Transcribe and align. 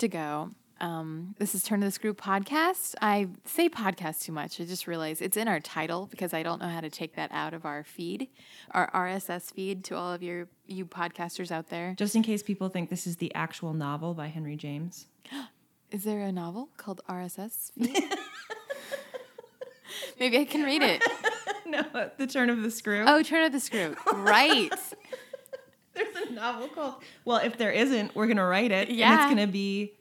good 0.00 0.12
to 0.12 0.16
go. 0.16 0.50
Um, 0.80 1.34
this 1.38 1.54
is 1.54 1.62
Turn 1.62 1.82
of 1.82 1.86
the 1.86 1.90
Screw 1.90 2.14
podcast. 2.14 2.94
I 3.02 3.28
say 3.44 3.68
podcast 3.68 4.22
too 4.22 4.32
much. 4.32 4.58
I 4.58 4.64
just 4.64 4.86
realized 4.86 5.20
it's 5.20 5.36
in 5.36 5.46
our 5.46 5.60
title 5.60 6.06
because 6.06 6.32
I 6.32 6.42
don't 6.42 6.58
know 6.58 6.68
how 6.68 6.80
to 6.80 6.88
take 6.88 7.16
that 7.16 7.30
out 7.32 7.52
of 7.52 7.66
our 7.66 7.84
feed, 7.84 8.28
our 8.70 8.90
RSS 8.92 9.52
feed 9.52 9.84
to 9.84 9.96
all 9.96 10.10
of 10.10 10.22
your 10.22 10.48
you 10.66 10.86
podcasters 10.86 11.50
out 11.50 11.68
there. 11.68 11.94
Just 11.98 12.16
in 12.16 12.22
case 12.22 12.42
people 12.42 12.70
think 12.70 12.88
this 12.88 13.06
is 13.06 13.16
the 13.16 13.34
actual 13.34 13.74
novel 13.74 14.14
by 14.14 14.28
Henry 14.28 14.56
James. 14.56 15.06
Is 15.90 16.04
there 16.04 16.20
a 16.20 16.32
novel 16.32 16.70
called 16.78 17.02
RSS 17.06 17.72
feed? 17.72 18.04
Maybe 20.20 20.38
I 20.38 20.44
can 20.46 20.62
read 20.62 20.82
it. 20.82 21.02
no, 21.66 21.82
The 22.16 22.26
Turn 22.26 22.48
of 22.48 22.62
the 22.62 22.70
Screw. 22.70 23.04
Oh, 23.06 23.22
Turn 23.22 23.44
of 23.44 23.52
the 23.52 23.60
Screw. 23.60 23.96
Right. 24.14 24.70
There's 25.94 26.14
a 26.28 26.32
novel 26.32 26.68
called. 26.68 27.02
Well, 27.24 27.38
if 27.38 27.56
there 27.58 27.70
isn't, 27.72 28.14
we're 28.14 28.26
gonna 28.26 28.46
write 28.46 28.70
it. 28.70 28.88
And 28.88 28.96
Yeah. 28.96 29.24
it's 29.24 29.30
gonna 29.30 29.46
be 29.46 29.94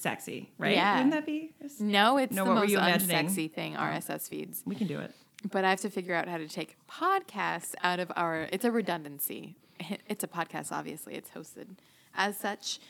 sexy, 0.00 0.50
right? 0.58 0.74
Yeah. 0.74 0.96
Wouldn't 0.96 1.12
that 1.12 1.26
be? 1.26 1.54
No, 1.78 2.18
it's 2.18 2.34
No, 2.34 2.44
the 2.44 2.54
most 2.54 2.72
unsexy 2.74 3.50
thing, 3.52 3.76
oh. 3.76 3.80
RSS 3.80 4.28
feeds. 4.28 4.62
We 4.66 4.74
can 4.74 4.86
do 4.86 4.98
it. 5.00 5.14
But 5.50 5.64
I 5.64 5.70
have 5.70 5.80
to 5.80 5.90
figure 5.90 6.14
out 6.14 6.28
how 6.28 6.36
to 6.38 6.48
take 6.48 6.76
podcasts 6.88 7.74
out 7.82 8.00
of 8.00 8.12
our. 8.16 8.48
It's 8.52 8.64
a 8.64 8.70
redundancy. 8.70 9.56
It's 10.08 10.22
a 10.22 10.28
podcast, 10.28 10.72
obviously. 10.72 11.14
It's 11.14 11.30
hosted 11.30 11.78
as 12.14 12.36
such. 12.36 12.80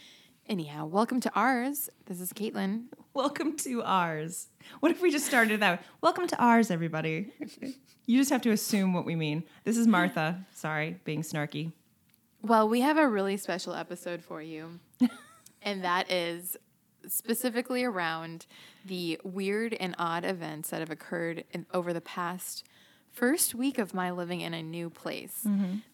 Anyhow, 0.48 0.86
welcome 0.86 1.20
to 1.20 1.30
ours. 1.36 1.88
This 2.06 2.20
is 2.20 2.32
Caitlin. 2.32 2.86
Welcome 3.14 3.56
to 3.58 3.84
ours. 3.84 4.48
What 4.80 4.90
if 4.90 5.00
we 5.00 5.12
just 5.12 5.26
started 5.26 5.60
that? 5.60 5.78
way? 5.78 5.86
Welcome 6.00 6.26
to 6.26 6.36
ours, 6.42 6.72
everybody. 6.72 7.32
you 8.06 8.18
just 8.18 8.30
have 8.30 8.42
to 8.42 8.50
assume 8.50 8.92
what 8.92 9.04
we 9.04 9.14
mean. 9.14 9.44
This 9.62 9.76
is 9.76 9.86
Martha. 9.86 10.44
Sorry, 10.52 10.98
being 11.04 11.22
snarky. 11.22 11.70
Well, 12.42 12.68
we 12.68 12.80
have 12.80 12.96
a 12.96 13.06
really 13.06 13.36
special 13.36 13.74
episode 13.74 14.22
for 14.22 14.40
you, 14.40 14.80
and 15.62 15.84
that 15.84 16.10
is 16.10 16.56
specifically 17.06 17.84
around 17.84 18.46
the 18.84 19.20
weird 19.24 19.74
and 19.74 19.94
odd 19.98 20.24
events 20.24 20.70
that 20.70 20.80
have 20.80 20.90
occurred 20.90 21.44
in, 21.52 21.66
over 21.72 21.92
the 21.92 22.00
past 22.00 22.64
first 23.10 23.54
week 23.54 23.78
of 23.78 23.92
my 23.92 24.10
living 24.10 24.40
in 24.40 24.54
a 24.54 24.62
new 24.62 24.88
place. 24.88 25.40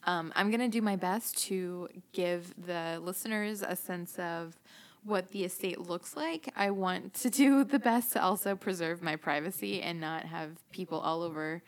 Um, 0.05 0.33
I'm 0.37 0.51
going 0.51 0.61
to 0.61 0.69
do 0.69 0.83
my 0.83 0.97
best 0.97 1.39
to 1.47 1.89
give 2.13 2.55
the 2.65 3.01
listeners 3.03 3.63
a 3.63 3.75
sense 3.75 4.19
of 4.19 4.57
what 5.03 5.31
the 5.31 5.45
estate 5.45 5.81
looks 5.81 6.17
like. 6.17 6.53
I 6.57 6.71
want 6.71 7.15
to 7.15 7.31
do 7.31 7.65
the 7.65 7.79
best 7.79 8.13
to 8.13 8.23
also 8.23 8.55
preserve 8.55 9.03
my 9.03 9.17
privacy 9.17 9.81
and 9.83 10.01
not 10.01 10.25
have 10.25 10.51
people 10.71 10.99
all 11.01 11.23
over 11.23 11.63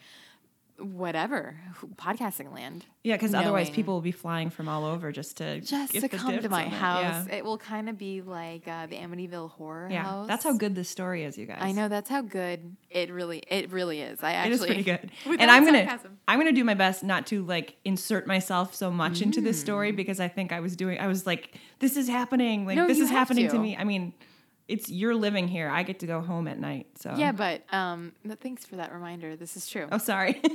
whatever 0.79 1.57
podcasting 1.97 2.55
land 2.55 2.85
Yeah, 3.03 3.17
because 3.17 3.35
otherwise 3.35 3.69
people 3.71 3.95
will 3.95 4.01
be 4.01 4.13
flying 4.13 4.49
from 4.51 4.69
all 4.69 4.85
over 4.85 5.11
just 5.13 5.37
to 5.39 5.61
just 5.61 5.93
to 5.93 6.09
come 6.09 6.39
to 6.41 6.49
my 6.49 6.63
on 6.63 6.67
it. 6.69 6.73
house. 6.73 7.27
Yeah. 7.29 7.37
It 7.37 7.45
will 7.45 7.59
kind 7.59 7.89
of 7.89 7.99
be 7.99 8.23
like 8.23 8.67
uh, 8.69 8.87
the 8.87 8.97
Amityville 8.97 9.51
Horror 9.51 9.89
Yeah, 9.91 10.05
House. 10.05 10.27
that's 10.29 10.45
how 10.45 10.53
good 10.53 10.75
this 10.75 10.89
story 10.89 11.25
is, 11.25 11.37
you 11.37 11.47
guys. 11.47 11.59
I 11.61 11.73
know. 11.73 11.89
That's 11.89 12.09
how 12.09 12.23
good 12.23 12.77
it 12.91 13.11
really. 13.13 13.43
It 13.49 13.73
really 13.73 14.01
is. 14.01 14.23
I 14.23 14.31
It 14.31 14.35
actually. 14.35 14.55
is 14.55 14.65
pretty 14.67 14.83
good. 14.85 15.11
And 15.41 15.51
I'm 15.51 15.65
gonna 15.65 15.85
sarcasm. 15.87 16.19
I'm 16.29 16.39
gonna 16.39 16.53
do 16.53 16.65
my 16.65 16.75
best 16.75 17.03
not 17.03 17.27
to 17.29 17.45
like 17.45 17.77
insert 17.85 18.27
myself 18.27 18.75
so 18.75 18.91
much 18.91 19.21
into 19.23 19.41
this 19.41 19.59
Mm. 19.59 19.63
story 19.63 19.93
because 19.93 20.21
I 20.21 20.29
think 20.29 20.53
I 20.53 20.61
was 20.61 20.77
doing 20.77 20.99
I 21.01 21.07
was 21.09 21.27
like, 21.27 21.57
this 21.81 21.97
is 21.97 22.09
happening. 22.09 22.67
Like 22.67 22.77
No, 22.77 22.87
this 22.87 23.01
is 23.01 23.11
happening 23.11 23.47
to. 23.47 23.53
to. 23.53 23.59
me. 23.59 23.77
I 23.77 23.85
mean, 23.85 24.13
it's 24.69 24.89
you're 24.91 25.15
living 25.15 25.49
here. 25.49 25.69
I 25.69 25.83
get 25.83 25.99
to 26.01 26.07
go 26.07 26.21
home 26.21 26.47
at 26.47 26.59
night. 26.59 26.87
So 26.99 27.15
Yeah, 27.17 27.33
but 27.33 27.63
um, 27.73 28.13
no, 28.23 28.35
thanks 28.35 28.65
for 28.67 28.77
that 28.77 28.93
reminder. 28.93 29.35
This 29.35 29.57
is 29.57 29.69
true. 29.69 29.89
Oh 29.91 29.99
sorry. 29.99 30.41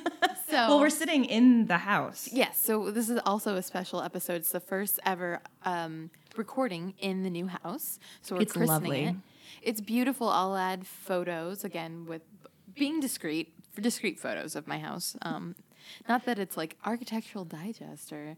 So 0.49 0.59
well, 0.67 0.79
we're 0.81 0.91
sitting 0.91 1.25
in 1.25 1.65
the 1.65 1.79
house. 1.79 2.29
Yes, 2.31 2.61
so 2.63 2.91
this 2.91 3.09
is 3.09 3.19
also 3.25 3.55
a 3.55 3.63
special 3.63 4.03
episode. 4.03 4.35
It's 4.35 4.51
the 4.51 4.59
first 4.59 4.99
ever 5.03 5.39
um, 5.65 6.11
recording 6.37 6.93
in 6.99 7.23
the 7.23 7.29
new 7.31 7.47
house. 7.47 7.97
So 8.21 8.35
we're 8.35 8.43
It's 8.43 8.53
christening 8.53 8.91
lovely. 8.91 9.03
it. 9.05 9.15
It's 9.63 9.81
beautiful. 9.81 10.27
I'll 10.29 10.55
add 10.55 10.85
photos 10.85 11.63
again 11.63 12.05
with 12.05 12.21
being 12.75 12.99
discreet 12.99 13.53
for 13.73 13.81
discreet 13.81 14.19
photos 14.19 14.55
of 14.55 14.67
my 14.67 14.77
house. 14.77 15.15
Um, 15.23 15.55
not 16.07 16.25
that 16.25 16.37
it's 16.37 16.55
like 16.55 16.77
architectural 16.85 17.45
digest 17.45 18.13
or 18.13 18.37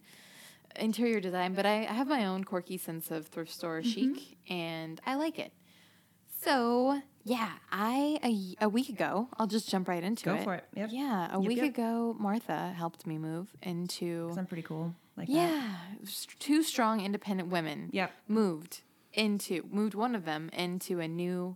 interior 0.78 1.20
design, 1.20 1.54
but 1.54 1.66
I, 1.66 1.80
I 1.80 1.94
have 1.94 2.08
my 2.08 2.26
own 2.26 2.46
quirky 2.46 2.78
sense 2.78 3.12
of 3.12 3.28
thrift 3.28 3.52
store 3.52 3.82
Mm-hmm. 3.82 4.14
chic, 4.16 4.38
and 4.50 5.02
I 5.06 5.16
like 5.16 5.38
it. 5.38 5.52
So 6.46 7.02
yeah, 7.24 7.50
I 7.72 8.20
a, 8.24 8.66
a 8.66 8.70
week 8.70 8.90
ago, 8.90 9.28
I'll 9.38 9.48
just 9.48 9.68
jump 9.70 9.88
right 9.88 10.04
into 10.04 10.24
Go 10.26 10.36
it. 10.36 10.38
Go 10.38 10.44
for 10.44 10.54
it. 10.56 10.64
Yep. 10.76 10.90
Yeah, 10.92 11.28
a 11.36 11.40
Yep, 11.40 11.48
week 11.48 11.58
yep. 11.58 11.68
ago, 11.70 12.16
Martha 12.20 12.72
helped 12.78 13.06
me 13.08 13.18
move 13.18 13.48
into. 13.64 14.32
I'm 14.38 14.46
pretty 14.46 14.62
cool. 14.64 14.94
Like 15.18 15.28
yeah, 15.30 15.76
s- 16.04 16.28
two 16.40 16.62
strong 16.62 17.02
independent 17.02 17.50
women. 17.50 17.90
Yep. 17.94 18.12
Moved 18.28 18.82
into 19.14 19.64
moved 19.72 19.96
one 19.96 20.14
of 20.14 20.26
them 20.26 20.50
into 20.54 21.00
a 21.00 21.08
new, 21.08 21.56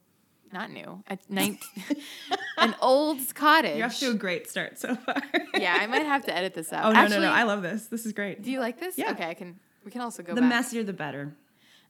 not 0.52 0.72
new, 0.72 1.04
a 1.08 1.18
nine, 1.30 1.60
an 2.58 2.74
old 2.82 3.20
cottage. 3.36 3.78
You're 3.78 3.88
off 3.88 4.00
to 4.00 4.12
a 4.12 4.14
great 4.16 4.50
start 4.50 4.80
so 4.80 4.96
far. 4.96 5.22
yeah, 5.56 5.78
I 5.80 5.86
might 5.88 6.06
have 6.06 6.26
to 6.26 6.36
edit 6.36 6.54
this 6.56 6.74
out. 6.74 6.86
Oh 6.86 6.92
no, 6.94 7.00
Actually, 7.00 7.18
no, 7.20 7.30
no. 7.30 7.34
I 7.34 7.44
love 7.44 7.62
this. 7.62 7.86
This 7.88 8.06
is 8.08 8.14
great. 8.14 8.42
do 8.42 8.50
you 8.50 8.60
like 8.60 8.80
this? 8.80 8.98
Yeah. 8.98 9.12
Okay, 9.12 9.26
I 9.30 9.34
can. 9.36 9.60
We 9.86 9.92
can 9.92 10.02
also 10.02 10.24
go 10.24 10.34
the 10.34 10.42
back. 10.42 10.50
messier 10.50 10.84
the 10.84 10.94
better. 10.94 11.36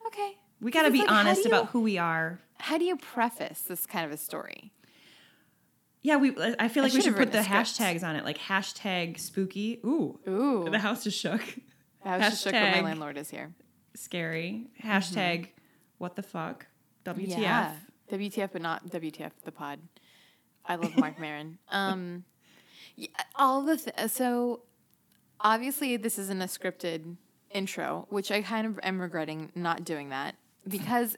Okay. 0.08 0.36
We 0.62 0.72
got 0.72 0.84
to 0.84 0.92
be 0.92 1.00
like, 1.00 1.12
honest 1.12 1.42
you- 1.46 1.50
about 1.52 1.68
who 1.70 1.82
we 1.82 1.98
are. 1.98 2.40
How 2.58 2.78
do 2.78 2.84
you 2.84 2.98
preface 2.98 3.62
this 3.62 3.86
kind 3.86 4.06
of 4.06 4.12
a 4.12 4.18
story? 4.18 4.74
Yeah, 6.02 6.18
we. 6.18 6.30
I 6.60 6.68
feel 6.70 6.84
I 6.84 6.88
like 6.88 6.94
we 6.94 7.02
should 7.02 7.16
put 7.16 7.32
the 7.32 7.40
hashtags 7.40 8.04
on 8.04 8.16
it, 8.16 8.24
like 8.24 8.38
hashtag 8.38 9.20
spooky. 9.20 9.80
Ooh, 9.86 10.20
Ooh, 10.28 10.68
the 10.70 10.80
house 10.80 11.04
just 11.04 11.20
shook. 11.20 11.42
I 12.06 12.18
was 12.18 12.30
just 12.30 12.44
shook 12.44 12.54
that 12.54 12.76
my 12.78 12.82
landlord 12.82 13.18
is 13.18 13.30
here. 13.30 13.54
Scary. 13.96 14.68
Hashtag 14.82 15.48
what 15.98 16.16
the 16.16 16.24
fuck. 16.24 16.68
WTF. 17.06 17.28
Mm-hmm. 17.30 17.42
Yeah. 17.42 17.74
WTF, 18.12 18.50
but 18.54 18.62
not 18.62 18.88
WTF 18.90 19.32
the 19.44 19.52
pod. 19.52 19.80
I 20.66 20.76
love 20.76 20.96
Marc 20.98 21.20
Maron. 21.20 21.58
Um, 21.70 22.24
yeah, 22.96 23.08
all 23.36 23.62
the 23.62 23.78
th- 23.78 24.10
so 24.10 24.62
obviously 25.42 25.98
this 25.98 26.18
isn't 26.18 26.42
a 26.42 26.46
scripted 26.46 27.16
intro, 27.52 28.06
which 28.10 28.32
I 28.32 28.42
kind 28.42 28.66
of 28.68 28.80
am 28.84 29.00
regretting 29.02 29.52
not 29.56 29.84
doing 29.84 30.10
that 30.10 30.36
because 30.70 31.18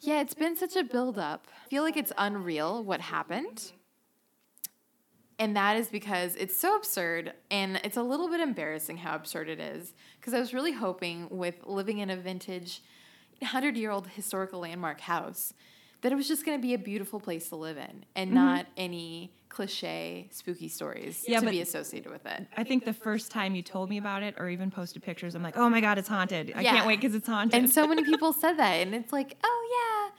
yeah, 0.00 0.20
it's 0.20 0.34
been 0.34 0.56
such 0.56 0.76
a 0.76 0.84
build 0.84 1.18
up. 1.18 1.48
I 1.64 1.68
feel 1.68 1.82
like 1.82 1.96
it's 1.96 2.12
unreal 2.18 2.84
what 2.84 3.00
happened. 3.00 3.72
And 5.38 5.56
that 5.56 5.76
is 5.76 5.88
because 5.88 6.34
it's 6.36 6.56
so 6.56 6.76
absurd 6.76 7.34
and 7.50 7.78
it's 7.84 7.96
a 7.96 8.02
little 8.02 8.28
bit 8.28 8.40
embarrassing 8.40 8.98
how 8.98 9.14
absurd 9.14 9.48
it 9.48 9.60
is. 9.60 9.94
Because 10.18 10.32
I 10.32 10.38
was 10.38 10.54
really 10.54 10.72
hoping 10.72 11.28
with 11.30 11.56
living 11.64 11.98
in 11.98 12.08
a 12.08 12.16
vintage 12.16 12.82
100 13.40 13.76
year 13.76 13.90
old 13.90 14.06
historical 14.08 14.60
landmark 14.60 15.00
house 15.00 15.52
that 16.00 16.12
it 16.12 16.14
was 16.14 16.28
just 16.28 16.46
going 16.46 16.58
to 16.58 16.62
be 16.62 16.74
a 16.74 16.78
beautiful 16.78 17.20
place 17.20 17.48
to 17.50 17.56
live 17.56 17.76
in 17.76 18.04
and 18.14 18.28
mm-hmm. 18.28 18.34
not 18.34 18.66
any 18.76 19.32
cliche 19.48 20.28
spooky 20.30 20.68
stories 20.68 21.24
Yeah, 21.26 21.40
to 21.40 21.50
be 21.50 21.60
associated 21.60 22.10
with 22.12 22.26
it. 22.26 22.46
I 22.56 22.64
think 22.64 22.84
the 22.84 22.92
first 22.92 23.30
time 23.30 23.54
you 23.54 23.62
told 23.62 23.88
me 23.90 23.98
about 23.98 24.22
it 24.22 24.34
or 24.38 24.48
even 24.48 24.70
posted 24.70 25.02
pictures, 25.02 25.34
I'm 25.34 25.42
like, 25.42 25.56
oh 25.56 25.68
my 25.68 25.80
God, 25.80 25.98
it's 25.98 26.08
haunted. 26.08 26.52
I 26.54 26.60
Yeah. 26.62 26.72
can't 26.72 26.86
wait 26.86 27.00
because 27.00 27.14
it's 27.14 27.26
haunted. 27.28 27.54
And 27.58 27.70
so 27.70 27.86
many 27.86 28.04
people 28.12 28.32
said 28.32 28.54
that. 28.58 28.72
And 28.74 28.94
it's 28.94 29.12
like, 29.12 29.36
oh, 29.44 30.10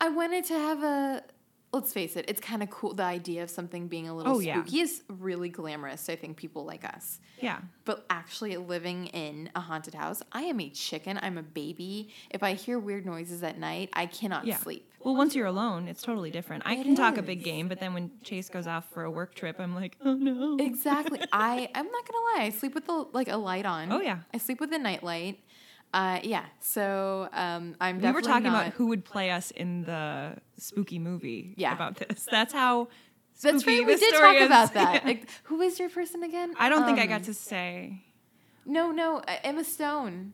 yeah, 0.00 0.06
I 0.06 0.10
wanted 0.10 0.44
to 0.46 0.54
have 0.54 0.82
a. 0.82 1.22
Let's 1.72 1.90
face 1.92 2.16
it, 2.16 2.26
it's 2.28 2.40
kind 2.40 2.62
of 2.62 2.68
cool. 2.70 2.92
The 2.92 3.02
idea 3.02 3.42
of 3.42 3.48
something 3.48 3.88
being 3.88 4.06
a 4.06 4.14
little 4.14 4.36
Oh, 4.36 4.38
yeah. 4.40 4.60
spooky 4.60 4.80
is 4.80 5.02
really 5.08 5.48
glamorous. 5.48 6.10
I 6.10 6.16
think 6.16 6.36
people 6.36 6.66
like 6.66 6.84
us. 6.84 7.18
yeah. 7.40 7.60
But 7.86 8.04
actually, 8.10 8.56
living 8.58 9.06
in 9.06 9.48
a 9.56 9.60
haunted 9.60 9.94
house, 9.94 10.22
I 10.32 10.42
am 10.42 10.60
a 10.60 10.68
chicken. 10.68 11.18
I'm 11.22 11.38
a 11.38 11.42
baby. 11.42 12.10
If 12.30 12.42
I 12.42 12.52
hear 12.52 12.78
weird 12.78 13.06
noises 13.06 13.42
at 13.42 13.58
night, 13.58 13.88
I 13.94 14.04
cannot 14.06 14.44
Yeah. 14.46 14.58
sleep. 14.58 14.86
Well, 15.02 15.16
once 15.16 15.34
you're 15.34 15.46
alone, 15.46 15.88
it's 15.88 16.02
totally 16.02 16.30
different. 16.30 16.62
I 16.66 16.74
It 16.76 16.84
can 16.84 16.94
talk 16.94 17.16
a 17.16 17.22
big 17.22 17.42
game, 17.42 17.66
but 17.68 17.80
then 17.80 17.92
when 17.94 18.10
Chase 18.22 18.48
goes 18.50 18.66
off 18.68 18.84
for 18.92 19.02
a 19.04 19.10
work 19.10 19.34
trip, 19.34 19.58
I'm 19.58 19.74
like, 19.74 19.96
oh 20.04 20.12
no. 20.14 20.58
Exactly. 20.60 21.20
I 21.32 21.68
I'm 21.74 21.86
not 21.86 22.06
gonna 22.06 22.24
lie. 22.36 22.44
I 22.44 22.50
sleep 22.50 22.74
with 22.74 22.86
the 22.86 23.06
like 23.14 23.28
a 23.28 23.36
light 23.36 23.64
on. 23.66 23.90
Oh, 23.90 24.00
yeah. 24.00 24.18
I 24.32 24.38
sleep 24.38 24.60
with 24.60 24.72
a 24.74 24.78
night 24.78 25.02
light. 25.02 25.40
Uh, 25.92 26.20
yeah. 26.22 26.44
So 26.60 27.28
um, 27.32 27.76
I'm. 27.80 28.00
We 28.00 28.10
were 28.12 28.22
talking 28.22 28.44
not, 28.52 28.62
about 28.66 28.72
who 28.74 28.86
would 28.88 29.04
play 29.04 29.30
us 29.30 29.50
in 29.50 29.84
the 29.84 30.36
spooky 30.58 30.98
movie 30.98 31.54
Yeah. 31.56 31.74
about 31.74 31.96
this. 31.96 32.26
That's 32.30 32.52
how 32.52 32.88
That's 33.42 33.60
spooky 33.60 33.78
right. 33.80 33.86
We 33.86 33.96
did 33.96 34.14
talk 34.14 34.36
is. 34.36 34.46
about 34.46 34.74
that. 34.74 34.94
Yeah. 35.02 35.08
Like, 35.08 35.28
who 35.44 35.60
is 35.60 35.78
your 35.78 35.90
person 35.90 36.22
again? 36.22 36.54
I 36.58 36.68
don't 36.68 36.84
think 36.86 36.98
I 36.98 37.02
Um, 37.02 37.08
got 37.08 37.24
to 37.24 37.34
say. 37.34 38.04
No, 38.64 38.90
no, 38.90 39.18
uh, 39.18 39.36
Emma 39.44 39.64
Stone. 39.64 40.32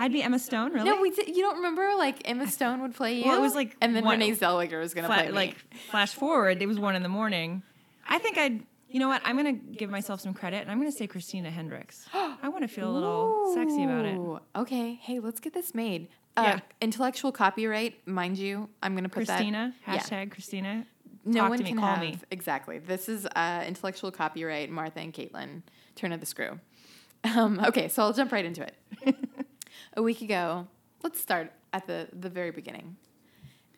I'd 0.00 0.12
be 0.12 0.22
Emma 0.22 0.38
Stone, 0.38 0.72
really? 0.72 0.88
No, 0.88 1.00
we 1.00 1.10
did, 1.10 1.28
you 1.28 1.42
don't 1.42 1.56
remember 1.56 1.90
like 1.96 2.22
Emma 2.24 2.46
Stone 2.48 2.80
would 2.82 2.94
play 2.94 3.18
you. 3.18 3.24
Well, 3.26 3.36
it 3.38 3.40
was 3.42 3.54
like 3.54 3.76
and 3.80 3.94
then 3.94 4.04
one- 4.04 4.18
Renee 4.18 4.32
Zellweger 4.32 4.80
was 4.80 4.94
gonna 4.94 5.08
Fla- 5.08 5.16
play 5.16 5.26
me. 5.26 5.32
like 5.32 5.56
flash 5.90 6.12
forward, 6.14 6.62
it 6.62 6.66
was 6.66 6.78
one 6.78 6.94
in 6.96 7.02
the 7.02 7.08
morning. 7.08 7.62
I 8.08 8.18
think 8.18 8.38
I'd. 8.38 8.62
You 8.90 9.00
know 9.00 9.08
what? 9.08 9.20
I'm 9.24 9.36
gonna 9.36 9.52
give 9.52 9.90
myself 9.90 10.20
some 10.20 10.32
credit, 10.32 10.62
and 10.62 10.70
I'm 10.70 10.78
gonna 10.78 10.90
say 10.92 11.06
Christina 11.06 11.50
Hendricks. 11.50 12.06
I 12.14 12.48
want 12.48 12.62
to 12.62 12.68
feel 12.68 12.90
a 12.90 12.94
little 12.94 13.52
sexy 13.54 13.84
about 13.84 14.04
it. 14.06 14.42
Okay, 14.60 14.94
hey, 14.94 15.18
let's 15.20 15.40
get 15.40 15.52
this 15.52 15.74
made. 15.74 16.08
Uh, 16.36 16.42
Yeah. 16.46 16.60
Intellectual 16.80 17.30
copyright, 17.32 18.06
mind 18.06 18.38
you. 18.38 18.68
I'm 18.82 18.94
gonna 18.94 19.08
put 19.08 19.26
Christina, 19.26 19.74
that. 19.86 19.94
Yeah. 19.94 20.00
hashtag 20.00 20.30
Christina. 20.30 20.86
No 21.24 21.40
Talk 21.42 21.48
one 21.50 21.58
to 21.58 21.64
me, 21.64 21.70
can 21.70 21.78
call 21.78 21.88
have 21.96 22.00
me. 22.00 22.18
exactly. 22.30 22.78
This 22.78 23.08
is 23.08 23.26
uh, 23.36 23.64
intellectual 23.66 24.10
copyright. 24.10 24.70
Martha 24.70 25.00
and 25.00 25.12
Caitlin, 25.12 25.62
turn 25.94 26.12
of 26.12 26.20
the 26.20 26.26
screw. 26.26 26.58
Um, 27.24 27.60
okay, 27.66 27.88
so 27.88 28.04
I'll 28.04 28.12
jump 28.12 28.30
right 28.30 28.44
into 28.44 28.62
it. 28.62 28.74
a 29.96 30.02
week 30.02 30.22
ago, 30.22 30.68
let's 31.02 31.20
start 31.20 31.52
at 31.72 31.84
the 31.88 32.08
the 32.12 32.30
very 32.30 32.52
beginning. 32.52 32.96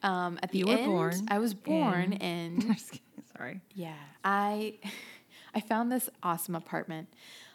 Um, 0.03 0.39
at 0.43 0.51
the 0.53 0.59
You 0.59 0.67
were 0.67 0.75
end, 0.75 0.85
born 0.87 1.15
I 1.29 1.39
was 1.39 1.55
born 1.55 2.13
in- 2.21 2.61
in 2.61 2.77
Sorry. 3.41 3.61
yeah, 3.75 3.95
I 4.23 4.75
I 5.55 5.61
found 5.61 5.91
this 5.91 6.11
awesome 6.23 6.55
apartment 6.55 7.09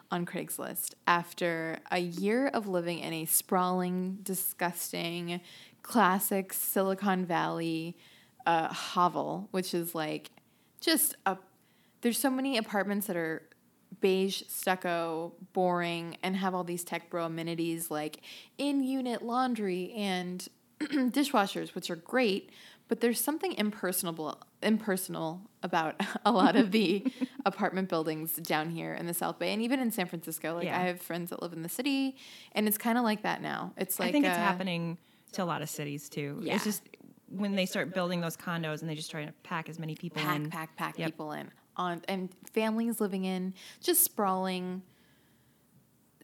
on 0.10 0.26
Craigslist 0.26 0.96
after 1.06 1.78
a 1.92 2.00
year 2.00 2.48
of 2.48 2.68
living 2.68 3.00
in 3.00 3.14
a 3.14 3.26
sprawling, 3.26 4.18
disgusting, 4.24 5.42
classic 5.84 6.54
Silicon 6.54 7.26
Valley 7.26 7.96
uh, 8.48 8.68
hovel, 8.74 9.48
which 9.52 9.76
is 9.76 9.94
like 9.94 10.32
just 10.82 11.16
a. 11.28 11.38
There's 12.02 12.18
so 12.18 12.32
many 12.32 12.58
apartments 12.58 13.06
that 13.06 13.16
are 13.16 13.44
beige 14.02 14.42
stucco, 14.48 15.34
boring, 15.54 16.18
and 16.24 16.36
have 16.36 16.56
all 16.56 16.64
these 16.64 16.84
tech 16.84 17.12
bro 17.12 17.26
amenities 17.26 17.92
like 17.92 18.22
in 18.58 18.84
unit 18.84 19.22
laundry 19.22 19.94
and 19.94 20.48
dishwashers, 20.80 21.76
which 21.76 21.90
are 21.90 21.96
great, 21.96 22.50
but 22.88 23.00
there's 23.02 23.20
something 23.20 23.54
impersonal 23.54 24.42
impersonal 24.62 25.42
about 25.64 26.00
a 26.26 26.32
lot 26.32 26.56
of 26.56 26.72
the 26.72 27.06
apartment 27.46 27.90
buildings 27.90 28.34
down 28.36 28.70
here 28.70 28.94
in 28.94 29.06
the 29.08 29.14
South 29.14 29.40
Bay 29.40 29.54
and 29.54 29.62
even 29.62 29.80
in 29.80 29.92
San 29.92 30.08
Francisco. 30.08 30.56
Like 30.56 30.66
Yeah. 30.66 30.80
I 30.80 30.84
have 30.84 31.02
friends 31.02 31.30
that 31.32 31.42
live 31.42 31.54
in 31.54 31.62
the 31.64 31.70
city, 31.70 32.16
and 32.54 32.68
it's 32.68 32.78
kind 32.78 32.98
of 32.98 33.04
like 33.04 33.24
that 33.24 33.42
now. 33.42 33.74
It's 33.78 34.00
like 34.00 34.10
I 34.10 34.12
think 34.12 34.26
it's 34.26 34.36
uh, 34.36 34.40
happening 34.40 34.98
to 35.34 35.44
a 35.44 35.46
lot 35.46 35.62
of 35.62 35.70
cities 35.70 36.10
too. 36.10 36.40
Yeah. 36.42 36.56
It's 36.56 36.64
just 36.64 36.84
when 37.30 37.56
they 37.56 37.66
start 37.66 37.94
building 37.94 38.22
those 38.22 38.38
condos 38.38 38.82
and 38.82 38.90
they 38.90 38.96
just 38.96 39.10
try 39.12 39.26
to 39.26 39.34
pack 39.44 39.68
as 39.68 39.80
many 39.80 39.96
people 39.96 40.22
pack, 40.22 40.36
in. 40.38 40.50
pack, 40.50 40.76
pack 40.78 40.98
Yep. 41.00 41.08
people 41.08 41.32
in 41.34 41.50
on 41.78 42.02
and 42.08 42.30
families 42.54 43.02
living 43.02 43.26
in 43.26 43.54
just 43.82 44.04
sprawling, 44.06 44.82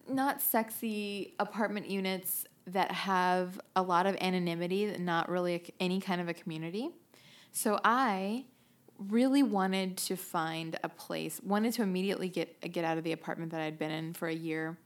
not 0.08 0.42
sexy 0.42 1.34
apartment 1.40 1.90
units 1.90 2.46
that 2.68 2.92
have 2.92 3.60
a 3.76 3.82
lot 3.82 4.06
of 4.06 4.16
anonymity, 4.22 4.96
not 4.98 5.30
really 5.30 5.74
any 5.80 6.00
kind 6.00 6.22
of 6.22 6.30
a 6.30 6.34
community. 6.34 6.90
So 7.52 7.80
I 7.84 8.46
really 8.98 9.44
wanted 9.44 9.98
to 9.98 10.16
find 10.16 10.78
a 10.84 10.90
place, 10.90 11.42
wanted 11.44 11.74
to 11.74 11.82
immediately 11.82 12.30
get 12.30 12.62
get 12.72 12.86
out 12.86 12.98
of 12.98 13.04
the 13.04 13.12
apartment 13.12 13.52
that 13.52 13.62
I'd 13.62 13.80
been 13.80 13.92
in 13.92 14.14
for 14.14 14.28
a 14.28 14.34
year 14.34 14.78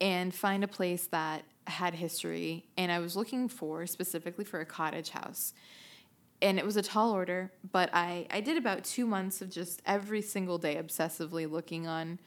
and 0.00 0.34
find 0.34 0.64
a 0.64 0.68
place 0.68 1.06
that 1.08 1.44
had 1.66 1.94
history 1.94 2.64
and 2.76 2.90
I 2.90 2.98
was 2.98 3.14
looking 3.14 3.48
for 3.48 3.86
specifically 3.86 4.44
for 4.44 4.60
a 4.60 4.66
cottage 4.66 5.10
house 5.10 5.52
and 6.42 6.58
it 6.58 6.66
was 6.66 6.76
a 6.76 6.82
tall 6.82 7.12
order, 7.12 7.52
but 7.70 7.88
I, 7.92 8.26
I 8.28 8.40
did 8.40 8.58
about 8.58 8.82
two 8.82 9.06
months 9.06 9.40
of 9.40 9.48
just 9.48 9.80
every 9.86 10.20
single 10.20 10.58
day 10.58 10.74
obsessively 10.74 11.48
looking 11.48 11.86
on 11.86 12.18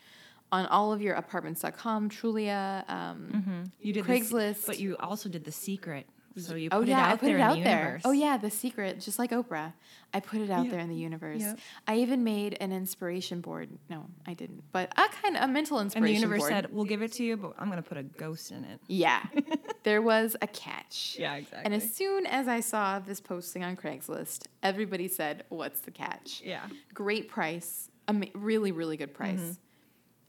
on 0.52 0.66
all 0.68 0.94
of 0.94 1.02
your 1.02 1.16
apartments.com, 1.16 2.10
Trulia, 2.10 2.88
um, 2.90 3.72
You 3.80 3.94
did 3.94 4.06
this- 4.06 4.32
Craigslist. 4.32 4.66
but 4.68 4.80
you 4.80 4.96
also 4.98 5.30
did 5.30 5.44
the 5.46 5.52
secret. 5.52 6.08
So 6.38 6.56
you 6.56 6.68
oh 6.74 6.80
put 6.80 6.90
yeah, 6.90 6.98
it 6.98 7.02
out 7.02 7.08
I 7.08 7.16
put 7.16 7.26
there 7.28 7.36
it 7.38 7.40
in 7.40 7.42
out 7.46 7.56
the 7.56 7.64
there. 7.64 7.80
universe. 7.80 8.02
Oh 8.04 8.12
yeah, 8.12 8.36
the 8.36 8.52
secret, 8.52 9.00
just 9.00 9.18
like 9.18 9.32
Oprah. 9.32 9.72
I 10.14 10.20
put 10.20 10.42
it 10.42 10.50
out 10.50 10.64
Yep. 10.66 10.72
there 10.72 10.82
in 10.82 10.90
the 10.90 10.96
universe. 10.96 11.40
Yep. 11.40 11.60
I 11.88 11.96
even 12.00 12.26
made 12.26 12.58
an 12.60 12.74
inspiration 12.74 13.40
board. 13.40 13.70
No, 13.90 14.08
I 14.28 14.34
didn't, 14.34 14.64
but 14.74 14.92
a 15.00 15.08
kind 15.22 15.38
of 15.38 15.44
a 15.44 15.48
mental 15.48 15.80
inspiration. 15.80 16.04
And 16.04 16.14
inspiration 16.14 16.22
the 16.22 16.28
universe 16.28 16.40
board. 16.42 16.52
said, 16.66 16.74
"We'll 16.76 16.84
give 16.84 17.02
it 17.02 17.14
to 17.14 17.24
you, 17.24 17.38
but 17.38 17.54
I'm 17.58 17.70
going 17.72 17.82
to 17.82 17.88
put 17.88 17.98
a 17.98 18.04
ghost 18.04 18.52
in 18.52 18.66
it." 18.66 18.82
yeah, 18.88 19.22
there 19.84 20.02
was 20.02 20.36
a 20.42 20.48
catch. 20.48 21.16
Yeah, 21.18 21.36
exactly. 21.36 21.62
And 21.64 21.74
as 21.74 21.96
soon 21.96 22.26
as 22.26 22.50
I 22.50 22.60
saw 22.60 23.00
this 23.00 23.22
posting 23.22 23.64
on 23.64 23.78
Craigslist, 23.78 24.48
everybody 24.62 25.08
said, 25.08 25.46
"What's 25.48 25.80
the 25.80 25.92
catch?" 25.92 26.42
Yeah. 26.44 26.68
great 26.94 27.30
price, 27.30 27.90
ama- 28.10 28.28
really 28.34 28.74
really 28.74 28.98
good 28.98 29.14
price. 29.14 29.40
Mm-hmm. 29.40 29.52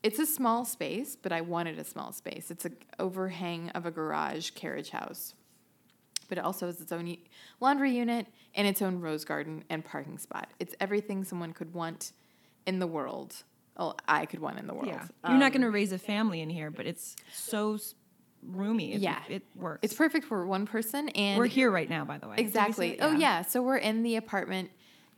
It's 0.03 0.19
a 0.19 0.27
small 0.27 0.65
space, 0.65 1.17
but 1.21 1.33
I 1.33 1.41
wanted 1.41 1.79
a 1.79 1.85
small 1.85 2.13
space. 2.13 2.51
It's 2.51 2.65
a 2.65 2.71
overhang 2.99 3.71
of 3.71 3.87
a 3.87 3.91
garage 3.91 4.51
carriage 4.51 4.91
house, 4.91 5.35
but 6.29 6.39
it 6.39 6.45
also 6.45 6.67
has 6.67 6.81
its 6.81 6.93
own 6.93 7.17
laundry 7.61 7.91
unit 7.97 8.27
and 8.55 8.67
its 8.69 8.83
own 8.83 9.01
rose 9.01 9.25
garden 9.25 9.65
and 9.69 9.85
parking 9.85 10.19
spot. 10.19 10.49
It's 10.61 10.75
everything 10.81 11.25
someone 11.25 11.53
could 11.53 11.75
want 11.75 12.13
in 12.67 12.79
the 12.79 12.87
world. 12.87 13.35
Well, 13.77 13.97
I 14.07 14.27
could 14.27 14.41
want 14.41 14.59
in 14.59 14.67
the 14.67 14.75
world. 14.75 14.87
Yeah. 14.89 15.07
You're 15.29 15.39
not 15.39 15.47
Um, 15.47 15.53
going 15.53 15.63
to 15.63 15.71
raise 15.71 15.93
a 15.93 15.99
family 15.99 16.41
in 16.41 16.51
here, 16.51 16.71
but 16.71 16.87
it's 16.87 17.17
so 17.33 17.79
roomy. 18.43 18.93
It, 18.95 19.01
Yeah. 19.01 19.21
It 19.29 19.43
works. 19.57 19.81
It's 19.83 19.95
perfect 19.95 20.25
for 20.27 20.47
one 20.47 20.67
person, 20.67 21.09
and 21.11 21.39
We're 21.39 21.47
here 21.47 21.71
right 21.71 21.89
now, 21.91 22.05
by 22.05 22.19
the 22.19 22.29
way. 22.29 22.37
Did 22.37 22.47
we 22.47 22.53
say 22.53 22.59
Exactly. 22.61 22.91
it? 22.93 22.99
Oh 23.03 23.13
yeah. 23.13 23.43
So 23.43 23.61
we're 23.63 23.77
in 23.79 24.03
the 24.03 24.17
apartment 24.17 24.71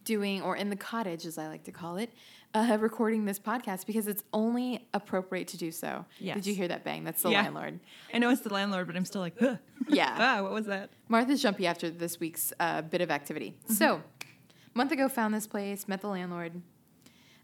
doing, 0.09 0.41
or 0.41 0.57
in 0.57 0.71
the 0.71 0.77
cottage, 0.77 1.27
as 1.27 1.37
I 1.37 1.49
like 1.49 1.65
to 1.65 1.71
call 1.73 1.99
it, 1.99 2.11
uh, 2.55 2.79
recording 2.81 3.27
this 3.27 3.39
podcast 3.39 3.85
because 3.85 4.09
it's 4.09 4.25
only 4.33 4.89
appropriate 4.95 5.49
to 5.49 5.59
do 5.59 5.71
so. 5.71 6.07
Yes. 6.19 6.37
Did 6.37 6.47
you 6.47 6.55
hear 6.55 6.67
that 6.69 6.83
bang? 6.83 7.05
That's 7.05 7.21
the 7.23 7.29
Yeah. 7.31 7.43
landlord. 7.43 7.79
I 8.13 8.19
know 8.19 8.31
it's 8.31 8.41
the 8.41 8.53
landlord, 8.53 8.87
but 8.87 8.97
I'm 8.97 9.05
still 9.05 9.21
like, 9.21 9.39
huh. 9.39 9.57
Yeah. 9.89 10.17
ah, 10.19 10.43
what 10.43 10.53
was 10.53 10.65
that? 10.65 10.89
Martha's 11.09 11.43
jumpy 11.43 11.67
after 11.67 11.91
this 11.91 12.19
week's 12.19 12.55
uh, 12.59 12.81
bit 12.83 13.03
of 13.03 13.11
activity. 13.11 13.55
So, 13.69 13.97
a 13.97 14.79
month 14.79 14.93
ago, 14.93 15.11
found 15.11 15.35
this 15.35 15.47
place, 15.47 15.87
met 15.87 16.01
the 16.01 16.09
landlord. 16.09 16.63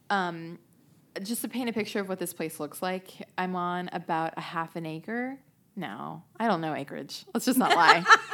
Um, 0.08 0.58
just 1.22 1.42
to 1.42 1.48
paint 1.48 1.68
a 1.68 1.72
picture 1.74 2.00
of 2.00 2.08
what 2.08 2.18
this 2.18 2.32
place 2.32 2.58
looks 2.58 2.80
like, 2.80 3.10
I'm 3.36 3.54
on 3.56 3.90
about 3.92 4.32
a 4.38 4.40
half 4.40 4.74
an 4.74 4.86
acre. 4.86 5.38
No, 5.76 6.22
I 6.40 6.46
don't 6.48 6.60
know 6.62 6.74
acreage. 6.74 7.26
Let's 7.34 7.44
just 7.46 7.58
not 7.58 7.76
lie. 7.76 8.04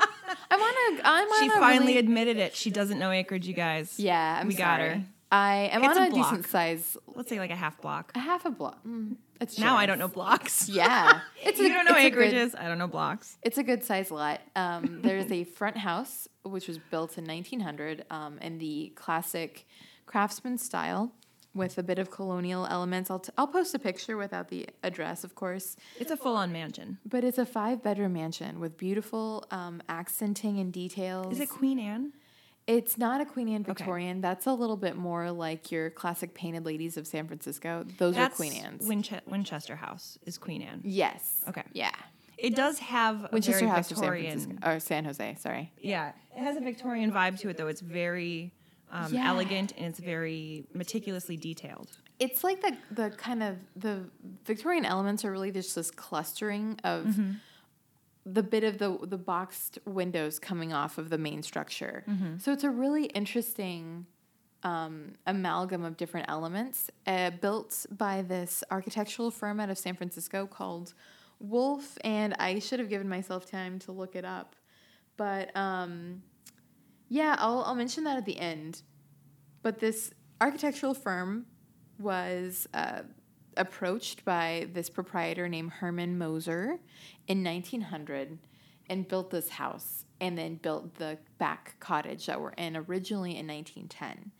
I'm 0.50 0.60
on 0.60 0.98
a. 0.98 1.00
I'm 1.04 1.28
on 1.28 1.40
She 1.42 1.48
a 1.48 1.52
finally 1.52 1.86
really- 1.94 1.98
admitted 1.98 2.36
it. 2.38 2.54
She 2.56 2.70
doesn't 2.70 2.98
know 2.98 3.10
acreage, 3.10 3.46
you 3.46 3.54
guys. 3.54 3.98
Yeah, 3.98 4.38
I'm 4.40 4.48
we 4.48 4.54
got 4.54 4.80
her. 4.80 5.02
I 5.32 5.68
am 5.72 5.84
It's 5.84 5.96
on 5.96 6.02
a 6.04 6.10
a, 6.10 6.12
decent 6.12 6.46
size, 6.48 6.96
Let's 7.14 7.28
say 7.28 7.38
like 7.38 7.52
a 7.52 7.56
half 7.56 7.80
block. 7.80 8.10
a 8.16 8.18
half 8.18 8.44
a 8.46 8.50
block. 8.50 8.82
Mm, 8.84 9.14
it's 9.40 9.60
Now 9.60 9.76
I 9.76 9.86
don't 9.86 10.00
know 10.00 10.08
blocks. 10.08 10.68
Yeah, 10.72 11.20
it's 11.40 11.60
you 11.60 11.66
a, 11.66 11.68
don't 11.68 11.84
know 11.84 11.94
good- 11.94 12.12
acreages. 12.12 12.58
I 12.58 12.66
don't 12.66 12.78
know 12.78 12.88
blocks. 12.88 13.38
It's 13.42 13.56
a 13.56 13.62
good 13.62 13.84
size 13.84 14.10
lot. 14.10 14.40
Um, 14.56 14.98
there's 15.02 15.30
a 15.30 15.44
front 15.44 15.76
house 15.76 16.26
which 16.42 16.66
was 16.66 16.78
built 16.78 17.16
in 17.16 17.24
1900 17.26 18.06
um, 18.10 18.38
in 18.38 18.58
the 18.58 18.92
classic 18.96 19.66
craftsman 20.06 20.58
style 20.58 21.12
with 21.54 21.78
a 21.78 21.82
bit 21.82 21.98
of 21.98 22.10
colonial 22.10 22.66
elements. 22.66 23.10
I'll, 23.10 23.18
t- 23.18 23.32
I'll 23.36 23.46
post 23.46 23.74
a 23.74 23.78
picture 23.78 24.16
without 24.16 24.48
the 24.48 24.68
address, 24.82 25.24
of 25.24 25.34
course. 25.34 25.76
It's 25.98 26.10
a 26.10 26.16
full-on 26.16 26.52
mansion. 26.52 26.98
But 27.04 27.24
it's 27.24 27.38
a 27.38 27.46
five 27.46 27.82
bedroom 27.82 28.12
mansion 28.12 28.60
with 28.60 28.76
beautiful 28.76 29.46
um, 29.50 29.82
accenting 29.88 30.58
and 30.58 30.72
details. 30.72 31.32
Is 31.32 31.40
it 31.40 31.48
Queen 31.48 31.78
Anne? 31.78 32.12
It's 32.66 32.96
not 32.96 33.20
a 33.20 33.24
Queen 33.24 33.48
Anne 33.48 33.64
Victorian. 33.64 34.20
That's 34.20 34.46
a 34.46 34.52
little 34.52 34.76
bit 34.76 34.94
more 34.96 35.32
like 35.32 35.72
your 35.72 35.90
classic 35.90 36.34
painted 36.34 36.64
ladies 36.64 36.96
of 36.96 37.04
San 37.06 37.26
Francisco. 37.26 37.84
Those 37.98 38.14
That's 38.14 38.34
are 38.34 38.36
Queen 38.36 38.52
Anne's. 38.52 38.86
Winche- 38.86 39.26
Winchester 39.26 39.74
House 39.74 40.18
is 40.24 40.38
Queen 40.38 40.62
Anne. 40.62 40.80
yes. 40.84 41.42
Okay. 41.48 41.64
Yeah. 41.72 41.90
It 42.38 42.54
does 42.54 42.78
have 42.78 43.24
a 43.24 43.28
Winchester 43.32 43.66
very 43.66 43.70
House 43.70 43.90
of 43.90 43.96
San 43.98 44.02
Victorian. 44.04 44.38
Francisco 44.40 44.70
or 44.70 44.80
San 44.80 45.04
Jose. 45.04 45.36
Sorry. 45.40 45.72
Yeah, 45.78 46.12
it 46.34 46.40
has 46.42 46.56
a 46.56 46.60
Victorian 46.60 47.12
vibe 47.12 47.38
to 47.40 47.48
it, 47.50 47.56
though. 47.58 47.66
It's 47.66 47.82
very 47.82 48.54
um, 48.90 49.12
Yeah. 49.12 49.28
elegant 49.28 49.72
and 49.76 49.86
it's 49.86 49.98
very 50.00 50.64
meticulously 50.74 51.36
detailed. 51.36 51.90
It's 52.18 52.44
like 52.44 52.60
the 52.62 52.76
the 52.90 53.10
kind 53.10 53.42
of 53.42 53.56
the 53.76 54.10
Victorian 54.44 54.84
elements 54.84 55.24
are 55.24 55.30
really 55.30 55.52
just 55.52 55.74
this 55.74 55.90
clustering 55.90 56.78
of 56.84 57.06
Mm-hmm. 57.06 57.30
the 58.26 58.42
bit 58.42 58.64
of 58.64 58.78
the 58.78 58.98
the 59.06 59.16
boxed 59.18 59.78
windows 59.86 60.38
coming 60.38 60.72
off 60.72 60.98
of 60.98 61.08
the 61.08 61.18
main 61.18 61.42
structure. 61.42 62.04
Mm-hmm. 62.08 62.38
So 62.38 62.52
it's 62.52 62.64
a 62.64 62.70
really 62.70 63.04
interesting 63.06 64.06
um, 64.62 65.12
amalgam 65.26 65.84
of 65.84 65.96
different 65.96 66.28
elements 66.28 66.90
uh, 67.06 67.30
built 67.30 67.86
by 67.90 68.20
this 68.20 68.62
architectural 68.70 69.30
firm 69.30 69.58
out 69.58 69.70
of 69.70 69.78
San 69.78 69.94
Francisco 69.96 70.46
called 70.46 70.92
Wolf. 71.38 71.96
And 72.04 72.34
I 72.38 72.58
should 72.58 72.78
have 72.78 72.90
given 72.90 73.08
myself 73.08 73.46
time 73.50 73.78
to 73.80 73.92
look 73.92 74.14
it 74.14 74.26
up, 74.26 74.54
but 75.16 75.56
um, 75.56 76.22
yeah, 77.10 77.36
I'll 77.38 77.62
I'll 77.64 77.74
mention 77.74 78.04
that 78.04 78.16
at 78.16 78.24
the 78.24 78.38
end. 78.38 78.82
But 79.62 79.80
this 79.80 80.12
architectural 80.40 80.94
firm 80.94 81.44
was 81.98 82.66
uh, 82.72 83.00
approached 83.56 84.24
by 84.24 84.68
this 84.72 84.88
proprietor 84.88 85.48
named 85.48 85.72
Herman 85.72 86.16
Moser 86.16 86.78
in 87.26 87.44
1900 87.44 88.38
and 88.88 89.06
built 89.06 89.30
this 89.30 89.50
house 89.50 90.06
and 90.20 90.38
then 90.38 90.54
built 90.54 90.94
the 90.94 91.18
back 91.38 91.74
cottage 91.80 92.26
that 92.26 92.40
we're 92.40 92.50
in 92.52 92.76
originally 92.76 93.36
in 93.36 93.46
1910. 93.46 94.30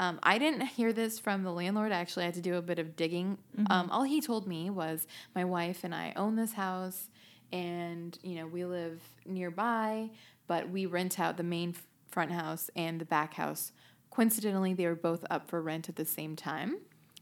Um, 0.00 0.18
I 0.22 0.38
didn't 0.38 0.62
hear 0.62 0.92
this 0.92 1.18
from 1.18 1.42
the 1.42 1.52
landlord. 1.52 1.92
I 1.92 1.96
actually 1.96 2.24
had 2.24 2.34
to 2.34 2.40
do 2.40 2.54
a 2.54 2.62
bit 2.62 2.78
of 2.78 2.96
digging. 2.96 3.36
Um, 3.70 3.90
all 3.90 4.04
he 4.04 4.20
told 4.20 4.46
me 4.46 4.70
was 4.70 5.06
my 5.34 5.44
wife 5.44 5.84
and 5.84 5.94
I 5.94 6.12
own 6.16 6.36
this 6.36 6.52
house, 6.52 7.10
and 7.52 8.16
you 8.22 8.36
know 8.36 8.46
we 8.46 8.64
live 8.64 9.02
nearby, 9.26 10.10
but 10.46 10.70
we 10.70 10.86
rent 10.86 11.18
out 11.18 11.36
the 11.36 11.42
main 11.42 11.74
front 12.18 12.32
house 12.32 12.64
and 12.74 13.00
the 13.00 13.04
back 13.04 13.34
house. 13.34 13.70
Coincidentally, 14.10 14.74
they 14.74 14.86
were 14.86 14.96
both 15.10 15.24
up 15.30 15.48
for 15.48 15.58
rent 15.62 15.88
at 15.88 15.96
the 15.96 16.04
same 16.04 16.34
time, 16.34 16.70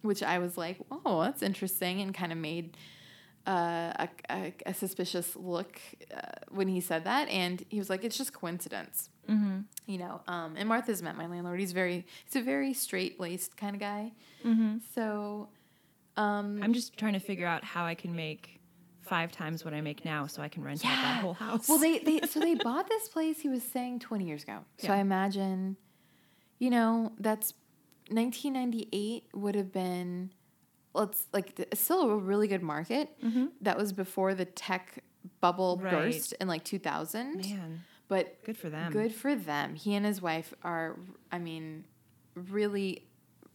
which 0.03 0.23
I 0.23 0.39
was 0.39 0.57
like, 0.57 0.79
"Oh, 0.91 1.21
that's 1.23 1.43
interesting," 1.43 2.01
and 2.01 2.15
kind 2.15 2.33
of 2.33 2.39
made 2.39 2.77
uh, 3.47 3.93
a, 4.07 4.09
a, 4.31 4.55
a 4.67 4.75
suspicious 4.75 5.37
look 5.37 5.79
uh, 6.15 6.21
when 6.51 6.69
he 6.69 6.81
said 6.81 7.05
that. 7.05 7.29
And 7.29 7.63
he 7.69 7.79
was 7.79 7.91
like, 7.91 8.05
"It's 8.05 8.17
just 8.17 8.33
coincidence." 8.33 9.11
Mm-hmm. 9.29 9.59
you 9.87 9.99
know 9.99 10.21
um, 10.29 10.55
and 10.57 10.69
martha's 10.69 11.03
met 11.03 11.17
my 11.17 11.27
landlord 11.27 11.59
he's 11.59 11.73
very 11.73 12.07
he's 12.25 12.37
a 12.37 12.45
very 12.45 12.73
straight-laced 12.73 13.57
kind 13.57 13.75
of 13.75 13.81
guy 13.81 14.13
Mm-hmm. 14.45 14.77
so 14.95 15.49
um, 16.17 16.61
I'm 16.63 16.73
just 16.73 16.97
trying 16.97 17.15
to 17.15 17.19
figure 17.19 17.49
out 17.55 17.65
how 17.65 17.85
I 17.85 17.97
can 17.97 18.15
make 18.15 18.56
five 19.07 19.33
times 19.33 19.65
what 19.65 19.73
I 19.75 19.81
make 19.81 20.05
now, 20.05 20.27
so 20.27 20.43
I 20.43 20.49
can 20.49 20.63
rent 20.63 20.85
out 20.85 20.91
that 21.03 21.21
whole 21.23 21.35
house. 21.35 21.69
Well, 21.69 21.79
they, 21.79 21.99
they 22.01 22.21
so 22.29 22.41
they 22.41 22.55
bought 22.55 22.89
this 22.89 23.09
place. 23.09 23.41
He 23.41 23.49
was 23.49 23.63
saying 23.63 24.01
twenty 24.01 24.25
years 24.27 24.43
ago. 24.43 24.59
So 24.79 24.89
Yeah. 24.89 24.95
I 24.95 24.99
imagine, 24.99 25.77
you 26.59 26.71
know, 26.71 27.13
that's 27.19 27.55
1998 28.11 29.25
would 29.35 29.55
have 29.55 29.73
been, 29.73 30.31
let's 30.95 31.27
like 31.33 31.69
still 31.75 32.11
a 32.11 32.17
really 32.17 32.49
good 32.49 32.63
market. 32.63 33.11
Mm-hmm. 33.25 33.47
That 33.63 33.77
was 33.77 33.93
before 33.93 34.35
the 34.35 34.45
tech 34.45 35.03
bubble 35.41 35.81
Right. 35.83 35.93
burst 35.93 36.33
in 36.41 36.49
like 36.49 36.65
2000. 36.65 37.37
man, 37.37 37.83
But 38.09 38.43
good 38.45 38.57
for 38.57 38.71
them. 38.71 38.93
good 38.93 39.13
for 39.15 39.35
them. 39.35 39.75
He 39.75 39.95
and 39.95 40.07
his 40.07 40.23
wife 40.23 40.55
are, 40.63 40.97
I 41.33 41.39
mean, 41.39 41.85
really. 42.35 43.07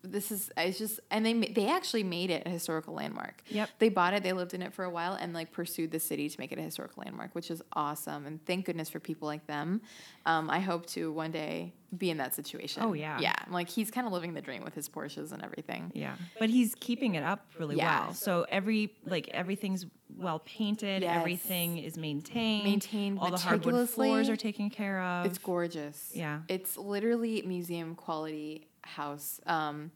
This 0.03 0.31
is 0.31 0.51
it's 0.57 0.77
just 0.77 0.99
and 1.11 1.25
they 1.25 1.33
they 1.33 1.67
actually 1.69 2.03
made 2.03 2.29
it 2.29 2.43
a 2.45 2.49
historical 2.49 2.93
landmark. 2.93 3.43
Yep. 3.49 3.69
They 3.79 3.89
bought 3.89 4.13
it, 4.13 4.23
they 4.23 4.33
lived 4.33 4.53
in 4.53 4.61
it 4.61 4.73
for 4.73 4.83
a 4.83 4.89
while, 4.89 5.13
and 5.13 5.33
like 5.33 5.51
pursued 5.51 5.91
the 5.91 5.99
city 5.99 6.27
to 6.29 6.39
make 6.39 6.51
it 6.51 6.57
a 6.59 6.61
historical 6.61 7.03
landmark, 7.03 7.35
which 7.35 7.51
is 7.51 7.61
awesome. 7.73 8.25
And 8.25 8.43
thank 8.45 8.65
goodness 8.65 8.89
for 8.89 8.99
people 8.99 9.27
like 9.27 9.45
them. 9.47 9.81
Um, 10.25 10.49
I 10.49 10.59
hope 10.59 10.85
to 10.87 11.11
one 11.11 11.31
day 11.31 11.73
be 11.97 12.09
in 12.09 12.17
that 12.17 12.33
situation. 12.33 12.83
Oh, 12.83 12.93
yeah. 12.93 13.19
yeah. 13.19 13.33
Like 13.49 13.67
he's 13.69 13.91
kind 13.91 14.07
of 14.07 14.13
living 14.13 14.33
the 14.33 14.41
dream 14.41 14.63
with 14.63 14.73
his 14.73 14.87
Porsches 14.87 15.31
and 15.33 15.43
everything. 15.43 15.91
Yeah, 15.93 16.15
but 16.39 16.49
he's 16.49 16.73
keeping 16.75 17.15
it 17.15 17.23
up 17.23 17.45
really 17.59 17.75
Yeah. 17.75 18.05
well. 18.05 18.13
So 18.13 18.45
every 18.49 18.93
like 19.05 19.27
everything's 19.29 19.85
well 20.17 20.39
painted. 20.39 21.01
Yes. 21.03 21.17
Everything 21.17 21.77
is 21.77 21.97
maintained. 21.97 22.63
Maintained 22.63 23.19
All 23.19 23.31
the 23.31 23.37
hardwood 23.37 23.89
floors 23.89 24.29
are 24.29 24.35
taken 24.35 24.69
care 24.69 25.01
of. 25.01 25.25
It's 25.25 25.37
gorgeous. 25.37 26.11
Yeah. 26.13 26.41
It's 26.47 26.77
literally 26.77 27.41
museum 27.43 27.95
quality 27.95 28.67
house. 28.91 29.39
Um, 29.45 29.91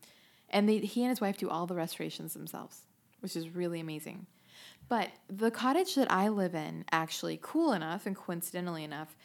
and 0.49 0.67
they, 0.69 0.79
he 0.79 1.01
and 1.01 1.09
his 1.09 1.21
wife 1.21 1.37
do 1.37 1.49
all 1.49 1.65
the 1.65 1.75
restorations 1.75 2.33
themselves, 2.33 2.81
which 3.19 3.35
is 3.35 3.49
really 3.49 3.79
amazing. 3.79 4.27
But 4.87 5.09
the 5.29 5.51
cottage 5.51 5.95
that 5.95 6.11
I 6.11 6.27
live 6.27 6.53
in, 6.53 6.85
actually, 6.91 7.39
cool 7.41 7.73
enough 7.73 8.05
and 8.05 8.15
coincidentally 8.15 8.83
enough, 8.83 9.15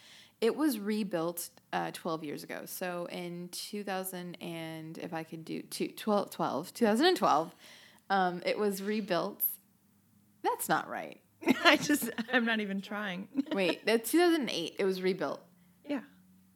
it 0.41 0.57
was 0.57 0.79
rebuilt 0.79 1.51
uh, 1.73 1.91
12 1.93 2.25
years 2.25 2.43
ago. 2.43 2.63
So 2.65 3.07
in 3.13 3.49
2000 3.53 4.37
and 4.41 4.97
if 4.99 5.13
I 5.13 5.23
could 5.23 5.45
do 5.45 5.61
two, 5.63 5.89
12, 5.89 6.31
12 6.31 6.75
2012, 6.75 7.55
um, 8.09 8.43
it 8.47 8.59
was 8.59 8.83
rebuilt. 8.83 9.45
That's 10.43 10.69
not 10.69 10.89
right. 10.89 11.21
I 11.65 11.77
just 11.77 12.11
I'm 12.33 12.45
not 12.45 12.61
even 12.61 12.81
trying. 12.81 13.29
Wait, 13.53 13.85
that's 13.85 14.11
2008. 14.11 14.77
It 14.79 14.85
was 14.85 15.03
rebuilt. 15.03 15.41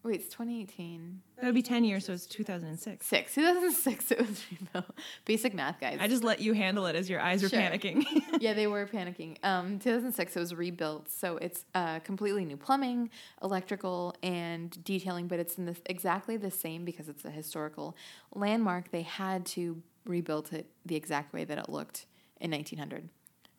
Wait, 0.04 0.16
it's 0.16 0.26
2018. 0.34 1.22
that 1.36 1.46
would 1.46 1.54
be 1.54 1.62
ten 1.62 1.82
years, 1.82 2.04
so 2.04 2.12
it's 2.12 2.26
2006. 2.26 3.06
Six. 3.06 3.34
2006 3.34 4.10
it 4.12 4.18
was 4.18 4.44
rebuilt. 4.50 4.84
Basic 5.24 5.54
math, 5.54 5.80
guys. 5.80 5.96
I 5.98 6.08
just 6.08 6.22
let 6.22 6.40
you 6.40 6.52
handle 6.52 6.84
it 6.86 6.94
as 6.94 7.08
your 7.08 7.20
eyes 7.20 7.42
are 7.42 7.48
Sure. 7.48 7.58
panicking. 7.58 8.04
yeah, 8.40 8.52
they 8.52 8.66
were 8.66 8.84
panicking. 8.86 9.38
Um, 9.42 9.78
2006 9.78 10.36
it 10.36 10.38
was 10.38 10.54
rebuilt, 10.54 11.08
so 11.08 11.38
it's 11.38 11.64
uh, 11.74 12.00
completely 12.00 12.44
new 12.44 12.58
plumbing, 12.58 13.08
electrical, 13.42 14.14
and 14.22 14.76
detailing. 14.84 15.26
But 15.26 15.38
it's 15.38 15.56
in 15.56 15.64
this 15.64 15.80
exactly 15.86 16.36
the 16.36 16.50
same 16.50 16.84
because 16.84 17.08
it's 17.08 17.24
a 17.24 17.30
historical 17.30 17.96
landmark. 18.34 18.90
They 18.90 19.02
had 19.02 19.46
to 19.46 19.82
rebuild 20.04 20.52
it 20.52 20.66
the 20.84 20.96
exact 20.96 21.32
way 21.32 21.44
that 21.44 21.56
it 21.56 21.70
looked 21.70 22.04
in 22.42 22.50
1900. 22.50 23.08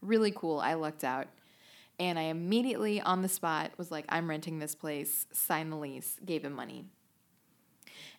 Really 0.02 0.32
cool. 0.32 0.60
I 0.60 0.76
lucked 0.76 1.04
out. 1.04 1.26
And 2.00 2.20
I 2.20 2.24
immediately 2.24 3.00
on 3.00 3.22
the 3.22 3.30
spot 3.30 3.72
was 3.78 3.90
like, 3.90 4.06
I'm 4.10 4.30
renting 4.30 4.60
this 4.60 4.76
place, 4.76 5.28
sign 5.32 5.70
the 5.70 5.78
lease, 5.78 6.20
gave 6.26 6.44
him 6.44 6.54
money. 6.54 6.86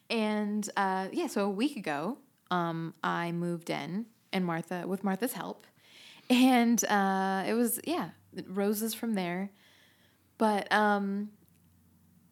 And 0.08 0.68
uh, 0.76 1.08
yeah, 1.12 1.26
so 1.26 1.44
a 1.44 1.50
week 1.50 1.76
ago, 1.76 2.18
um, 2.50 2.94
I 3.02 3.32
moved 3.32 3.70
in, 3.70 4.06
and 4.32 4.44
Martha, 4.44 4.84
with 4.86 5.02
Martha's 5.02 5.32
help, 5.32 5.66
and 6.30 6.82
uh, 6.84 7.44
it 7.46 7.54
was 7.54 7.80
yeah, 7.84 8.10
roses 8.46 8.94
from 8.94 9.14
there. 9.14 9.50
But 10.38 10.70
um, 10.72 11.30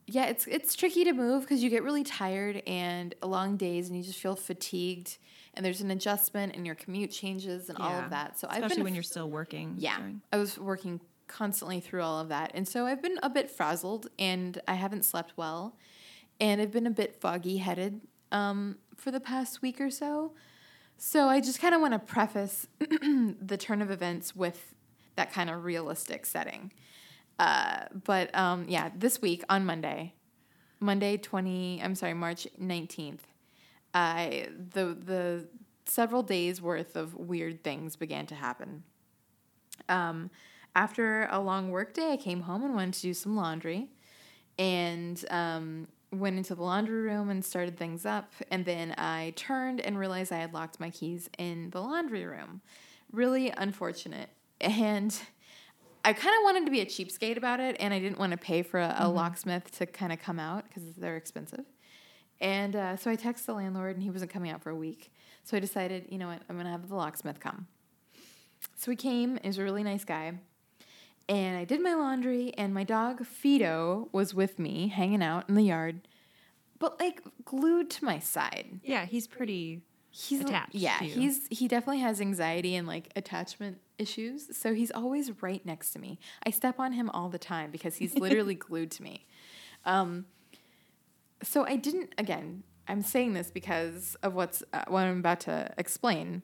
yeah, 0.07 0.27
it's 0.27 0.47
it's 0.47 0.77
tricky 0.77 1.03
to 1.05 1.13
move 1.13 1.43
because 1.43 1.65
you 1.65 1.71
get 1.71 1.83
really 1.83 2.05
tired 2.05 2.63
and 2.67 3.13
long 3.23 3.57
days, 3.57 3.89
and 3.89 3.97
you 3.99 4.05
just 4.05 4.21
feel 4.21 4.37
fatigued, 4.37 5.19
and 5.55 5.67
there's 5.67 5.81
an 5.81 5.91
adjustment, 5.91 6.55
and 6.55 6.65
your 6.65 6.77
commute 6.77 7.11
changes, 7.11 7.69
and 7.69 7.79
all 7.79 7.99
of 7.99 8.11
that. 8.11 8.39
So 8.39 8.47
I've 8.49 8.59
Especially 8.59 8.77
been 8.77 8.85
when 8.85 8.95
you're 8.95 9.03
still 9.03 9.29
working. 9.29 9.75
yeah, 9.79 9.97
during- 9.99 10.21
I 10.33 10.37
was 10.37 10.59
working 10.59 11.01
constantly 11.27 11.81
through 11.81 12.03
all 12.03 12.21
of 12.21 12.29
that. 12.29 12.51
And 12.55 12.67
so 12.67 12.87
I've 12.87 13.03
been 13.03 13.19
a 13.23 13.31
bit 13.31 13.51
frazzled 13.51 14.09
and 14.19 14.61
I 14.69 14.75
haven't 14.75 15.05
slept 15.05 15.33
well. 15.37 15.77
And 16.41 16.61
I've 16.61 16.73
been 16.73 16.87
a 16.87 16.91
bit 16.91 17.15
foggy 17.21 17.59
headed 17.59 18.01
um, 18.33 18.79
for 18.97 19.11
the 19.11 19.21
past 19.21 19.63
week 19.63 19.81
or 19.81 19.91
so. 19.91 20.33
So 20.97 21.29
I 21.29 21.41
just 21.41 21.61
kind 21.61 21.75
of 21.75 21.81
want 21.81 21.93
to 21.93 21.99
preface 21.99 22.67
the 22.79 23.57
turn 23.59 23.83
of 23.83 23.91
events 23.91 24.35
with 24.35 24.75
that 25.17 25.33
kind 25.33 25.51
of 25.51 25.65
realistic 25.65 26.27
setting. 26.27 26.73
Uh, 27.39 27.85
but 28.05 28.35
um, 28.35 28.67
yeah, 28.69 28.91
this 28.97 29.21
week 29.21 29.45
on 29.49 29.67
Monday, 29.67 30.15
Monday 30.81 31.17
20, 31.17 31.81
I'm 31.83 31.95
sorry, 31.95 32.15
March 32.15 32.47
19th, 32.61 33.21
I 33.93 34.49
the 34.73 34.87
the 34.87 35.47
several 35.87 36.23
days 36.23 36.61
worth 36.61 36.97
of 36.97 37.15
weird 37.15 37.63
things 37.63 37.97
began 37.97 38.27
to 38.27 38.35
happen. 38.35 38.83
Um, 39.89 40.31
after 40.75 41.29
a 41.31 41.41
long 41.41 41.71
work 41.71 41.95
day, 41.95 42.13
I 42.13 42.17
came 42.17 42.43
home 42.43 42.65
and 42.65 42.75
wanted 42.75 42.95
to 42.95 43.03
do 43.03 43.15
some 43.15 43.37
laundry, 43.37 43.89
and 44.59 45.25
um, 45.31 45.89
went 46.13 46.37
into 46.37 46.55
the 46.55 46.63
laundry 46.63 47.03
room 47.03 47.31
and 47.31 47.45
started 47.45 47.77
things 47.77 48.07
up. 48.07 48.33
And 48.51 48.65
then 48.65 48.95
I 48.99 49.33
turned 49.37 49.81
and 49.81 49.99
realized 49.99 50.33
I 50.33 50.39
had 50.39 50.55
locked 50.55 50.81
my 50.81 50.91
keys 50.91 51.29
in 51.39 51.71
the 51.71 51.81
laundry 51.81 52.25
room. 52.25 52.61
Really 53.13 53.51
unfortunate, 53.51 54.31
and. 54.61 55.17
I 56.07 56.13
kind 56.13 56.37
of 56.37 56.45
wanted 56.45 56.67
to 56.67 56.71
be 56.71 56.83
a 56.83 56.85
cheapskate 56.85 57.39
about 57.39 57.61
it, 57.61 57.79
and 57.81 57.95
I 57.95 57.99
didn't 57.99 58.19
want 58.19 58.33
to 58.33 58.37
pay 58.37 58.61
for 58.61 58.79
a, 58.79 58.95
a 58.99 59.09
locksmith 59.09 59.71
to 59.79 59.87
kind 59.87 60.13
of 60.13 60.21
come 60.21 60.39
out 60.39 60.65
because 60.69 60.83
they're 60.99 61.17
expensive. 61.17 61.65
And 62.43 62.77
uh, 62.77 62.97
so 62.97 63.11
I 63.11 63.17
texted 63.17 63.47
the 63.47 63.55
landlord, 63.55 63.97
and 63.97 64.03
he 64.03 64.11
wasn't 64.11 64.31
coming 64.31 64.51
out 64.51 64.63
for 64.63 64.69
a 64.69 64.75
week. 64.77 65.11
So 65.45 65.57
I 65.57 65.61
decided, 65.61 66.05
you 66.11 66.19
know 66.19 66.27
what, 66.27 66.43
I'm 66.51 66.57
going 66.57 66.67
to 66.67 66.73
have 66.73 66.91
the 66.91 66.95
locksmith 66.95 67.41
come. 67.41 67.69
So 68.77 68.91
he 68.91 68.99
came, 68.99 69.39
he 69.41 69.49
was 69.49 69.57
a 69.57 69.63
really 69.63 69.83
nice 69.83 70.05
guy. 70.05 70.35
And 71.29 71.57
I 71.57 71.65
did 71.65 71.81
my 71.83 71.95
laundry, 71.95 72.53
and 72.57 72.75
my 72.75 72.85
dog 72.85 73.25
Fido 73.25 74.09
was 74.13 74.35
with 74.35 74.59
me, 74.59 74.89
hanging 74.89 75.23
out 75.23 75.49
in 75.49 75.55
the 75.55 75.63
yard, 75.63 76.07
but 76.79 77.01
like 77.01 77.23
glued 77.45 77.91
to 77.91 78.05
my 78.05 78.19
side. 78.19 78.81
Yeah, 78.83 79.07
he's 79.07 79.27
pretty. 79.27 79.83
He's 80.11 80.43
Attached 80.43 80.75
Yeah, 80.75 81.01
he's 81.01 81.49
he 81.51 81.67
definitely 81.67 82.01
has 82.01 82.21
anxiety 82.21 82.77
and 82.77 82.87
like 82.87 83.11
attachment 83.17 83.79
issues. 83.99 84.57
So 84.57 84.73
he's 84.75 84.93
always 84.93 85.43
right 85.43 85.65
next 85.67 85.93
to 85.93 85.99
me. 85.99 86.21
I 86.45 86.51
step 86.51 86.79
on 86.79 86.93
him 86.93 87.11
all 87.11 87.29
the 87.29 87.39
time 87.39 87.71
because 87.71 87.97
he's 87.97 88.15
literally 88.17 88.55
glued 88.55 88.91
to 88.93 89.03
me. 89.03 89.27
Um, 89.85 90.27
so 91.43 91.67
I 91.67 91.77
didn't. 91.77 92.15
Again, 92.17 92.63
I'm 92.87 93.03
saying 93.03 93.35
this 93.35 93.51
because 93.51 94.17
of 94.23 94.35
what's 94.35 94.63
uh, 94.73 94.85
what 94.89 95.03
I'm 95.03 95.19
about 95.19 95.41
to 95.41 95.73
explain. 95.79 96.43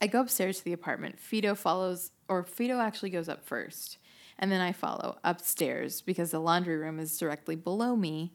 I 0.00 0.06
go 0.06 0.20
upstairs 0.20 0.58
to 0.58 0.64
the 0.64 0.72
apartment. 0.72 1.18
Fido 1.18 1.54
follows, 1.54 2.10
or 2.28 2.42
Fido 2.44 2.80
actually 2.80 3.10
goes 3.10 3.28
up 3.28 3.44
first, 3.44 3.98
and 4.38 4.50
then 4.50 4.60
I 4.60 4.72
follow 4.72 5.18
upstairs 5.24 6.00
because 6.00 6.30
the 6.30 6.40
laundry 6.40 6.76
room 6.76 6.98
is 6.98 7.16
directly 7.18 7.56
below 7.56 7.96
me. 7.96 8.32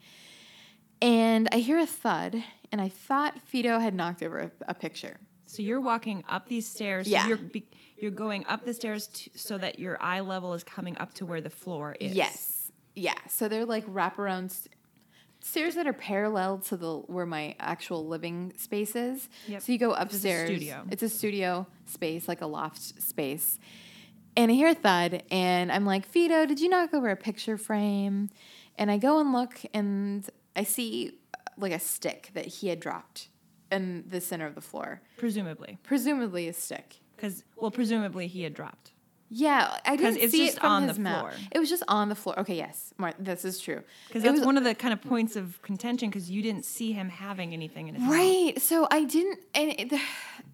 And 1.02 1.50
I 1.52 1.58
hear 1.58 1.80
a 1.80 1.86
thud, 1.86 2.44
and 2.72 2.80
I 2.80 2.90
thought 2.90 3.42
Fido 3.42 3.80
had 3.80 3.96
knocked 3.96 4.22
over 4.22 4.40
a, 4.40 4.52
a 4.68 4.74
picture. 4.74 5.18
So 5.46 5.62
you're 5.62 5.82
walking 5.82 6.24
up 6.30 6.48
these 6.48 6.68
stairs. 6.68 7.08
so 7.08 7.12
Yeah. 7.12 7.28
You're 7.28 7.38
be, 7.38 7.66
you're 7.98 8.12
going 8.12 8.46
up 8.48 8.66
the 8.66 8.74
stairs 8.74 9.08
to, 9.08 9.30
so 9.36 9.58
that 9.58 9.80
your 9.80 10.02
eye 10.02 10.22
level 10.22 10.54
is 10.54 10.64
coming 10.64 10.98
up 10.98 11.14
to 11.16 11.26
where 11.26 11.42
the 11.42 11.50
floor 11.50 11.96
is. 12.00 12.14
Yes, 12.14 12.72
yeah. 12.96 13.16
So 13.28 13.48
they're 13.48 13.66
like 13.66 13.86
wraparound 13.88 14.52
st- 14.52 14.74
stairs 15.42 15.76
that 15.76 15.88
are 15.88 15.94
parallel 15.94 16.60
to 16.60 16.78
the 16.78 16.94
where 17.08 17.26
my 17.26 17.56
actual 17.60 18.08
living 18.08 18.54
space 18.58 18.96
is. 18.96 19.28
Yep. 19.48 19.62
So 19.62 19.72
you 19.72 19.78
go 19.78 19.90
Which 19.90 19.98
is 19.98 20.02
a 20.02 20.04
upstairs. 20.04 20.48
studio. 20.50 20.84
It's 20.92 21.04
a 21.04 21.10
studio 21.10 21.68
space, 21.86 22.28
like 22.28 22.42
a 22.42 22.46
loft 22.48 22.80
space. 23.02 23.60
And 24.38 24.50
I 24.52 24.54
hear 24.56 24.70
a 24.70 24.76
thud, 24.76 25.24
and 25.30 25.72
I'm 25.72 25.86
like, 25.86 26.06
Fido, 26.06 26.46
did 26.46 26.60
you 26.62 26.70
knock 26.70 26.94
over 26.94 27.10
a 27.10 27.18
picture 27.18 27.58
frame? 27.58 28.30
And 28.78 28.90
I 28.90 28.98
go 28.98 29.20
and 29.20 29.34
look, 29.34 29.60
and 29.74 30.28
I 30.56 30.64
see 30.64 31.20
like 31.58 31.74
a 31.74 31.80
stick 31.80 32.32
that 32.34 32.46
he 32.46 32.70
had 32.70 32.80
dropped 32.80 33.28
in 33.72 34.06
the 34.08 34.22
center 34.22 34.46
of 34.48 34.56
the 34.56 34.62
floor, 34.62 35.02
Presumably, 35.18 35.78
presumably 35.84 36.48
a 36.48 36.54
stick. 36.54 37.00
because 37.16 37.44
well, 37.58 37.72
presumably 37.72 38.28
he 38.28 38.44
had 38.44 38.54
dropped. 38.54 38.92
Yeah, 39.34 39.78
I 39.86 39.96
didn't 39.96 40.18
it's 40.18 40.34
see 40.34 40.46
just 40.48 40.58
it 40.58 40.60
from 40.60 40.72
on 40.72 40.84
his 40.90 40.98
the 40.98 41.04
mouth. 41.04 41.20
floor. 41.34 41.48
It 41.54 41.60
was 41.60 41.70
just 41.70 41.84
on 41.88 42.10
the 42.10 42.16
floor. 42.16 42.38
Okay, 42.42 42.58
yes, 42.58 42.94
Mar- 42.98 43.14
this 43.18 43.46
is 43.46 43.60
true. 43.62 43.82
Because 44.10 44.24
It 44.24 44.28
that's 44.28 44.40
was- 44.40 44.46
one 44.46 44.58
of 44.58 44.66
the 44.66 44.76
kind 44.76 44.92
of 44.94 45.02
points 45.02 45.38
of 45.38 45.62
contention. 45.62 46.10
Because 46.10 46.30
you 46.30 46.42
didn't 46.42 46.66
see 46.66 46.92
him 46.92 47.08
having 47.08 47.54
anything 47.54 47.88
in 47.88 47.96
his 47.96 48.04
mouth. 48.04 48.12
Right. 48.12 48.62
So 48.62 48.90
I 48.92 49.06
didn't, 49.06 49.40
and 49.56 49.70
it, 49.72 49.94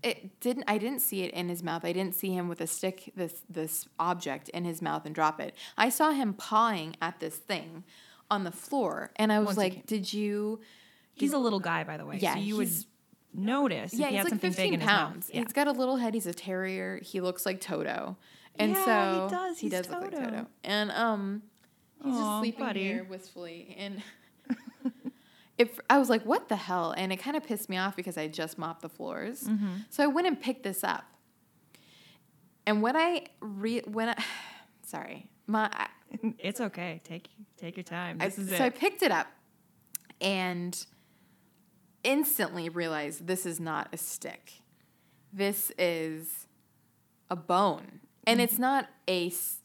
it 0.04 0.40
didn't. 0.42 0.66
I 0.68 0.78
didn't 0.78 1.00
see 1.02 1.24
it 1.24 1.32
in 1.34 1.50
his 1.50 1.64
mouth. 1.64 1.84
I 1.86 1.92
didn't 1.92 2.14
see 2.14 2.30
him 2.32 2.48
with 2.48 2.62
a 2.62 2.68
stick, 2.68 3.12
this 3.16 3.42
this 3.50 3.88
object 4.00 4.50
in 4.50 4.64
his 4.64 4.80
mouth 4.80 5.08
and 5.08 5.16
drop 5.16 5.40
it. 5.40 5.56
I 5.76 5.90
saw 5.90 6.12
him 6.12 6.36
pawing 6.36 6.96
at 7.02 7.20
this 7.20 7.36
thing 7.36 7.84
on 8.30 8.44
the 8.44 8.52
floor, 8.52 9.10
and 9.16 9.34
I 9.34 9.40
was 9.40 9.48
Once 9.48 9.58
like, 9.58 9.86
"Did 9.88 10.14
you?" 10.14 10.60
He's 11.16 11.34
a 11.34 11.40
little 11.40 11.60
guy, 11.60 11.84
by 11.84 11.98
the 11.98 12.06
way. 12.06 12.20
Yeah, 12.22 12.36
so 12.36 12.42
you 12.42 12.58
would 12.58 12.70
notice 13.34 13.94
if 13.94 14.00
Yeah, 14.00 14.08
he 14.08 14.12
he's 14.14 14.18
had 14.18 14.24
like 14.26 14.30
something 14.34 14.50
big 14.52 14.56
fifteen 14.56 14.74
in 14.76 14.80
his 14.82 14.88
pounds. 14.90 15.16
mouth. 15.30 15.30
Yeah. 15.36 15.42
He's 15.42 15.54
got 15.54 15.68
a 15.68 15.72
little 15.72 15.98
head. 15.98 16.14
He's 16.14 16.28
a 16.28 16.34
terrier. 16.34 17.00
He 17.04 17.22
looks 17.22 17.44
like 17.46 17.60
Toto, 17.62 18.18
And 18.60 18.72
Yeah, 18.72 18.86
so 18.86 19.24
he 19.24 19.36
does. 19.36 19.60
He 19.60 19.66
He's 19.68 19.72
does 19.72 19.90
look 19.90 20.02
like 20.02 20.12
Toto. 20.12 20.24
Toto. 20.26 20.48
And 20.64 20.92
um, 20.92 21.42
he's 22.04 22.14
Aw, 22.16 22.18
just 22.20 22.40
sleeping 22.40 22.66
buddy. 22.66 22.84
here 22.84 23.04
wistfully. 23.04 23.76
And 23.78 24.02
if 25.58 25.80
I 25.90 25.98
was 25.98 26.10
like, 26.10 26.24
"What 26.24 26.50
the 26.50 26.56
hell?" 26.56 26.94
And 26.98 27.12
it 27.14 27.18
kind 27.18 27.36
of 27.38 27.44
pissed 27.44 27.70
me 27.70 27.78
off 27.78 27.96
because 27.96 28.18
I 28.18 28.28
just 28.28 28.58
mopped 28.58 28.82
the 28.82 28.90
floors. 28.90 29.44
Mm-hmm. 29.44 29.68
So 29.90 30.04
I 30.04 30.08
went 30.08 30.28
and 30.28 30.40
picked 30.42 30.64
this 30.64 30.84
up. 30.84 31.06
And 32.66 32.82
when 32.82 32.96
I 32.98 33.26
re 33.40 33.82
when 33.86 34.10
I, 34.10 34.24
sorry, 34.86 35.30
my 35.48 35.70
I, 35.72 35.88
It's 36.40 36.62
okay. 36.62 37.02
Take 37.04 37.30
take 37.58 37.78
your 37.78 37.84
time. 37.84 38.18
I- 38.20 38.26
This 38.28 38.38
is 38.40 38.50
so 38.50 38.56
it. 38.56 38.62
I 38.62 38.70
picked 38.70 39.04
it 39.04 39.12
up 39.12 39.28
and 40.22 40.86
instantly 42.04 42.70
realized 42.70 43.28
this 43.28 43.46
is 43.46 43.60
not 43.60 43.90
a 43.94 43.98
stick. 43.98 44.54
This 45.34 45.72
is 45.78 46.48
a 47.30 47.36
bone. 47.36 48.00
And 48.28 48.40
mm-hmm. 48.40 48.44
it's 48.44 48.60
not 48.60 48.88
a 49.08 49.28
s- 49.28 49.62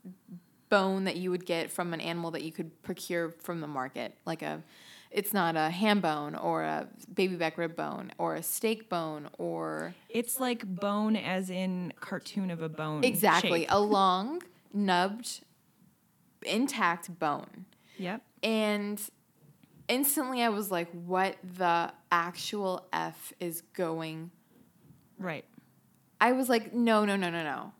bone 0.70 1.04
that 1.04 1.16
you 1.16 1.30
would 1.30 1.44
get 1.44 1.70
from 1.70 1.92
an 1.92 2.00
animal 2.00 2.30
that 2.30 2.42
you 2.42 2.52
could 2.52 2.82
procure 2.82 3.28
from 3.28 3.60
the 3.60 3.66
market. 3.66 4.14
Like 4.24 4.40
a 4.40 4.62
it's 5.10 5.34
not 5.34 5.56
a 5.56 5.68
ham 5.68 6.00
bone 6.00 6.34
or 6.34 6.62
a 6.62 6.88
baby 7.12 7.36
back 7.36 7.58
rib 7.58 7.76
bone 7.76 8.12
or 8.16 8.34
a 8.34 8.42
steak 8.42 8.88
bone 8.88 9.28
or 9.36 9.94
It's 10.08 10.40
like 10.40 10.64
bone, 10.64 11.16
as 11.16 11.50
in 11.50 11.92
cartoon 12.00 12.50
of 12.50 12.62
a 12.62 12.70
bone. 12.70 13.04
exactly 13.04 13.60
shape. 13.60 13.68
a 13.70 13.78
long 13.80 14.42
nubbed 14.72 15.42
intact 16.46 17.18
bone. 17.18 17.66
Yep. 17.98 18.22
And 18.42 19.00
instantly 19.88 20.42
I 20.42 20.48
was 20.48 20.70
like, 20.70 20.90
what 20.92 21.36
the 21.58 21.92
actual 22.10 22.86
F 22.92 23.34
is 23.38 23.60
going? 23.74 24.30
Right. 25.18 25.44
I 26.20 26.32
was 26.32 26.48
like, 26.48 26.72
no, 26.72 27.04
no, 27.04 27.16
no, 27.16 27.28
no, 27.28 27.42
no. 27.42 27.72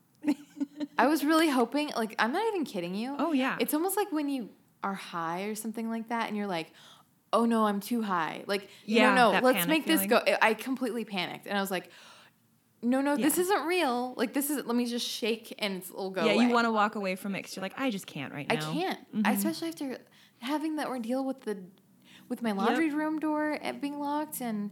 I 1.03 1.07
was 1.09 1.25
really 1.25 1.49
hoping, 1.49 1.91
like, 1.97 2.15
I'm 2.19 2.33
not 2.33 2.47
even 2.49 2.65
kidding 2.65 2.95
you. 2.95 3.15
Oh 3.19 3.33
yeah. 3.33 3.57
It's 3.61 3.75
almost 3.75 3.97
like 3.97 4.11
when 4.13 4.29
you 4.29 4.51
are 4.85 4.95
high 4.95 5.43
or 5.45 5.55
something 5.55 5.89
like 5.91 6.09
that 6.09 6.29
and 6.29 6.37
you're 6.37 6.47
like, 6.47 6.73
oh 7.33 7.45
no, 7.45 7.65
I'm 7.65 7.81
too 7.81 8.03
high. 8.03 8.45
Like, 8.47 8.69
Yeah, 8.85 9.15
no, 9.15 9.33
no, 9.33 9.41
let's 9.41 9.67
make 9.67 9.87
this 9.87 10.07
go. 10.07 10.21
I 10.41 10.55
completely 10.55 11.05
panicked 11.05 11.47
and 11.47 11.57
I 11.57 11.61
was 11.61 11.71
like, 11.71 11.91
no, 12.83 13.01
no, 13.01 13.17
this 13.17 13.39
isn't 13.39 13.65
real. 13.67 14.13
Like, 14.17 14.33
this 14.35 14.51
is, 14.51 14.65
let 14.67 14.75
me 14.75 14.87
just 14.87 15.07
shake 15.07 15.55
and 15.59 15.83
it'll 15.83 16.11
go 16.11 16.25
yeah, 16.25 16.33
away. 16.33 16.45
you 16.45 16.51
want 16.51 16.67
to 16.67 16.73
walk 16.73 16.97
away 16.97 17.15
from 17.15 17.35
it 17.35 17.39
because 17.39 17.55
you're 17.55 17.63
like, 17.63 17.79
I 17.79 17.91
just 17.91 18.07
can't 18.07 18.33
right 18.33 18.49
now. 18.49 18.55
I 18.55 18.73
can't, 18.73 18.99
Mm-hmm. 19.15 19.27
I, 19.27 19.33
especially 19.33 19.69
after 19.69 19.99
having 20.41 20.77
that 20.77 20.89
ordeal 20.89 21.25
with 21.25 21.43
the 21.43 21.59
with 22.29 22.43
my 22.43 22.53
laundry 22.53 22.91
room 22.91 23.19
door 23.19 23.59
being 23.81 23.99
locked, 23.99 24.41
and 24.41 24.71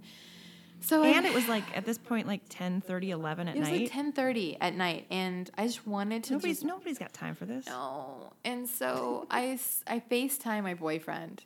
so 0.80 1.02
And 1.02 1.26
I, 1.26 1.28
it 1.28 1.34
was 1.34 1.48
like 1.48 1.64
at 1.76 1.84
this 1.84 1.98
point 1.98 2.26
like 2.26 2.42
10, 2.48 2.80
30, 2.80 3.10
11 3.10 3.48
at 3.48 3.54
night. 3.54 3.56
it 3.56 3.60
was 3.60 3.80
like 3.80 3.90
ten 3.92 4.12
thirty 4.12 4.56
at 4.60 4.74
night, 4.74 5.06
and 5.10 5.50
I 5.56 5.66
just 5.66 5.86
wanted 5.86 6.24
to 6.24 6.34
nobody's 6.34 6.56
just 6.58 6.66
nobody's 6.66 6.98
got 6.98 7.12
time 7.12 7.34
for 7.34 7.44
this. 7.46 7.66
no, 7.66 8.32
and 8.44 8.68
so 8.68 9.26
I 9.30 9.58
I 9.86 10.00
Facetime 10.00 10.62
my 10.62 10.74
boyfriend, 10.74 11.44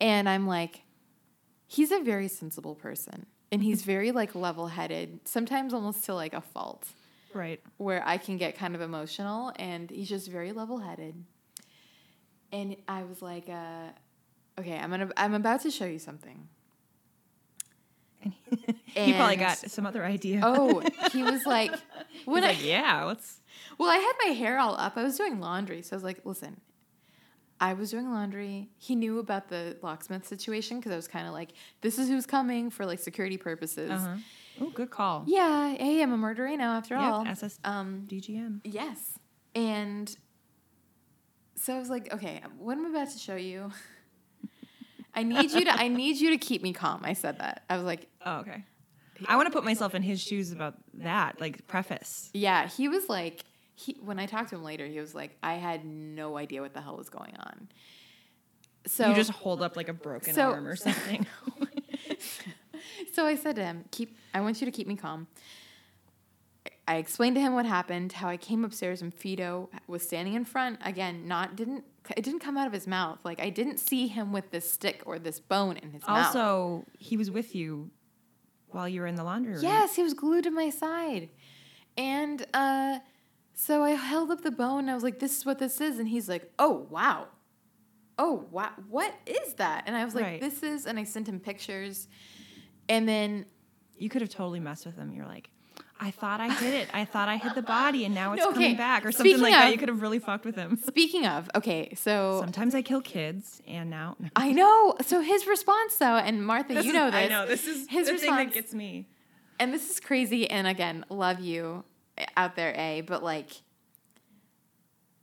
and 0.00 0.28
I'm 0.28 0.46
like, 0.46 0.82
he's 1.66 1.92
a 1.92 2.00
very 2.00 2.28
sensible 2.28 2.74
person, 2.74 3.26
and 3.50 3.62
he's 3.62 3.82
very 3.94 4.10
like 4.12 4.34
level 4.34 4.68
headed, 4.68 5.20
sometimes 5.28 5.74
almost 5.74 6.04
to 6.04 6.14
like 6.14 6.34
a 6.34 6.40
fault. 6.40 6.86
Right. 7.34 7.60
where 7.78 8.06
I 8.06 8.18
can 8.18 8.36
get 8.36 8.58
kind 8.58 8.74
of 8.74 8.82
emotional, 8.82 9.52
and 9.56 9.90
he's 9.90 10.08
just 10.10 10.28
very 10.30 10.52
level 10.52 10.76
headed. 10.78 11.24
And 12.52 12.76
I 12.86 13.04
was 13.04 13.22
like, 13.22 13.48
uh, 13.48 13.88
"Okay, 14.60 14.76
I'm 14.76 14.90
gonna, 14.90 15.08
I'm 15.16 15.32
about 15.32 15.62
to 15.62 15.70
show 15.70 15.86
you 15.86 15.98
something." 15.98 16.48
And 18.24 18.34
he 18.94 19.12
probably 19.14 19.36
got 19.36 19.58
some 19.58 19.86
other 19.86 20.04
idea. 20.04 20.40
Oh, 20.42 20.82
he 21.12 21.22
was 21.22 21.44
like, 21.46 21.72
"When 22.24 22.44
I, 22.44 22.48
like, 22.48 22.64
yeah, 22.64 23.04
let's. 23.04 23.40
well, 23.78 23.90
I 23.90 23.96
had 23.96 24.12
my 24.26 24.34
hair 24.34 24.58
all 24.58 24.76
up. 24.76 24.96
I 24.96 25.02
was 25.02 25.16
doing 25.16 25.40
laundry, 25.40 25.82
so 25.82 25.94
I 25.94 25.96
was 25.96 26.04
like, 26.04 26.24
listen." 26.24 26.60
I 27.60 27.74
was 27.74 27.92
doing 27.92 28.10
laundry. 28.10 28.70
He 28.76 28.96
knew 28.96 29.20
about 29.20 29.48
the 29.48 29.76
locksmith 29.82 30.26
situation 30.26 30.78
because 30.80 30.90
I 30.90 30.96
was 30.96 31.06
kind 31.06 31.28
of 31.28 31.32
like, 31.32 31.52
"This 31.80 31.96
is 31.98 32.08
who's 32.08 32.26
coming 32.26 32.70
for 32.70 32.84
like 32.84 32.98
security 32.98 33.36
purposes." 33.36 33.90
Uh-huh. 33.90 34.16
Oh, 34.60 34.70
good 34.70 34.90
call. 34.90 35.24
Yeah, 35.26 35.74
hey, 35.74 36.02
I'm 36.02 36.12
a 36.12 36.16
murderer 36.16 36.56
now 36.56 36.76
after 36.76 36.94
Yep, 36.94 37.02
all. 37.04 37.26
SS 37.26 37.58
Um, 37.64 38.04
DGM. 38.08 38.60
Yes. 38.64 39.18
And 39.54 40.14
so 41.54 41.74
I 41.74 41.78
was 41.78 41.88
like, 41.88 42.12
okay, 42.12 42.42
what 42.58 42.76
I'm 42.76 42.84
about 42.86 43.10
to 43.10 43.18
show 43.18 43.36
you, 43.36 43.70
I 45.14 45.22
need 45.22 45.52
you 45.52 45.64
to 45.64 45.70
I 45.72 45.88
need 45.88 46.16
you 46.16 46.30
to 46.30 46.38
keep 46.38 46.62
me 46.62 46.72
calm. 46.72 47.02
I 47.04 47.12
said 47.12 47.38
that. 47.38 47.62
I 47.70 47.76
was 47.76 47.84
like, 47.84 48.08
Oh, 48.24 48.38
okay. 48.38 48.64
I 49.26 49.36
want 49.36 49.46
to 49.46 49.52
put 49.52 49.64
myself 49.64 49.94
in 49.94 50.02
his 50.02 50.20
shoes 50.20 50.50
about 50.52 50.74
that, 50.94 51.40
like 51.40 51.66
preface. 51.66 52.30
yeah, 52.32 52.66
he 52.66 52.88
was 52.88 53.08
like 53.08 53.44
he 53.74 53.96
when 54.02 54.18
I 54.18 54.26
talked 54.26 54.50
to 54.50 54.56
him 54.56 54.64
later, 54.64 54.86
he 54.86 54.98
was 54.98 55.14
like, 55.14 55.36
I 55.42 55.54
had 55.54 55.84
no 55.84 56.36
idea 56.36 56.60
what 56.60 56.74
the 56.74 56.80
hell 56.80 56.96
was 56.96 57.08
going 57.08 57.36
on. 57.38 57.68
So 58.86 59.08
you 59.08 59.14
just 59.14 59.30
hold 59.30 59.62
up 59.62 59.76
like 59.76 59.88
a 59.88 59.92
broken 59.92 60.34
so- 60.34 60.52
arm 60.52 60.66
or 60.66 60.76
something. 60.76 61.26
So 63.12 63.26
I 63.26 63.36
said 63.36 63.56
to 63.56 63.64
him, 63.64 63.84
"Keep. 63.90 64.16
I 64.34 64.40
want 64.40 64.60
you 64.60 64.64
to 64.64 64.70
keep 64.70 64.86
me 64.86 64.96
calm." 64.96 65.26
I 66.88 66.96
explained 66.96 67.36
to 67.36 67.40
him 67.40 67.54
what 67.54 67.64
happened, 67.64 68.12
how 68.12 68.28
I 68.28 68.36
came 68.36 68.64
upstairs 68.64 69.02
and 69.02 69.14
Fido 69.14 69.70
was 69.86 70.02
standing 70.02 70.34
in 70.34 70.44
front 70.44 70.80
again. 70.84 71.28
Not 71.28 71.54
didn't 71.54 71.84
it 72.16 72.22
didn't 72.24 72.40
come 72.40 72.56
out 72.56 72.66
of 72.66 72.72
his 72.72 72.86
mouth. 72.86 73.20
Like 73.24 73.40
I 73.40 73.50
didn't 73.50 73.78
see 73.78 74.08
him 74.08 74.32
with 74.32 74.50
this 74.50 74.70
stick 74.72 75.02
or 75.06 75.18
this 75.18 75.38
bone 75.38 75.76
in 75.76 75.92
his 75.92 76.02
mouth. 76.06 76.26
also, 76.26 76.84
he 76.98 77.16
was 77.16 77.30
with 77.30 77.54
you 77.54 77.90
while 78.74 78.88
you 78.88 79.00
were 79.00 79.06
in 79.06 79.14
the 79.14 79.24
laundry 79.24 79.54
room. 79.54 79.62
Yes, 79.62 79.96
he 79.96 80.02
was 80.02 80.14
glued 80.14 80.44
to 80.44 80.50
my 80.50 80.70
side, 80.70 81.28
and 81.96 82.44
uh, 82.54 82.98
so 83.54 83.82
I 83.84 83.90
held 83.90 84.30
up 84.30 84.42
the 84.42 84.50
bone. 84.50 84.80
and 84.80 84.90
I 84.90 84.94
was 84.94 85.02
like, 85.04 85.18
"This 85.18 85.36
is 85.38 85.46
what 85.46 85.58
this 85.58 85.80
is," 85.80 85.98
and 85.98 86.08
he's 86.08 86.28
like, 86.28 86.50
"Oh 86.58 86.86
wow." 86.90 87.28
Oh 88.18 88.46
wow! 88.50 88.72
What 88.88 89.14
is 89.26 89.54
that? 89.54 89.84
And 89.86 89.96
I 89.96 90.04
was 90.04 90.14
like, 90.14 90.24
Right. 90.24 90.40
"This 90.40 90.62
is," 90.62 90.86
and 90.86 90.98
I 90.98 91.04
sent 91.04 91.28
him 91.28 91.40
pictures, 91.40 92.08
and 92.88 93.08
then 93.08 93.46
You 93.98 94.08
could 94.08 94.20
have 94.22 94.30
totally 94.30 94.58
messed 94.60 94.84
with 94.84 94.96
him. 94.96 95.12
You're 95.12 95.26
like, 95.26 95.48
I 96.04 96.10
thought 96.10 96.40
I 96.40 96.52
hit 96.52 96.74
it. 96.74 96.88
I 96.92 97.04
thought 97.04 97.28
I 97.28 97.36
hit 97.36 97.54
the 97.54 97.62
body, 97.62 98.04
and 98.04 98.12
now 98.14 98.32
it's 98.32 98.44
okay. 98.44 98.54
coming 98.54 98.76
back, 98.76 99.06
or 99.06 99.12
something 99.12 99.30
Speaking 99.34 99.42
like 99.42 99.52
that. 99.52 99.70
You 99.70 99.78
could 99.78 99.88
have 99.88 100.02
really 100.02 100.18
fucked 100.18 100.44
with 100.44 100.56
him. 100.56 100.76
Speaking 100.76 101.26
of, 101.26 101.48
okay, 101.54 101.94
so 101.94 102.38
Sometimes 102.40 102.74
I 102.74 102.82
kill 102.82 103.00
kids, 103.00 103.62
and 103.68 103.88
now 103.88 104.16
I 104.36 104.50
know. 104.50 104.96
So 105.02 105.20
his 105.20 105.46
response, 105.46 105.96
though, 105.96 106.16
and 106.16 106.44
Martha, 106.44 106.74
This 106.74 106.84
you 106.86 106.90
is- 106.90 106.94
know 106.96 107.06
this. 107.06 107.14
I 107.14 107.28
know 107.28 107.46
this 107.46 107.66
is 107.68 107.88
his 107.88 108.08
the 108.08 108.18
thing 108.18 108.34
that 108.34 108.52
gets 108.52 108.74
me. 108.74 109.06
and 109.60 109.72
this 109.72 109.88
is 109.90 110.00
crazy. 110.00 110.50
And 110.50 110.66
again, 110.66 111.04
love 111.08 111.38
you 111.38 111.84
eh, 112.18 112.24
out 112.36 112.56
there, 112.56 112.74
a. 112.76 113.02
But 113.02 113.22
like, 113.22 113.50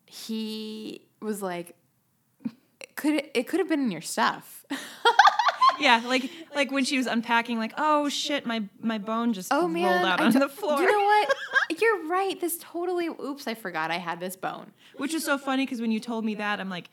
he 0.06 1.08
was 1.22 1.42
like, 1.42 1.76
could 2.96 3.16
it, 3.16 3.32
it 3.34 3.48
could 3.48 3.60
have 3.60 3.68
been 3.70 3.82
in 3.82 3.92
your 3.92 4.02
stuff? 4.02 4.66
Yeah, 5.80 6.02
like 6.06 6.30
like 6.56 6.72
when 6.72 6.84
she 6.86 6.98
was 6.98 7.08
unpacking, 7.08 7.58
like, 7.58 7.74
oh 7.78 8.10
shit, 8.10 8.46
my 8.46 8.64
my 8.82 8.98
bone 8.98 9.34
just 9.34 9.52
oh 9.54 9.62
rolled 9.62 9.72
man, 9.72 10.06
out 10.06 10.20
I 10.22 10.26
on 10.26 10.32
the 10.34 10.50
floor. 10.50 10.82
You 10.82 10.92
know 10.92 11.04
what? 11.04 11.34
You're 11.82 12.08
right. 12.08 12.40
This 12.40 12.58
totally. 12.62 13.08
Oops, 13.08 13.48
I 13.48 13.54
forgot 13.54 13.92
I 13.92 13.98
had 13.98 14.20
this 14.20 14.36
bone. 14.36 14.72
Which 14.98 15.14
is 15.14 15.24
so 15.24 15.38
funny 15.38 15.66
because 15.66 15.80
when 15.82 15.92
you 15.92 16.00
told 16.00 16.26
me 16.26 16.36
that, 16.36 16.60
I'm 16.60 16.70
like, 16.70 16.90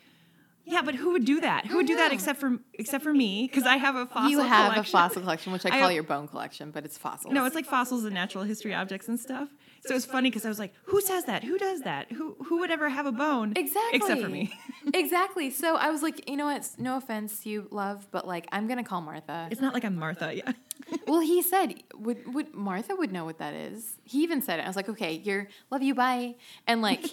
yeah, 0.65 0.83
but 0.83 0.95
who 0.95 1.13
would 1.13 1.25
do 1.25 1.41
that? 1.41 1.67
Who 1.67 1.77
would 1.77 1.87
do 1.87 1.97
that 1.97 2.13
except 2.13 2.39
for 2.41 2.59
except 2.75 3.03
for 3.05 3.13
me? 3.13 3.49
Because 3.51 3.65
I 3.65 3.77
have 3.77 3.97
a 3.97 4.07
fossil. 4.07 4.15
Collection. 4.15 4.31
You 4.31 4.41
have 4.41 4.73
collection. 4.73 4.97
a 4.97 4.99
fossil 5.01 5.23
collection, 5.23 5.53
which 5.53 5.67
I 5.67 5.69
I 5.69 5.73
call 5.73 5.81
have- 5.83 5.93
your 5.93 6.03
bone 6.03 6.29
collection, 6.29 6.71
but 6.71 6.85
it's 6.85 6.97
fossils. 6.99 7.33
No, 7.33 7.45
it's 7.47 7.55
like 7.55 7.67
fossils 7.67 8.05
and 8.05 8.15
natural 8.15 8.45
history 8.45 8.75
objects 8.75 9.09
and 9.09 9.19
stuff. 9.19 9.49
So 9.85 9.95
it's 9.95 10.05
funny 10.05 10.31
because 10.31 10.45
I 10.45 10.49
was 10.49 10.59
like, 10.59 10.73
who 10.85 11.01
says 11.01 11.25
that? 11.27 11.45
Who 11.45 11.59
does 11.59 11.83
that? 11.83 12.11
Who 12.13 12.37
who 12.47 12.59
would 12.61 12.71
ever 12.71 12.89
have 12.89 13.07
a 13.07 13.13
bone? 13.13 13.53
Exactly. 13.57 13.97
Except 13.99 14.21
for 14.21 14.29
me. 14.29 14.53
exactly. 14.95 15.51
So 15.51 15.77
I 15.77 15.91
was 15.91 16.03
like, 16.03 16.29
you 16.29 16.37
know 16.37 16.47
what? 16.47 16.69
No 16.79 16.97
offense 16.97 17.47
you, 17.47 17.69
love, 17.71 18.07
but 18.11 18.27
like, 18.27 18.47
I'm 18.53 18.67
gonna 18.67 18.83
call 18.85 19.01
Martha. 19.01 19.49
It's 19.51 19.61
not 19.61 19.75
like 19.75 19.85
I'm 19.85 19.97
Martha. 19.97 20.35
Yeah. 20.35 20.53
Well, 21.09 21.21
he 21.21 21.43
said, 21.43 21.83
would, 21.95 22.33
would 22.33 22.55
Martha 22.55 22.95
would 22.95 23.11
know 23.13 23.25
what 23.25 23.39
that 23.39 23.55
is. 23.55 23.97
He 24.05 24.23
even 24.23 24.41
said 24.43 24.61
it. 24.61 24.65
I 24.65 24.67
was 24.69 24.77
like, 24.77 24.89
okay, 24.89 25.15
you're 25.25 25.49
love 25.71 25.83
you, 25.83 25.95
bye, 25.95 26.37
and 26.67 26.81
like 26.83 27.05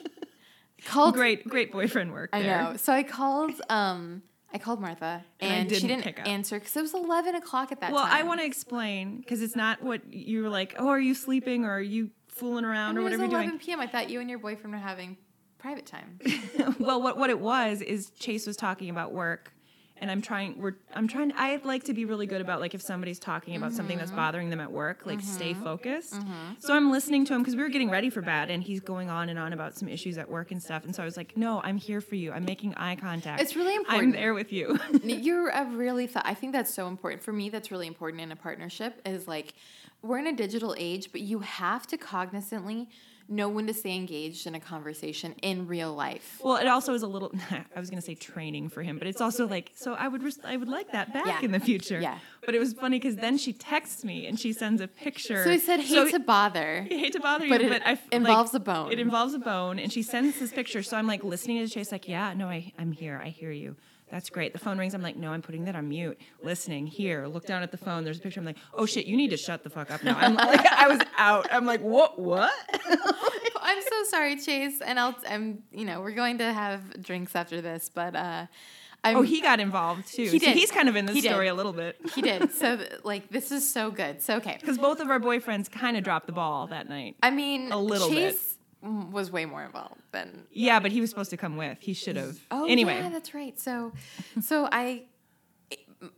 called. 0.86 1.16
great, 1.16 1.48
great 1.48 1.72
boyfriend 1.72 2.12
work. 2.12 2.30
I 2.34 2.42
know. 2.42 2.76
So 2.78 2.94
I 2.94 3.04
called. 3.04 3.54
Um, 3.70 4.24
I 4.56 4.60
called 4.60 4.80
Martha, 4.80 5.26
And 5.40 5.52
and, 5.52 5.70
she 5.72 5.76
didn't 5.88 5.88
didn't 5.90 6.04
pick 6.04 6.20
up. 6.20 6.28
answer 6.28 6.60
because 6.60 6.76
it 6.78 6.82
was 6.82 6.94
eleven 6.94 7.34
o'clock 7.34 7.72
at 7.72 7.80
that 7.82 7.92
Well, 7.92 8.04
time. 8.06 8.14
I 8.14 8.22
want 8.24 8.40
to 8.42 8.46
explain 8.46 9.18
because 9.18 9.42
it's 9.42 9.56
not 9.56 9.82
what 9.82 10.02
you 10.14 10.44
were 10.44 10.50
like. 10.50 10.76
Oh, 10.78 10.90
are 10.90 11.00
you 11.00 11.16
sleeping 11.16 11.66
or 11.66 11.72
are 11.72 11.82
you 11.82 12.12
fooling 12.34 12.66
around 12.66 12.98
or 12.98 13.04
whatever 13.04 13.26
you're 13.26 13.44
doing? 13.44 13.60
p.m. 13.60 13.80
I 13.80 13.88
thought 13.88 14.10
you 14.10 14.20
and 14.20 14.30
your 14.30 14.40
boyfriend 14.40 14.74
were 14.74 14.80
having 14.80 15.18
private 15.58 15.86
time. 15.86 16.20
well, 16.80 17.02
what 17.02 17.18
what 17.18 17.30
it 17.30 17.40
was 17.40 17.82
is 17.82 18.10
Chase 18.12 18.46
was 18.48 18.58
talking 18.58 18.90
about 18.90 19.14
work, 19.14 19.54
and 20.04 20.12
I'm 20.12 20.22
trying. 20.22 20.60
We're 20.60 20.76
I'm 20.94 21.08
trying. 21.08 21.32
I 21.38 21.62
like 21.64 21.86
to 21.86 21.94
be 21.94 22.04
really 22.04 22.26
good 22.26 22.42
about 22.42 22.60
like 22.60 22.76
if 22.76 22.82
somebody's 22.82 23.20
talking 23.20 23.56
about 23.56 23.72
something 23.72 23.98
that's 23.98 24.12
mm-hmm. 24.12 24.20
bothering 24.20 24.50
them 24.50 24.60
at 24.60 24.70
work, 24.70 25.06
like 25.06 25.20
mm-hmm. 25.20 25.34
stay 25.34 25.54
focused. 25.54 26.16
Mm-hmm. 26.16 26.56
So 26.60 26.76
I'm 26.76 26.92
listening 26.92 27.24
to 27.28 27.34
him 27.34 27.42
because 27.42 27.56
we 27.56 27.64
were 27.64 27.70
getting 27.70 27.90
ready 27.90 28.10
for 28.10 28.22
bed, 28.22 28.52
and 28.52 28.62
he's 28.62 28.82
going 28.82 29.10
on 29.10 29.30
and 29.30 29.40
on 29.40 29.54
about 29.54 29.78
some 29.78 29.88
issues 29.88 30.18
at 30.18 30.30
work 30.30 30.52
and 30.52 30.62
stuff. 30.62 30.84
And 30.84 30.94
so 30.94 31.02
I 31.02 31.06
was 31.06 31.16
like, 31.16 31.38
No, 31.38 31.62
I'm 31.64 31.78
here 31.78 32.02
for 32.02 32.16
you. 32.16 32.34
I'm 32.34 32.44
making 32.44 32.76
eye 32.76 32.98
contact. 32.98 33.42
It's 33.42 33.56
really 33.56 33.76
important. 33.76 34.04
I'm 34.04 34.12
there 34.12 34.34
with 34.34 34.52
you. 34.52 34.78
You're 35.06 35.48
a 35.48 35.64
really 35.68 36.08
th- 36.08 36.26
I 36.26 36.34
think 36.34 36.52
that's 36.52 36.74
so 36.74 36.90
important 36.90 37.24
for 37.24 37.32
me. 37.32 37.50
That's 37.50 37.72
really 37.72 37.88
important 37.88 38.22
in 38.22 38.34
a 38.34 38.36
partnership. 38.36 39.00
Is 39.06 39.26
like 39.26 39.54
we're 40.02 40.18
in 40.18 40.28
a 40.28 40.36
digital 40.36 40.76
age, 40.78 41.14
but 41.14 41.22
you 41.22 41.40
have 41.40 41.88
to 41.88 41.98
cognizantly 41.98 42.88
know 43.36 43.50
when 43.50 43.68
to 43.68 43.74
stay 43.74 43.96
engaged 43.96 44.48
in 44.48 44.56
a 44.56 44.60
conversation 44.60 45.34
in 45.42 45.68
real 45.68 45.94
life. 45.94 46.40
Well, 46.44 46.58
it 46.58 46.68
also 46.68 46.94
is 46.94 47.02
a 47.04 47.08
little. 47.08 47.32
I 47.76 47.80
was 47.80 47.90
going 47.90 48.00
to 48.02 48.06
say 48.06 48.16
training 48.16 48.70
for 48.70 48.82
him, 48.84 48.98
but 48.98 49.08
it's 49.08 49.22
also 49.22 49.48
like 49.48 49.72
so. 49.76 49.94
I 49.94 50.08
would 50.08 50.22
I 50.46 50.56
would 50.58 50.70
like 50.70 50.92
that 50.92 51.14
back 51.14 51.26
Yeah. 51.26 51.42
in 51.42 51.52
the 51.52 51.60
future. 51.60 52.00
Yeah. 52.00 52.18
But 52.46 52.56
it 52.56 52.60
was 52.60 52.74
funny 52.74 53.00
because 53.00 53.16
then 53.18 53.38
she 53.38 53.54
texts 53.54 54.04
me 54.04 54.28
and 54.28 54.40
she 54.40 54.54
sends 54.54 54.82
a 54.82 54.88
picture. 54.88 55.44
So 55.44 55.52
I 55.52 55.58
said, 55.58 55.80
hate 55.80 55.90
So- 55.90 56.10
to 56.18 56.20
bother. 56.20 56.82
Hate 56.90 57.14
to 57.14 57.20
bother 57.20 57.48
But 57.50 57.62
you, 57.62 57.68
it 57.68 57.70
but 57.72 57.88
I 57.88 57.92
f- 57.94 58.04
like, 58.06 58.14
involves 58.14 58.54
a 58.54 58.60
bone. 58.60 58.92
It 58.92 59.00
involves 59.00 59.34
a 59.34 59.40
bone, 59.40 59.80
and 59.80 59.92
she 59.92 60.04
sends 60.04 60.40
this 60.40 60.52
picture. 60.52 60.84
So 60.84 60.96
I'm 60.98 61.08
like 61.08 61.24
listening 61.24 61.66
to 61.66 61.68
Chase, 61.72 61.92
like, 61.92 62.08
yeah, 62.08 62.34
no, 62.34 62.48
I, 62.48 62.72
I'm 62.78 62.92
here. 62.92 63.20
I 63.24 63.30
hear 63.30 63.52
you. 63.52 63.76
That's 64.14 64.30
great. 64.30 64.54
The 64.54 64.60
phone 64.60 64.78
rings. 64.78 64.94
I'm 64.94 65.02
like, 65.02 65.16
no, 65.16 65.32
I'm 65.32 65.42
putting 65.42 65.66
that 65.66 65.76
on 65.76 65.90
mute. 65.90 66.22
Listening 66.44 66.86
here. 66.86 67.26
Look 67.26 67.48
down 67.48 67.64
at 67.64 67.72
the 67.72 67.80
phone. 67.80 68.04
There's 68.04 68.20
a 68.20 68.22
picture. 68.22 68.40
I'm 68.40 68.46
like, 68.46 68.58
oh 68.76 68.86
shit, 68.86 69.08
you 69.08 69.18
need 69.18 69.32
to 69.32 69.38
shut 69.38 69.64
the 69.64 69.72
fuck 69.72 69.90
up 69.90 70.04
now. 70.04 70.16
I'm 70.20 70.36
like, 70.52 70.64
I 70.72 70.88
was 70.88 71.00
out. 71.18 71.48
I'm 71.52 71.66
like, 71.66 71.82
what? 71.82 72.20
What? 72.20 72.54
I'm 73.60 73.82
so 73.82 74.04
sorry, 74.10 74.36
Chase. 74.38 74.82
And 74.82 75.00
I'll, 75.00 75.16
I'm, 75.28 75.64
you 75.72 75.84
know, 75.86 76.00
we're 76.02 76.12
going 76.12 76.38
to 76.38 76.54
have 76.54 77.02
drinks 77.02 77.36
after 77.36 77.60
this, 77.60 77.90
but 77.90 78.16
uh, 78.16 78.46
I'm, 79.04 79.18
Oh, 79.18 79.22
he 79.24 79.42
got 79.42 79.60
involved 79.60 80.08
too. 80.14 80.24
He 80.24 80.38
So 80.38 80.46
did. 80.46 80.58
he's 80.58 80.70
kind 80.70 80.88
of 80.90 80.96
in 80.96 81.08
this 81.08 81.16
He 81.16 81.22
did. 81.22 81.32
story 81.32 81.48
a 81.48 81.54
little 81.56 81.74
bit. 81.74 81.98
he 82.14 82.22
did. 82.22 82.52
So 82.54 82.80
like, 83.04 83.30
this 83.30 83.52
is 83.52 83.68
so 83.68 83.90
good. 83.90 84.22
So 84.22 84.36
okay. 84.36 84.58
Because 84.62 84.78
both 84.78 85.00
of 85.00 85.10
our 85.10 85.20
boyfriends 85.20 85.72
kind 85.72 85.98
of 85.98 86.04
dropped 86.04 86.28
the 86.28 86.34
ball 86.34 86.68
that 86.68 86.88
night. 86.88 87.16
I 87.24 87.32
mean, 87.32 87.72
A 87.72 87.78
little 87.80 88.10
bit. 88.10 88.34
Chase 88.34 88.53
mm, 88.53 88.53
was 88.84 89.32
way 89.32 89.46
more 89.46 89.64
involved 89.64 90.02
than. 90.12 90.46
Yeah, 90.52 90.80
but 90.80 90.92
he 90.92 91.00
was 91.02 91.10
supposed 91.10 91.30
to 91.32 91.38
come 91.38 91.56
with. 91.58 91.78
He 91.82 91.94
should 91.94 92.16
have. 92.18 92.38
Oh, 92.52 92.66
anyway, 92.66 92.96
yeah, 92.98 93.10
that's 93.10 93.34
right. 93.34 93.58
So, 93.60 93.94
so 94.42 94.68
I, 94.72 95.04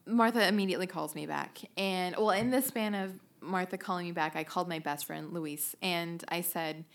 Martha 0.05 0.47
immediately 0.47 0.87
calls 0.87 1.13
me 1.15 1.25
back, 1.25 1.59
and 1.77 2.15
well, 2.17 2.31
in 2.31 2.49
the 2.49 2.61
span 2.61 2.95
of 2.95 3.11
Martha 3.41 3.77
calling 3.77 4.07
me 4.07 4.11
back, 4.11 4.35
I 4.35 4.43
called 4.43 4.67
my 4.67 4.79
best 4.79 5.05
friend 5.05 5.31
Luis, 5.31 5.75
and 5.81 6.23
I 6.27 6.41
said, 6.41 6.85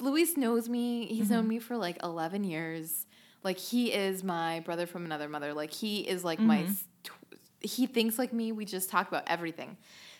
Luis 0.00 0.36
knows 0.36 0.68
me. 0.68 1.06
He's 1.06 1.26
Mm-hmm. 1.26 1.34
known 1.34 1.48
me 1.48 1.58
for 1.58 1.76
like 1.76 2.02
eleven 2.02 2.44
years. 2.44 3.06
Like 3.42 3.58
he 3.58 3.92
is 3.92 4.22
my 4.24 4.60
brother 4.60 4.86
from 4.86 5.04
another 5.04 5.28
mother. 5.28 5.54
Like 5.54 5.72
he 5.72 6.00
is 6.00 6.24
like 6.24 6.38
my. 6.40 6.62
Mm-hmm. 6.62 6.72
tw- 7.04 7.38
He 7.60 7.86
thinks 7.86 8.18
like 8.18 8.32
me. 8.32 8.52
We 8.52 8.64
just 8.66 8.90
talk 8.90 9.08
about 9.08 9.22
everything. 9.26 9.76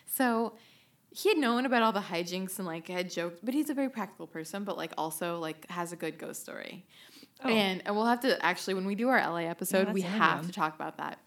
So 0.07 0.53
he 1.15 1.29
had 1.29 1.37
known 1.37 1.65
about 1.65 1.81
all 1.81 1.93
the 1.93 2.01
hijinks 2.01 2.57
and 2.57 2.67
like 2.67 2.89
had 2.89 3.09
joked, 3.09 3.39
but 3.43 3.53
he's 3.53 3.69
a 3.69 3.73
very 3.73 3.89
practical 3.89 4.27
person, 4.27 4.65
but 4.65 4.75
like 4.75 4.91
also 4.97 5.39
like 5.39 5.65
has 5.69 5.93
a 5.93 5.95
good 5.95 6.17
ghost 6.17 6.41
story. 6.41 6.85
Oh. 7.41 7.49
And, 7.49 7.81
and 7.85 7.95
we'll 7.95 8.05
have 8.05 8.19
to 8.21 8.43
actually 8.45 8.73
when 8.73 8.85
we 8.85 8.95
do 8.95 9.07
our 9.07 9.17
LA 9.17 9.47
episode, 9.49 9.87
let's 9.87 9.93
we 9.93 10.01
have 10.01 10.45
to 10.45 10.51
talk 10.51 10.75
about 10.75 10.97
that. 10.97 11.19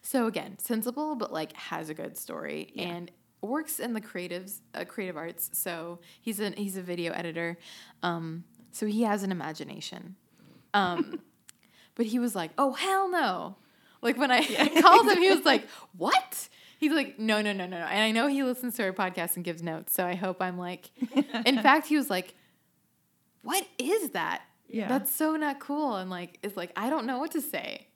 So 0.00 0.26
again, 0.26 0.58
sensible 0.58 1.14
but 1.14 1.30
like 1.30 1.52
has 1.54 1.90
a 1.90 1.94
good 1.94 2.16
story 2.16 2.72
and 2.74 3.10
works 3.42 3.80
in 3.80 3.92
the 3.92 4.00
creatives 4.00 4.60
uh, 4.74 4.86
creative 4.86 5.18
arts. 5.18 5.50
So 5.52 5.98
he's 6.22 6.40
a 6.40 6.50
he's 6.52 6.78
a 6.78 6.82
video 6.82 7.12
editor. 7.12 7.58
Um, 8.02 8.44
so 8.72 8.86
he 8.86 9.02
has 9.02 9.22
an 9.22 9.30
imagination. 9.30 10.16
Um, 10.72 11.20
but 11.96 12.06
he 12.06 12.18
was 12.18 12.34
like, 12.34 12.52
"Oh 12.56 12.72
hell 12.72 13.10
no!" 13.10 13.56
Like 14.00 14.16
when 14.16 14.30
I 14.30 14.42
called 14.80 15.06
him, 15.06 15.18
he 15.18 15.28
was 15.28 15.44
like, 15.44 15.68
"What?" 15.98 16.48
He's 16.78 16.92
like, 16.92 17.18
"No, 17.18 17.40
no, 17.40 17.52
no, 17.52 17.66
no, 17.66 17.78
no." 17.78 17.86
And 17.86 18.00
I 18.02 18.10
know 18.12 18.26
he 18.26 18.42
listens 18.42 18.76
to 18.76 18.84
our 18.84 18.92
podcast 18.92 19.36
and 19.36 19.44
gives 19.44 19.62
notes, 19.62 19.92
so 19.94 20.04
I 20.04 20.14
hope 20.14 20.42
I'm 20.42 20.58
like. 20.58 20.90
In 21.46 21.58
fact, 21.62 21.86
he 21.88 21.96
was 21.96 22.10
like, 22.10 22.34
"What 23.42 23.66
is 23.78 24.10
that? 24.10 24.42
Yeah. 24.68 24.88
that's 24.88 25.10
so 25.14 25.36
not 25.36 25.60
cool." 25.60 25.96
And 25.96 26.10
like, 26.10 26.38
it's 26.42 26.56
like 26.56 26.72
I 26.76 26.90
don't 26.90 27.06
know 27.06 27.18
what 27.18 27.32
to 27.32 27.40
say. 27.40 27.86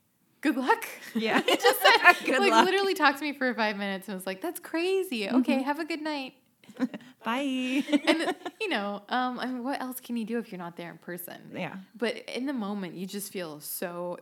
Good 0.41 0.57
luck. 0.57 0.87
Yeah. 1.15 1.43
he 1.47 1.57
just 1.57 1.81
said, 1.83 2.13
Good 2.25 2.39
like 2.39 2.51
luck. 2.51 2.65
literally 2.65 2.95
talked 2.95 3.19
to 3.19 3.25
me 3.25 3.33
for 3.33 3.53
five 3.55 3.77
minutes 3.77 4.09
and 4.09 4.15
was 4.15 4.27
like, 4.27 4.41
"That's 4.41 4.61
crazy." 4.61 5.29
Okay, 5.29 5.63
have 5.63 5.79
a 5.79 5.85
good 5.85 6.01
night. 6.01 6.35
bye. 7.25 7.41
And 8.07 8.35
you 8.61 8.69
know, 8.69 9.03
um, 9.09 9.39
I 9.39 9.47
mean, 9.47 9.65
what 9.65 9.83
else 9.83 10.01
can 10.01 10.17
you 10.17 10.25
do 10.25 10.39
if 10.39 10.51
you're 10.51 10.59
not 10.59 10.77
there 10.77 10.91
in 10.91 10.99
person? 10.99 11.51
yeah. 11.55 11.75
But 11.97 12.17
in 12.29 12.47
the 12.47 12.53
moment, 12.55 12.95
you 12.95 13.07
just 13.07 13.31
feel 13.33 13.61
so. 13.61 14.19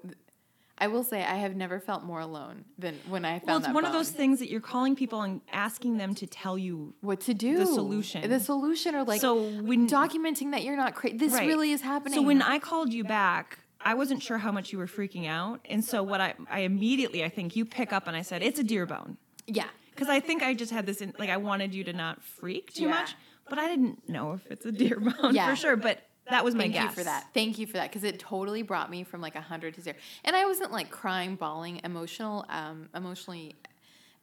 I 0.80 0.86
will 0.86 1.02
say, 1.02 1.22
I 1.24 1.34
have 1.36 1.56
never 1.56 1.80
felt 1.80 2.04
more 2.04 2.20
alone 2.20 2.64
than 2.78 2.98
when 3.08 3.24
I 3.24 3.38
found 3.40 3.46
Well, 3.46 3.56
it's 3.58 3.66
that 3.66 3.74
one 3.74 3.84
of 3.84 3.92
those 3.92 4.10
things 4.10 4.38
that 4.38 4.48
you're 4.48 4.60
calling 4.60 4.94
people 4.94 5.22
and 5.22 5.40
asking 5.52 5.98
them 5.98 6.14
to 6.16 6.26
tell 6.26 6.56
you. 6.56 6.94
What 7.00 7.20
to 7.22 7.34
do? 7.34 7.58
The 7.58 7.66
solution. 7.66 8.28
The 8.30 8.38
solution, 8.40 8.94
or 8.94 9.02
like 9.04 9.20
So 9.20 9.34
when- 9.60 9.88
documenting 9.88 10.52
that 10.52 10.62
you're 10.62 10.76
not 10.76 10.94
crazy. 10.94 11.16
This 11.16 11.32
Right. 11.32 11.46
really 11.48 11.72
is 11.72 11.80
happening. 11.82 12.14
So 12.14 12.22
when 12.22 12.40
I 12.42 12.58
called 12.60 12.92
you 12.92 13.02
back, 13.04 13.58
I 13.80 13.94
wasn't 13.94 14.22
sure 14.22 14.38
how 14.38 14.52
much 14.52 14.72
you 14.72 14.78
were 14.78 14.86
freaking 14.86 15.26
out, 15.28 15.60
and 15.64 15.84
so 15.84 16.02
what 16.02 16.20
I 16.20 16.34
I 16.50 16.60
immediately 16.60 17.24
I 17.24 17.28
think 17.28 17.54
you 17.56 17.64
pick 17.64 17.92
up 17.92 18.06
and 18.08 18.16
I 18.16 18.22
said 18.22 18.42
it's 18.42 18.58
a 18.58 18.64
deer 18.64 18.86
bone 18.86 19.16
yeah, 19.46 19.68
because 19.92 20.08
I 20.08 20.18
think 20.20 20.42
I 20.42 20.52
just 20.54 20.72
had 20.72 20.84
this 20.84 21.00
in, 21.00 21.14
like 21.18 21.30
I 21.30 21.36
wanted 21.38 21.74
you 21.74 21.84
to 21.84 21.92
not 21.92 22.20
freak 22.22 22.72
too 22.74 22.84
Yeah. 22.84 22.90
much, 22.90 23.14
but 23.48 23.58
I 23.58 23.66
didn't 23.68 24.08
know 24.08 24.32
if 24.32 24.44
it's 24.50 24.66
a 24.66 24.72
deer 24.72 24.98
bone 25.00 25.32
Yeah. 25.34 25.48
for 25.48 25.54
sure. 25.56 25.76
But 25.76 26.02
that 26.30 26.44
was 26.44 26.54
my 26.54 26.68
guess. 26.68 26.74
thank 26.74 26.74
guess 26.74 26.90
you 26.96 27.02
for 27.02 27.04
that. 27.04 27.26
Thank 27.34 27.58
you 27.58 27.66
for 27.66 27.72
that 27.74 27.90
because 27.90 28.04
it 28.04 28.18
totally 28.18 28.62
brought 28.62 28.90
me 28.90 29.04
from 29.04 29.20
like 29.20 29.34
a 29.36 29.40
hundred 29.40 29.74
to 29.74 29.80
zero, 29.80 29.96
and 30.24 30.34
I 30.36 30.44
wasn't 30.46 30.72
like 30.72 30.90
crying, 30.90 31.36
bawling, 31.36 31.80
emotional, 31.84 32.44
um, 32.48 32.88
emotionally 32.94 33.56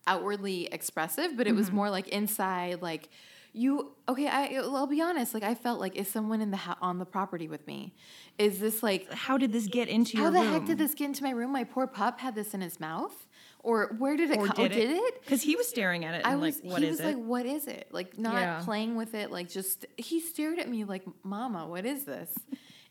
outwardly 0.07 0.67
expressive, 0.71 1.35
but 1.35 1.47
it 1.47 1.55
was 1.55 1.67
Mm-hmm. 1.67 1.75
more 1.75 1.89
like 1.89 2.07
inside, 2.09 2.81
like 2.81 3.09
you. 3.53 3.91
Okay, 4.07 4.27
I, 4.27 4.55
I'll 4.57 4.85
be 4.87 5.01
honest. 5.01 5.33
Like 5.33 5.43
I 5.43 5.55
felt 5.55 5.79
like 5.79 5.95
is 5.95 6.07
someone 6.09 6.41
in 6.41 6.51
the 6.51 6.57
ho- 6.57 6.75
on 6.81 6.99
the 6.99 7.05
property 7.05 7.47
with 7.47 7.65
me? 7.65 7.93
Is 8.37 8.59
this 8.59 8.83
like 8.83 9.11
How 9.11 9.37
did 9.37 9.51
this 9.51 9.67
get 9.67 9.87
into 9.87 10.17
How 10.17 10.29
the 10.29 10.39
room? 10.41 10.51
heck 10.53 10.65
did 10.65 10.77
this 10.77 10.93
get 10.93 11.05
into 11.05 11.23
my 11.23 11.31
room? 11.31 11.51
My 11.51 11.63
poor 11.63 11.87
pup 11.87 12.19
had 12.19 12.35
this 12.35 12.53
in 12.53 12.61
his 12.61 12.79
mouth, 12.79 13.24
or 13.65 13.95
where 13.97 14.15
did 14.15 14.31
it 14.31 14.37
Or 14.39 14.47
come? 14.47 14.55
did 14.55 14.71
oh, 14.71 14.75
did 14.75 14.89
it? 14.91 15.21
Because 15.21 15.41
he 15.41 15.55
was 15.55 15.67
staring 15.67 16.05
at 16.05 16.13
it 16.15 16.25
I 16.25 16.31
and 16.33 16.41
was. 16.41 16.61
like, 16.63 16.71
what 16.71 16.81
he 16.81 16.87
is 16.87 16.91
was 16.91 16.99
it? 17.01 17.05
like, 17.05 17.17
"What 17.17 17.45
is 17.45 17.67
it?" 17.67 17.87
Like 17.91 18.17
not 18.17 18.35
Yeah. 18.35 18.61
playing 18.63 18.95
with 18.95 19.13
it. 19.15 19.31
Like 19.31 19.49
just 19.49 19.85
he 19.97 20.19
stared 20.19 20.59
at 20.59 20.69
me 20.69 20.83
like, 20.85 21.03
"Mama, 21.23 21.67
what 21.67 21.85
is 21.85 22.05
this?" 22.05 22.33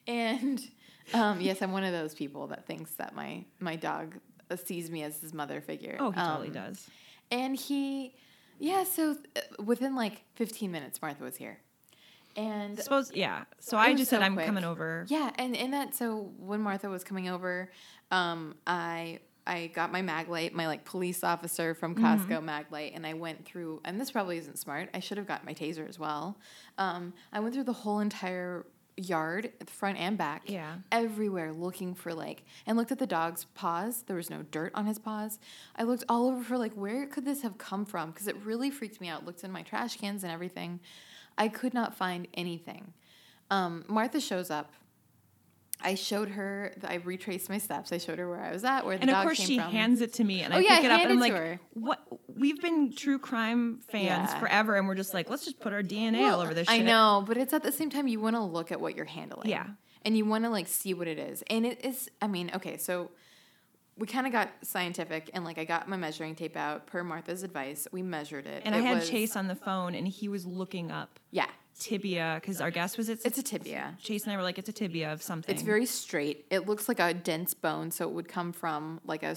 And 0.07 0.61
um, 1.15 1.41
yes, 1.41 1.63
I'm 1.63 1.73
one 1.73 1.85
of 1.85 1.93
those 1.93 2.15
people 2.15 2.49
that 2.49 2.67
thinks 2.67 2.91
that 2.97 3.15
my 3.15 3.45
my 3.61 3.77
dog 3.77 4.17
sees 4.65 4.91
me 4.91 5.03
as 5.03 5.21
his 5.21 5.33
mother 5.33 5.61
figure. 5.61 5.97
oh, 6.01 6.11
he 6.11 6.21
totally 6.21 6.49
Um, 6.49 6.53
does. 6.55 6.87
And 7.31 7.57
he, 7.57 8.15
yeah. 8.59 8.85
So 8.85 9.17
uh, 9.37 9.63
within 9.63 9.97
like 9.97 10.23
15 10.35 10.71
minutes, 10.71 11.01
Martha 11.01 11.25
was 11.25 11.37
here, 11.37 11.59
and 12.37 12.79
Suppose 12.79 13.13
yeah. 13.15 13.45
So 13.61 13.77
I 13.79 13.95
just 13.95 14.11
said 14.11 14.21
so 14.21 14.25
I'm 14.27 14.35
quick. 14.35 14.47
coming 14.47 14.65
over. 14.65 15.07
Yeah, 15.09 15.31
and 15.39 15.57
and 15.57 15.73
that 15.73 15.95
so 15.95 16.33
when 16.39 16.61
Martha 16.61 16.89
was 16.91 17.03
coming 17.05 17.29
over, 17.29 17.71
um, 18.11 18.57
I 18.67 19.21
I 19.47 19.67
got 19.69 19.93
my 19.93 20.01
mag 20.03 20.29
light, 20.29 20.55
my 20.55 20.67
like 20.67 20.85
police 20.85 21.23
officer 21.23 21.75
from 21.75 21.95
Mm-hmm. 21.95 22.05
Costco 22.33 22.43
mag 22.43 22.67
light, 22.71 22.93
and 22.95 23.07
I 23.07 23.13
went 23.15 23.45
through. 23.45 23.81
And 23.85 24.01
this 24.01 24.11
probably 24.11 24.39
isn't 24.39 24.59
smart. 24.59 24.89
I 24.95 25.01
should 25.01 25.19
have 25.19 25.27
got 25.27 25.45
my 25.45 25.53
taser 25.55 25.89
as 25.89 25.99
well. 25.99 26.39
Um, 26.79 27.13
I 27.33 27.41
went 27.41 27.55
through 27.55 27.65
the 27.65 27.73
whole 27.73 28.01
entire 28.01 28.65
yard, 28.97 29.51
front 29.67 29.99
and 29.99 30.17
back. 30.17 30.43
Yeah. 30.47 30.77
everywhere 30.93 31.53
looking 31.53 31.95
for 31.95 32.15
like, 32.15 32.45
and 32.65 32.77
looked 32.77 32.93
at 32.93 32.99
the 33.01 33.07
dog's 33.07 33.45
paws. 33.55 34.03
There 34.07 34.17
was 34.17 34.31
no 34.31 34.43
dirt 34.51 34.71
on 34.75 34.87
his 34.87 34.99
paws. 34.99 35.39
I 35.77 35.83
looked 35.83 36.05
all 36.09 36.29
over 36.29 36.43
for 36.45 36.57
like, 36.57 36.73
where 36.75 37.07
could 37.07 37.25
this 37.25 37.43
have 37.43 37.59
come 37.59 37.85
from? 37.85 38.13
Because 38.13 38.29
it 38.29 38.37
really 38.45 38.71
freaked 38.71 39.01
me 39.01 39.09
out. 39.09 39.27
Looked 39.27 39.43
in 39.45 39.51
my 39.51 39.63
trash 39.63 39.97
cans 39.97 40.23
and 40.23 40.33
everything. 40.33 40.79
I 41.37 41.49
could 41.49 41.75
not 41.75 41.95
find 41.97 42.29
anything. 42.35 42.93
Um, 43.51 43.85
Martha 43.89 44.21
shows 44.21 44.49
up. 44.51 44.73
I 45.83 45.97
showed 45.97 46.29
her. 46.31 46.73
I 46.85 46.95
retraced 46.95 47.49
my 47.51 47.59
steps. 47.59 47.93
I 47.93 47.99
showed 47.99 48.19
her 48.19 48.29
where 48.29 48.41
I 48.43 48.53
was 48.53 48.65
at, 48.65 48.87
where 48.87 48.97
the 48.97 49.03
And 49.03 49.11
of 49.11 49.15
dog 49.17 49.25
course, 49.25 49.39
came 49.39 49.47
she 49.47 49.59
from. 49.59 49.71
hands 49.71 50.01
it 50.01 50.15
to 50.15 50.25
me, 50.25 50.41
and 50.43 50.55
Oh, 50.55 50.57
I 50.57 50.61
yeah, 50.61 50.77
pick 50.81 50.85
I 50.85 50.87
it 50.87 50.91
up, 50.93 51.01
and 51.03 51.13
I'm 51.13 51.19
like, 51.21 51.33
her. 51.33 51.61
"What? 51.75 52.03
We've 52.29 52.61
been 52.61 52.93
true 52.95 53.19
crime 53.19 53.81
fans 53.89 54.31
Yeah. 54.33 54.39
forever, 54.41 54.77
and 54.77 54.87
we're 54.89 54.95
just 54.95 55.13
like, 55.15 55.29
let's 55.29 55.45
just 55.45 55.61
put 55.61 55.73
our 55.73 55.83
DNA 55.83 56.31
all 56.33 56.41
over 56.41 56.55
this." 56.55 56.69
I 56.71 56.79
know, 56.79 57.23
but 57.27 57.37
it's 57.37 57.53
at 57.53 57.63
the 57.63 57.73
same 57.73 57.91
time 57.91 58.07
you 58.09 58.21
want 58.21 58.37
to 58.37 58.43
look 58.43 58.73
at 58.73 58.81
what 58.81 58.95
you're 58.97 59.05
handling. 59.05 59.49
Yeah. 59.51 59.67
And 60.07 60.17
you 60.17 60.25
want 60.25 60.45
to 60.45 60.51
like 60.51 60.69
see 60.69 60.95
what 60.95 61.09
it 61.09 61.19
is. 61.19 61.43
And 61.51 61.67
it 61.67 61.85
is 61.85 62.09
I 62.23 62.29
mean, 62.29 62.51
okay, 62.55 62.77
so 62.79 63.11
we 63.97 64.07
kind 64.07 64.27
of 64.27 64.33
got 64.33 64.51
scientific 64.63 65.31
and 65.35 65.45
like 65.45 65.57
I 65.59 65.65
got 65.65 65.89
my 65.89 65.97
measuring 65.97 66.35
tape 66.35 66.57
out 66.57 66.87
per 66.87 67.03
Martha's 67.05 67.43
advice. 67.43 67.87
We 67.93 68.03
measured 68.03 68.47
it. 68.47 68.63
And 68.65 68.75
It 68.75 68.79
I 68.79 68.81
had 68.83 68.97
was- 68.99 69.09
Chase 69.11 69.37
on 69.37 69.49
the 69.49 69.55
phone, 69.55 69.95
and 69.95 70.07
he 70.09 70.29
was 70.29 70.47
looking 70.47 70.91
up 70.91 71.19
Yeah. 71.31 71.47
Tibia 71.79 72.39
because 72.41 72.61
our 72.61 72.71
guess 72.71 72.97
was 72.97 73.09
it's 73.09 73.25
It's 73.25 73.39
a 73.39 73.43
tibia. 73.43 73.97
Chase 74.01 74.25
and 74.25 74.33
I 74.33 74.37
were 74.37 74.43
like, 74.43 74.59
it's 74.59 74.69
a 74.69 74.73
tibia 74.73 75.13
of 75.13 75.23
something. 75.23 75.53
It's 75.55 75.63
very 75.63 75.87
straight. 75.87 76.47
It 76.51 76.67
looks 76.67 76.89
like 76.89 77.01
a 77.01 77.13
dense 77.15 77.55
bone, 77.55 77.91
so 77.91 78.09
it 78.09 78.13
would 78.13 78.29
come 78.29 78.53
from 78.53 79.01
like 79.05 79.23
a. 79.23 79.37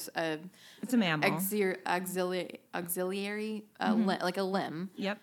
it's 0.82 0.94
a 0.94 0.98
mammal. 0.98 1.30
auxiliary, 1.32 1.78
auxiliary, 1.86 2.60
auxiliary 2.74 3.64
uh, 3.80 3.94
li- 3.94 4.18
like 4.22 4.38
a 4.38 4.44
limb. 4.44 4.90
yep. 4.96 5.20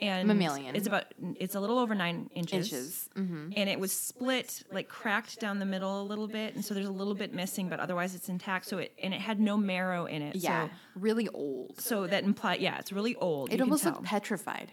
And 0.00 0.28
Mammalian. 0.28 0.76
It's 0.76 0.86
about 0.86 1.06
it's 1.34 1.56
a 1.56 1.60
little 1.60 1.76
over 1.76 1.92
nine 1.92 2.30
inches. 2.32 2.72
Inches. 2.72 3.10
Mm-hmm. 3.16 3.50
And 3.56 3.68
it 3.68 3.80
was 3.80 3.90
split, 3.90 4.62
like 4.70 4.88
cracked 4.88 5.40
down 5.40 5.58
the 5.58 5.66
middle 5.66 6.00
a 6.00 6.04
little 6.04 6.28
bit, 6.28 6.54
and 6.54 6.64
so 6.64 6.72
there's 6.72 6.86
a 6.86 6.92
little 6.92 7.16
bit 7.16 7.34
missing, 7.34 7.68
but 7.68 7.80
otherwise 7.80 8.14
it's 8.14 8.28
intact. 8.28 8.66
So 8.66 8.78
it 8.78 8.92
and 9.02 9.12
it 9.12 9.20
had 9.20 9.40
no 9.40 9.56
marrow 9.56 10.06
in 10.06 10.22
it. 10.22 10.36
Yeah. 10.36 10.68
So 10.68 10.70
really 10.94 11.28
old. 11.30 11.80
so 11.80 12.06
that 12.06 12.22
implies 12.22 12.60
yeah, 12.60 12.78
it's 12.78 12.92
really 12.92 13.16
old. 13.16 13.52
It 13.52 13.60
almost 13.60 13.84
looked 13.84 14.04
petrified. 14.04 14.70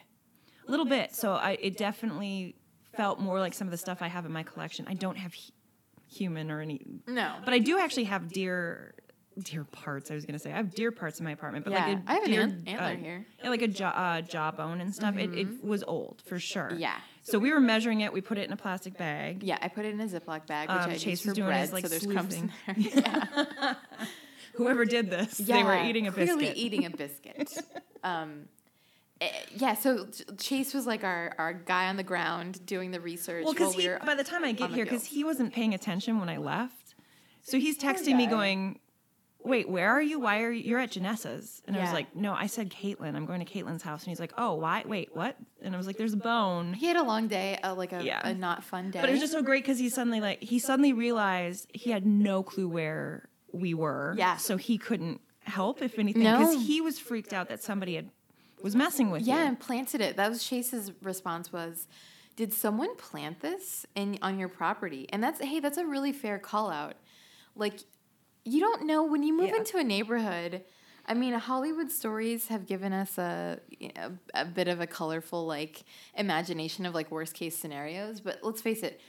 A 0.67 0.71
little 0.71 0.86
bit. 0.86 1.15
So 1.15 1.34
I 1.34 1.51
it 1.62 1.78
definitely 1.78 2.56
felt 2.95 3.19
more 3.19 3.39
like 3.39 3.54
some 3.54 3.67
of 3.67 3.71
the 3.71 3.78
stuff 3.78 4.01
I 4.01 4.08
have 4.08 4.25
in 4.25 4.32
my 4.32 4.43
collection. 4.43 4.86
I 4.88 4.93
don't 4.93 5.17
have 5.17 5.34
hu- 5.34 5.51
human 6.08 6.49
or 6.51 6.62
any, 6.62 6.80
No. 7.08 7.36
but 7.43 7.54
I 7.54 7.60
do 7.60 7.78
actually 7.80 8.06
have 8.06 8.32
deer 8.32 8.93
deer 9.43 9.65
parts. 9.65 10.10
I 10.12 10.15
was 10.15 10.25
gonna 10.25 10.39
say 10.39 10.51
I 10.54 10.56
have 10.56 10.73
deer 10.73 10.91
parts 10.91 11.19
in 11.19 11.25
my 11.25 11.32
apartment, 11.32 11.65
but 11.65 11.73
Yeah, 11.73 11.86
like 11.88 11.97
a 11.97 12.01
I 12.08 12.13
have 12.13 12.23
an 12.23 12.32
deer, 12.32 12.41
ant- 12.43 12.67
antler 12.69 12.86
uh, 12.88 12.95
here. 12.95 13.25
yeah, 13.43 13.49
like 13.49 13.62
a 13.62 13.67
jaw 13.67 13.89
uh, 13.89 14.21
jawbone 14.21 14.80
and 14.80 14.95
stuff. 14.95 15.17
It, 15.17 15.34
it 15.34 15.63
was 15.63 15.84
old 15.84 16.21
for 16.25 16.39
sure. 16.39 16.71
Yeah. 16.78 16.95
So 17.21 17.38
we 17.39 17.51
were 17.51 17.60
measuring 17.60 18.01
it. 18.01 18.13
We 18.13 18.21
put 18.21 18.38
it 18.38 18.45
in 18.47 18.54
a 18.54 18.58
plastic 18.58 18.97
bag. 18.97 19.41
Yeah, 19.43 19.58
I 19.62 19.67
put 19.67 19.84
it 19.84 19.93
in 19.93 19.99
a 19.99 20.06
Ziploc 20.08 20.45
bag, 20.47 20.69
which 20.69 20.78
Um, 20.78 20.89
I 20.91 20.93
Chase 20.93 21.06
use 21.08 21.21
for 21.23 21.34
doing 21.34 21.47
bread, 21.47 21.62
his, 21.62 21.73
like, 21.73 21.82
so 21.84 21.88
there's 21.89 22.06
crumbs 22.06 22.36
in 22.36 22.51
there. 22.67 23.78
Whoever 24.54 24.86
did 24.86 25.10
this, 25.10 25.39
Yeah, 25.39 25.58
they 25.58 25.63
were 25.63 25.84
eating 25.84 26.08
a 26.08 26.12
biscuit. 26.12 26.38
clearly 26.38 26.54
eating 26.58 26.86
a 26.86 26.89
biscuit. 26.95 27.51
um, 28.04 28.45
yeah, 29.55 29.73
so 29.75 30.07
Chase 30.39 30.73
was 30.73 30.85
like 30.88 31.03
our, 31.03 31.33
our 31.38 31.53
guy 31.53 31.88
on 31.88 31.97
the 31.97 32.03
ground 32.03 32.65
doing 32.65 32.91
the 32.91 32.99
research. 32.99 33.43
Well, 33.45 33.53
because 33.53 33.75
we 33.75 33.88
by 34.05 34.15
the 34.15 34.23
time 34.23 34.43
I 34.43 34.51
get 34.51 34.71
here, 34.71 34.85
because 34.85 35.05
he 35.05 35.23
wasn't 35.23 35.53
paying 35.53 35.73
attention 35.73 36.19
when 36.19 36.29
I 36.29 36.38
left, 36.38 36.95
so 37.41 37.57
he's 37.59 37.77
texting 37.77 38.15
me 38.17 38.25
going, 38.27 38.79
"Wait, 39.43 39.69
where 39.69 39.89
are 39.91 40.01
you? 40.01 40.19
Why 40.19 40.41
are 40.41 40.51
you? 40.51 40.63
You're 40.63 40.79
at 40.79 40.91
Janessa's?" 40.91 41.61
And 41.67 41.75
I 41.75 41.79
was 41.81 41.89
Yeah. 41.89 41.93
like, 41.93 42.15
"No, 42.15 42.33
I 42.33 42.47
said 42.47 42.69
Caitlin. 42.71 43.15
I'm 43.15 43.25
going 43.25 43.45
to 43.45 43.51
Caitlin's 43.51 43.83
house." 43.83 44.03
And 44.03 44.09
he's 44.09 44.19
like, 44.19 44.33
"Oh, 44.38 44.55
why? 44.55 44.83
Wait, 44.85 45.15
what?" 45.15 45.38
And 45.61 45.73
I 45.73 45.77
was 45.77 45.88
like, 45.88 45.97
"There's 45.97 46.13
a 46.13 46.17
bone." 46.17 46.73
he 46.73 46.88
had 46.88 46.95
a 46.97 47.03
long 47.03 47.27
day, 47.27 47.57
uh, 47.63 47.75
like 47.75 47.93
a, 47.93 48.03
Yeah. 48.03 48.27
a 48.27 48.33
not 48.33 48.63
fun 48.63 48.91
day. 48.91 48.99
But 49.01 49.09
it 49.09 49.13
was 49.13 49.21
just 49.21 49.33
so 49.33 49.41
great 49.43 49.63
because 49.63 49.79
he 49.79 49.89
suddenly 49.89 50.21
like 50.21 50.41
he 50.43 50.59
suddenly 50.59 50.93
realized 50.93 51.69
he 51.73 51.91
had 51.91 52.05
no 52.05 52.43
clue 52.43 52.67
where 52.67 53.29
we 53.51 53.73
were. 53.73 54.15
Yeah. 54.17 54.38
So 54.38 54.57
he 54.57 54.77
couldn't 54.77 55.21
help 55.43 55.81
if 55.83 55.99
anything 55.99 56.23
No. 56.23 56.39
because 56.39 56.65
he 56.65 56.81
was 56.81 56.97
freaked 56.97 57.31
out 57.31 57.49
that 57.49 57.61
somebody 57.61 57.93
had 57.95 58.09
was 58.65 58.75
messing 58.75 59.12
with 59.12 59.21
yeah, 59.21 59.41
you. 59.43 59.47
and 59.49 59.60
planted 59.60 60.01
it. 60.01 60.17
That 60.17 60.30
was 60.30 60.43
Chase's 60.43 60.91
response 61.04 61.54
was, 61.54 61.88
"Did 62.36 62.51
someone 62.51 62.95
plant 62.97 63.39
this 63.41 63.86
in 63.95 64.17
on 64.23 64.39
your 64.39 64.49
property?" 64.49 65.08
And 65.13 65.23
that's 65.23 65.39
hey, 65.39 65.60
that's 65.60 65.78
a 65.78 65.86
really 65.86 66.12
fair 66.12 66.39
call 66.39 66.71
out. 66.71 66.95
Like, 67.56 67.80
you 68.43 68.60
don't 68.60 68.86
know 68.88 69.04
when 69.04 69.21
you 69.23 69.34
move 69.38 69.49
Yeah. 69.49 69.58
into 69.58 69.78
a 69.78 69.84
neighborhood. 69.84 70.63
I 71.08 71.13
mean, 71.13 71.34
Hollywood 71.36 71.91
stories 71.91 72.47
have 72.47 72.65
given 72.65 72.91
us 72.91 73.19
a, 73.19 73.60
you 73.69 73.91
know, 73.95 74.17
a 74.34 74.43
bit 74.45 74.67
of 74.67 74.82
a 74.82 74.88
colorful 74.88 75.45
like 75.45 75.84
imagination 76.17 76.88
of 76.88 76.95
like 76.95 77.12
worst 77.12 77.36
case 77.36 77.56
scenarios. 77.56 78.19
But 78.21 78.39
let's 78.41 78.62
face 78.63 78.82
it, 78.82 78.99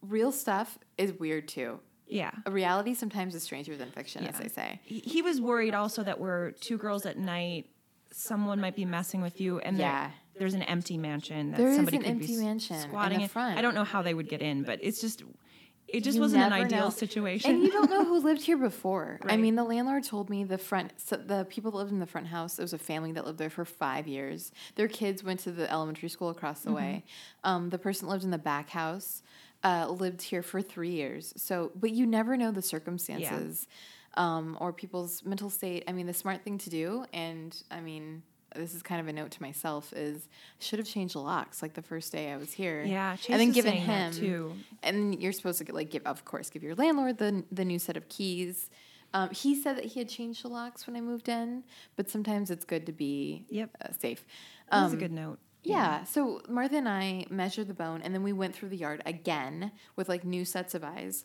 real 0.00 0.32
stuff 0.32 0.78
is 0.96 1.12
weird 1.12 1.46
too. 1.48 1.80
Yeah. 2.08 2.30
A 2.46 2.50
reality 2.50 2.94
sometimes 2.94 3.34
is 3.34 3.42
stranger 3.42 3.76
than 3.76 3.90
fiction, 3.90 4.24
as 4.24 4.36
Yeah. 4.36 4.40
they 4.42 4.48
say. 4.48 4.80
He, 4.84 5.00
he 5.00 5.20
was 5.20 5.40
worried 5.40 5.74
also 5.74 6.02
that 6.04 6.18
we're 6.18 6.52
two 6.52 6.78
girls 6.78 7.04
at 7.04 7.18
night. 7.18 7.66
Someone 8.18 8.60
might 8.62 8.74
be 8.74 8.86
messing 8.86 9.20
with 9.20 9.40
you, 9.42 9.58
and 9.58 9.76
Yeah. 9.76 10.10
there's 10.38 10.54
an 10.54 10.62
empty 10.62 10.96
mansion 10.96 11.50
that 11.50 11.58
There 11.58 11.68
is 11.68 11.76
somebody 11.76 11.98
an 11.98 12.02
could 12.04 12.18
be 12.18 12.24
empty 12.24 12.34
s- 12.34 12.40
mansion 12.40 12.76
in 12.76 12.82
squatting 12.82 13.18
the 13.18 13.24
in. 13.24 13.28
front. 13.28 13.58
I 13.58 13.62
don't 13.62 13.74
know 13.74 13.84
how 13.84 14.00
they 14.00 14.14
would 14.14 14.28
get 14.28 14.40
in, 14.40 14.62
but 14.62 14.78
it's 14.82 15.00
just 15.02 15.22
it 15.88 16.00
just 16.02 16.16
You 16.16 16.22
wasn't 16.22 16.42
an 16.42 16.52
ideal 16.52 16.86
know. 16.86 16.90
situation. 16.90 17.48
And 17.48 17.62
you 17.62 17.70
don't 17.70 17.88
know 17.88 18.04
who 18.10 18.18
lived 18.18 18.42
here 18.42 18.56
before. 18.56 19.20
I 19.24 19.36
mean, 19.36 19.54
the 19.54 19.62
landlord 19.62 20.02
told 20.02 20.28
me 20.30 20.42
the 20.42 20.58
front, 20.58 20.92
so 20.96 21.14
the 21.16 21.44
people 21.44 21.70
that 21.70 21.76
lived 21.76 21.92
in 21.92 22.00
the 22.00 22.06
front 22.06 22.26
house, 22.26 22.58
it 22.58 22.62
was 22.62 22.72
a 22.72 22.78
family 22.78 23.12
that 23.12 23.24
lived 23.24 23.38
there 23.38 23.50
for 23.50 23.64
five 23.64 24.08
years. 24.08 24.50
Their 24.74 24.88
kids 24.88 25.22
went 25.22 25.38
to 25.40 25.52
the 25.52 25.70
elementary 25.70 26.08
school 26.08 26.30
across 26.30 26.60
Mm-hmm. 26.62 26.68
the 26.70 26.74
way. 26.74 27.04
Um, 27.44 27.70
the 27.70 27.78
person 27.78 28.06
that 28.08 28.12
lived 28.12 28.24
in 28.24 28.30
the 28.32 28.38
back 28.38 28.70
house 28.70 29.22
uh, 29.62 29.88
lived 29.88 30.22
here 30.22 30.42
for 30.42 30.60
three 30.60 30.90
years. 30.90 31.32
So, 31.36 31.70
but 31.76 31.90
you 31.92 32.04
never 32.04 32.36
know 32.36 32.50
the 32.50 32.62
circumstances 32.62 33.68
um, 34.16 34.56
or 34.60 34.72
people's 34.72 35.24
mental 35.24 35.50
state. 35.50 35.84
I 35.88 35.92
mean, 35.92 36.06
the 36.06 36.14
smart 36.14 36.42
thing 36.42 36.58
to 36.58 36.70
do, 36.70 37.04
and 37.12 37.56
I 37.70 37.80
mean, 37.80 38.22
this 38.54 38.74
is 38.74 38.82
kind 38.82 39.00
of 39.00 39.08
a 39.08 39.12
note 39.12 39.30
to 39.32 39.42
myself, 39.42 39.92
is 39.92 40.28
should 40.58 40.78
have 40.78 40.88
changed 40.88 41.14
the 41.14 41.20
locks 41.20 41.60
like 41.62 41.74
the 41.74 41.82
first 41.82 42.12
day 42.12 42.32
I 42.32 42.36
was 42.38 42.52
here. 42.52 42.82
yeah, 42.84 43.16
Chase 43.16 43.30
and 43.30 43.40
then 43.40 43.52
given 43.52 43.74
him 43.74 44.12
too. 44.12 44.52
and 44.82 45.20
you're 45.20 45.32
supposed 45.32 45.64
to 45.66 45.72
like 45.74 45.90
give 45.90 46.02
of 46.06 46.24
course 46.24 46.48
give 46.50 46.62
your 46.62 46.74
landlord 46.74 47.18
the 47.18 47.44
the 47.52 47.64
new 47.64 47.78
set 47.78 47.96
of 47.96 48.08
keys 48.08 48.70
um, 49.14 49.30
he 49.30 49.54
said 49.54 49.76
that 49.76 49.84
he 49.84 50.00
had 50.00 50.08
changed 50.08 50.42
the 50.42 50.48
locks 50.48 50.86
when 50.86 50.96
i 50.96 51.00
moved 51.00 51.28
in 51.28 51.62
but 51.96 52.08
sometimes 52.10 52.50
it's 52.50 52.64
good 52.64 52.86
to 52.86 52.92
be 52.92 53.44
Yep. 53.50 53.70
uh, 53.84 53.88
safe 53.98 54.24
That 54.70 54.82
was 54.84 54.92
a 54.92 54.96
Um, 54.96 55.00
good 55.00 55.12
note. 55.12 55.38
yeah 55.62 56.04
so 56.04 56.40
martha 56.48 56.76
and 56.76 56.88
i 56.88 57.26
measured 57.30 57.68
the 57.68 57.74
bone 57.74 58.00
and 58.02 58.14
then 58.14 58.22
we 58.22 58.32
went 58.32 58.54
through 58.54 58.70
the 58.70 58.76
yard 58.78 59.02
again 59.06 59.70
with 59.96 60.08
like 60.08 60.24
new 60.24 60.44
sets 60.44 60.74
of 60.74 60.82
eyes 60.82 61.24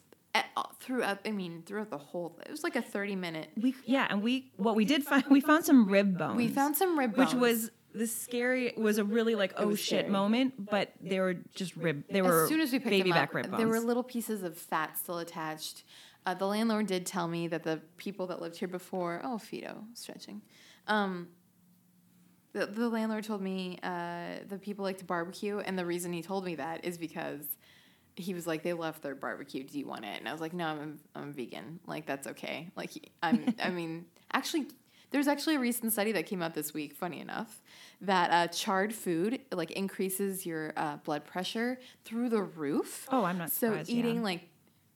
throughout 0.79 1.19
i 1.25 1.31
mean 1.31 1.61
throughout 1.65 1.89
the 1.89 1.97
whole 1.97 2.39
it 2.45 2.51
was 2.51 2.63
like 2.63 2.75
a 2.75 2.81
30 2.81 3.15
minute 3.15 3.49
We 3.55 3.75
yeah, 3.85 4.07
and 4.09 4.21
we 4.21 4.51
what 4.57 4.75
we 4.75 4.85
did 4.85 5.03
find 5.03 5.23
we 5.29 5.41
found 5.41 5.65
some 5.65 5.87
rib 5.87 6.17
bones. 6.17 6.37
we 6.37 6.47
found 6.47 6.75
some 6.75 6.97
rib 6.97 7.15
bones 7.15 7.33
which 7.33 7.41
was 7.41 7.71
the 7.93 8.07
scary 8.07 8.73
was 8.77 8.97
a 8.97 9.03
really 9.03 9.35
like 9.35 9.53
oh 9.57 9.75
shit 9.75 9.99
scary. 9.99 10.09
moment, 10.09 10.53
but 10.69 10.93
they 11.01 11.19
were 11.19 11.35
just 11.55 11.75
rib. 11.75 12.03
They 12.09 12.21
were 12.21 12.43
as 12.43 12.49
soon 12.49 12.61
as 12.61 12.71
we 12.71 12.79
picked 12.79 12.89
baby 12.89 13.09
them 13.09 13.17
back 13.17 13.29
up, 13.29 13.35
rib 13.35 13.45
bones. 13.47 13.57
there 13.57 13.67
were 13.67 13.79
little 13.79 14.03
pieces 14.03 14.43
of 14.43 14.57
fat 14.57 14.97
still 14.97 15.19
attached. 15.19 15.83
Uh, 16.25 16.33
the 16.33 16.45
landlord 16.45 16.87
did 16.87 17.05
tell 17.05 17.27
me 17.27 17.47
that 17.47 17.63
the 17.63 17.81
people 17.97 18.27
that 18.27 18.41
lived 18.41 18.55
here 18.55 18.67
before, 18.67 19.21
oh, 19.23 19.39
Fido, 19.39 19.83
stretching. 19.95 20.41
Um, 20.87 21.29
the, 22.53 22.67
the 22.67 22.89
landlord 22.89 23.23
told 23.23 23.41
me 23.41 23.79
uh, 23.81 24.43
the 24.47 24.59
people 24.59 24.83
like 24.83 24.99
to 24.99 25.05
barbecue, 25.05 25.59
and 25.59 25.77
the 25.77 25.85
reason 25.85 26.13
he 26.13 26.21
told 26.21 26.45
me 26.45 26.55
that 26.55 26.85
is 26.85 26.97
because 26.97 27.57
he 28.15 28.33
was 28.33 28.45
like, 28.47 28.63
they 28.63 28.73
left 28.73 29.01
their 29.01 29.15
barbecue. 29.15 29.63
Do 29.63 29.77
you 29.79 29.87
want 29.87 30.05
it? 30.05 30.19
And 30.19 30.27
I 30.27 30.31
was 30.31 30.41
like, 30.41 30.53
no, 30.53 30.65
I'm 30.67 30.99
a, 31.15 31.19
I'm 31.19 31.29
a 31.29 31.31
vegan. 31.31 31.79
Like 31.87 32.05
that's 32.05 32.27
okay. 32.27 32.69
Like 32.75 32.91
I'm. 33.23 33.53
I 33.61 33.69
mean, 33.79 34.05
actually, 34.33 34.67
there's 35.11 35.27
actually 35.27 35.55
a 35.55 35.59
recent 35.59 35.91
study 35.93 36.11
that 36.13 36.25
came 36.25 36.41
out 36.41 36.53
this 36.53 36.73
week. 36.73 36.93
Funny 36.95 37.19
enough, 37.19 37.61
that 38.01 38.31
uh, 38.31 38.47
charred 38.47 38.93
food 38.93 39.39
like 39.51 39.71
increases 39.71 40.45
your 40.45 40.73
uh, 40.77 40.97
blood 40.97 41.25
pressure 41.25 41.79
through 42.05 42.29
the 42.29 42.41
roof. 42.41 43.07
oh, 43.11 43.23
I'm 43.23 43.37
not 43.37 43.49
So 43.51 43.81
eating 43.87 44.17
yeah. 44.17 44.21
like 44.23 44.41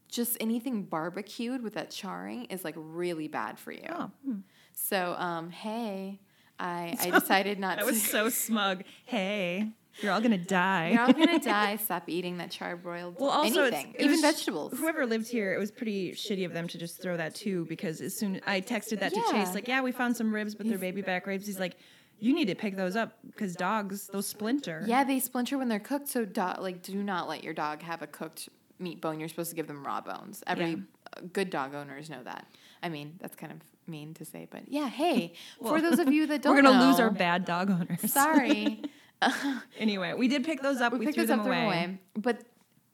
just 0.09 0.37
anything 0.39 0.83
barbecued 0.83 1.61
with 1.61 1.73
that 1.73 1.89
charring 1.89 2.45
is 2.45 2.63
like 2.63 2.75
really 2.77 3.27
bad 3.27 3.59
for 3.59 3.71
you. 3.71 3.83
Oh, 3.89 4.11
hmm. 4.23 4.37
So 4.73 5.15
um, 5.17 5.49
hey, 5.49 6.19
I 6.59 6.95
I 7.01 7.09
decided 7.19 7.59
not 7.59 7.77
that 7.77 7.81
to. 7.81 7.85
was 7.85 8.01
so 8.01 8.29
smug. 8.45 8.83
Hey, 9.05 9.71
you're 10.01 10.11
all 10.11 10.21
gonna 10.21 10.37
die. 10.37 10.91
You're 10.91 11.01
all 11.01 11.13
gonna 11.13 11.39
die. 11.43 11.77
Stop 11.77 12.03
eating 12.09 12.37
that 12.37 12.49
charbroiled. 12.51 13.19
Well, 13.19 13.29
also, 13.29 13.63
anything, 13.65 13.95
even 13.99 14.21
vegetables. 14.21 14.73
Whoever 14.77 15.05
lived 15.05 15.27
here, 15.27 15.53
it 15.53 15.59
was 15.59 15.71
pretty 15.71 16.11
shitty 16.13 16.45
of 16.45 16.53
them 16.53 16.67
to 16.67 16.77
just 16.77 17.01
throw 17.01 17.15
that 17.17 17.35
too. 17.35 17.65
Because 17.65 18.01
as 18.01 18.17
soon 18.17 18.41
I 18.45 18.61
texted 18.61 18.99
that 18.99 19.13
to 19.13 19.21
Chase, 19.31 19.53
like, 19.53 19.67
yeah, 19.67 19.81
we 19.81 19.91
found 19.91 20.15
some 20.17 20.33
ribs, 20.33 20.55
but 20.55 20.67
they're 20.67 20.77
baby 20.77 21.01
back 21.01 21.27
ribs. 21.27 21.45
He's 21.47 21.59
like, 21.59 21.77
you 22.19 22.33
need 22.33 22.45
to 22.45 22.55
pick 22.55 22.75
those 22.75 22.95
up 22.95 23.17
because 23.27 23.55
dogs, 23.55 24.07
those 24.07 24.27
splinter. 24.27 24.83
Yeah, 24.85 25.03
they 25.03 25.19
splinter 25.19 25.57
when 25.57 25.67
they're 25.69 25.79
cooked. 25.79 26.07
So, 26.07 26.25
do- 26.25 26.41
like, 26.59 26.81
do 26.81 27.01
not 27.03 27.27
let 27.27 27.43
your 27.43 27.53
dog 27.53 27.81
have 27.81 28.01
a 28.01 28.07
cooked 28.07 28.49
meat 28.79 29.01
bone. 29.01 29.19
You're 29.19 29.29
supposed 29.29 29.49
to 29.49 29.55
give 29.55 29.67
them 29.67 29.85
raw 29.85 30.01
bones. 30.01 30.43
Every 30.47 30.71
Yeah. 30.71 31.21
good 31.33 31.49
dog 31.49 31.73
owners 31.75 32.09
know 32.09 32.23
that. 32.23 32.45
I 32.83 32.89
mean, 32.89 33.15
that's 33.21 33.35
kind 33.35 33.51
of 33.51 33.59
mean 33.87 34.13
to 34.15 34.25
say, 34.25 34.47
but 34.49 34.63
yeah. 34.67 34.89
Hey, 34.89 35.33
for 35.61 35.81
those 35.81 35.99
of 35.99 36.11
you 36.11 36.27
that 36.27 36.41
don't, 36.41 36.55
We're 36.55 36.61
gonna 36.61 36.87
lose 36.87 36.99
our 36.99 37.09
bad 37.11 37.45
dog 37.45 37.69
owners. 37.69 38.11
Sorry, 38.11 38.81
anyway, 39.79 40.13
we 40.13 40.27
did 40.27 40.43
pick 40.43 40.61
those 40.61 40.81
up. 40.81 40.93
we 40.93 40.99
We, 40.99 41.05
picked 41.07 41.27
them 41.27 41.39
up, 41.39 41.45
threw 41.45 41.53
away. 41.53 41.61
them 41.61 41.89
away, 41.89 41.99
but 42.15 42.41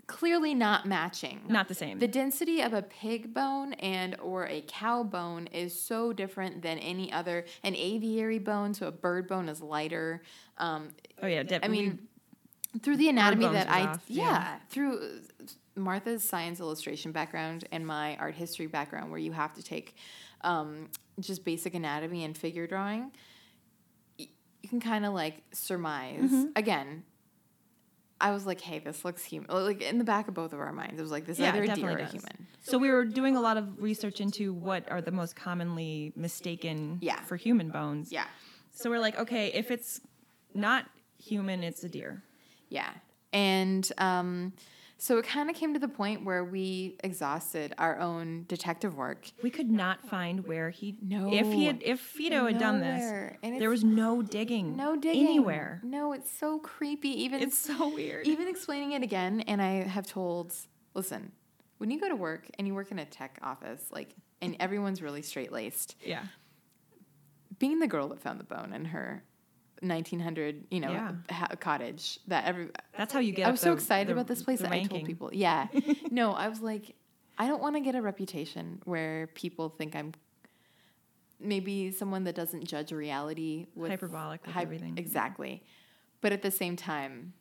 clearly 0.08 0.54
not 0.54 0.86
matching. 0.86 1.39
Not 1.48 1.67
the 1.67 1.74
same. 1.74 2.00
The 2.00 2.08
density 2.08 2.62
of 2.62 2.74
a 2.74 2.82
pig 2.82 3.34
bone 3.34 3.74
and 3.74 4.20
or 4.20 4.46
a 4.46 4.62
cow 4.67 5.04
bone 5.04 5.48
is 5.48 5.80
so 5.80 6.12
different 6.12 6.62
than 6.62 6.78
any 6.80 7.12
other. 7.12 7.46
An 7.63 7.76
aviary 7.76 8.39
bone, 8.39 8.74
so 8.74 8.88
a 8.88 8.91
bird 8.91 9.28
bone, 9.28 9.48
is 9.48 9.62
lighter. 9.62 10.22
Um, 10.58 10.89
oh 11.22 11.28
yeah, 11.28 11.44
def- 11.44 11.63
I 11.63 11.67
mean, 11.70 12.08
through 12.82 12.98
the 12.98 13.10
anatomy 13.10 13.48
that 13.48 13.70
I 13.70 13.84
off, 13.84 14.04
yeah, 14.08 14.24
yeah. 14.24 14.56
through 14.70 15.22
Martha's 15.76 16.24
science 16.24 16.60
illustration 16.60 17.12
background 17.12 17.65
and 17.72 17.86
my 17.88 18.17
art 18.17 18.36
history 18.36 18.67
background, 18.67 19.12
where 19.12 19.20
you 19.20 19.32
have 19.32 19.54
to 19.56 19.63
take 19.63 19.96
um, 20.41 20.89
just 21.20 21.46
basic 21.46 21.74
anatomy 21.74 22.24
and 22.24 22.38
figure 22.38 22.67
drawing, 22.67 23.12
you 24.62 24.69
can 24.69 24.80
kind 24.80 25.06
of 25.06 25.13
like 25.13 25.41
surmise. 25.52 26.19
Mm-hmm. 26.32 26.43
Again, 26.56 27.04
I 28.19 28.32
was 28.32 28.45
like, 28.45 28.62
hey, 28.62 28.80
this 28.80 29.04
looks 29.04 29.24
human. 29.24 29.50
Like 29.50 29.82
in 29.82 29.97
the 29.97 30.04
back 30.04 30.28
of 30.28 30.34
both 30.36 30.54
of 30.54 30.60
our 30.60 30.71
minds, 30.71 31.00
it 31.00 31.02
was 31.02 31.12
like 31.12 31.26
this 31.26 31.38
is 31.38 31.41
Yeah, 31.41 31.50
either 31.50 31.63
a 31.63 31.65
deer 31.65 31.74
or 31.74 31.76
definitely 31.95 32.04
a 32.04 32.08
human. 32.08 32.47
So 32.63 32.78
we 32.78 32.89
were 32.91 33.04
doing 33.06 33.36
a 33.36 33.41
lot 33.41 33.58
of 33.58 33.82
research 33.82 34.21
into 34.21 34.54
what 34.54 34.89
are 34.91 35.02
the 35.02 35.12
most 35.12 35.36
commonly 35.36 36.13
mistaken 36.15 37.00
Yeah. 37.02 37.19
for 37.21 37.36
human 37.36 37.69
bones. 37.69 38.12
Yeah, 38.12 38.26
So 38.71 38.89
we're 38.91 39.00
like, 39.00 39.17
okay, 39.19 39.47
if 39.54 39.71
it's 39.71 40.02
not 40.54 40.86
human, 41.17 41.63
it's 41.63 41.84
a 41.84 41.89
deer. 41.89 42.21
yeah, 42.69 42.91
and 43.34 43.91
um, 43.97 44.54
so 45.03 45.17
it 45.17 45.25
kind 45.25 45.49
of 45.49 45.55
came 45.55 45.73
to 45.73 45.79
the 45.79 45.87
point 45.87 46.25
where 46.25 46.43
we 46.43 46.95
exhausted 47.03 47.73
our 47.79 47.97
own 47.97 48.45
detective 48.47 48.95
work. 48.95 49.31
We 49.41 49.49
could 49.49 49.71
not 49.71 50.07
find 50.07 50.45
where 50.45 50.69
he. 50.69 50.95
No. 51.01 51.33
If 51.33 51.47
he 51.47 51.65
had, 51.65 51.81
if 51.81 51.99
Fido 51.99 52.45
had 52.45 52.59
done 52.59 52.81
this, 52.81 53.33
And 53.41 53.59
there 53.59 53.71
was 53.71 53.83
no 53.83 54.21
digging. 54.21 54.75
No 54.75 54.95
digging 54.95 55.25
anywhere. 55.25 55.81
No, 55.83 56.13
it's 56.13 56.29
so 56.29 56.59
creepy. 56.59 57.23
Even 57.23 57.41
It's 57.41 57.57
so 57.57 57.91
weird. 57.95 58.27
even 58.27 58.47
explaining 58.47 58.91
it 58.91 59.01
again, 59.01 59.41
and 59.47 59.59
I 59.59 59.81
have 59.87 60.05
told, 60.05 60.53
listen, 60.93 61.31
when 61.79 61.89
you 61.89 61.99
go 61.99 62.07
to 62.07 62.15
work 62.15 62.47
and 62.59 62.67
you 62.67 62.75
work 62.75 62.91
in 62.91 62.99
a 62.99 63.05
tech 63.05 63.39
office, 63.41 63.83
like, 63.89 64.13
and 64.39 64.55
everyone's 64.59 65.01
really 65.01 65.23
straight 65.23 65.51
laced, 65.51 65.95
yeah. 66.05 66.25
being 67.57 67.79
the 67.79 67.87
girl 67.87 68.07
that 68.09 68.19
found 68.19 68.39
the 68.39 68.43
bone 68.43 68.71
in 68.71 68.85
her 68.85 69.23
1900, 69.82 70.65
you 70.72 70.80
know, 70.80 70.91
Yeah. 70.91 71.12
ha- 71.30 71.56
cottage 71.60 72.20
that 72.28 72.46
every 72.46 72.70
That's 72.98 73.12
how 73.12 73.20
you 73.20 73.32
get. 73.34 73.48
I 73.48 73.52
was 73.52 73.60
so 73.60 73.74
excited 73.74 74.08
the- 74.10 74.13
about 74.13 74.28
this 74.28 74.44
place 74.44 74.60
the 74.60 74.63
that 74.65 74.74
I 74.74 74.84
told 74.84 75.06
people. 75.06 75.30
Yeah. 75.34 75.67
no, 76.12 76.32
I 76.34 76.48
was 76.48 76.62
like, 76.62 76.96
I 77.38 77.48
don't 77.48 77.62
want 77.62 77.76
to 77.76 77.80
get 77.82 77.96
a 77.96 78.02
reputation 78.02 78.82
where 78.86 79.28
people 79.28 79.70
think 79.70 79.96
I'm 79.96 80.13
maybe 81.39 81.91
someone 81.91 82.24
that 82.26 82.36
doesn't 82.36 82.65
judge 82.65 82.91
reality 82.91 83.65
with 83.76 83.89
Hyperbolic 83.89 84.46
with 84.46 84.54
hype- 84.54 84.63
everything. 84.63 84.98
Exactly. 84.98 85.63
But 86.22 86.32
at 86.34 86.41
the 86.44 86.52
same 86.52 86.76
time, 86.76 87.34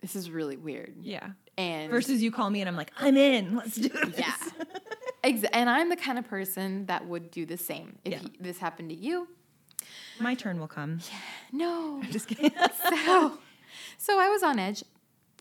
this 0.00 0.14
is 0.14 0.30
really 0.30 0.56
weird. 0.56 0.94
Yeah. 1.02 1.30
And 1.58 1.90
Versus 1.90 2.22
you 2.22 2.30
call 2.30 2.48
me 2.48 2.60
and 2.60 2.68
I'm 2.68 2.76
like, 2.76 2.92
I'm 2.98 3.16
in. 3.16 3.56
Let's 3.56 3.74
do 3.74 3.88
this. 3.88 4.18
yeah. 4.18 4.34
Ex- 5.24 5.44
and 5.52 5.68
I'm 5.68 5.90
the 5.90 5.96
kind 5.96 6.18
of 6.18 6.26
person 6.28 6.86
that 6.86 7.06
would 7.06 7.30
do 7.30 7.44
the 7.44 7.56
same. 7.58 7.98
If 8.04 8.12
Yeah. 8.12 8.20
y- 8.22 8.30
this 8.40 8.58
happened 8.58 8.90
to 8.90 8.96
you, 8.96 9.28
My 10.20 10.34
turn 10.34 10.58
will 10.60 10.68
come. 10.68 11.00
Yeah. 11.10 11.18
no. 11.52 12.00
I'm 12.04 12.10
Just 12.12 12.28
kidding. 12.28 12.50
So, 13.06 13.38
so 13.98 14.18
I 14.20 14.28
was 14.28 14.42
on 14.42 14.58
edge. 14.58 14.82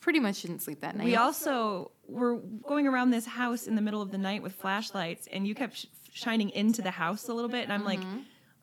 Pretty 0.01 0.19
much 0.19 0.41
didn't 0.43 0.61
sleep 0.61 0.79
that 0.81 0.95
night. 0.95 1.05
we 1.05 1.15
also 1.17 1.91
were 2.07 2.37
going 2.67 2.87
around 2.87 3.09
this 3.11 3.25
house 3.25 3.67
in 3.67 3.75
the 3.75 3.81
middle 3.81 4.01
of 4.01 4.11
the 4.11 4.17
night 4.17 4.41
with 4.41 4.53
flashlights, 4.53 5.27
and 5.31 5.45
you 5.45 5.53
kept 5.53 5.75
sh- 5.77 5.85
shining 6.13 6.49
into 6.51 6.81
the 6.81 6.91
house 6.91 7.27
a 7.27 7.33
little 7.33 7.49
bit, 7.49 7.63
and 7.63 7.73
I'm 7.73 7.83
like, 7.83 7.99
Mm-hmm. 7.99 8.19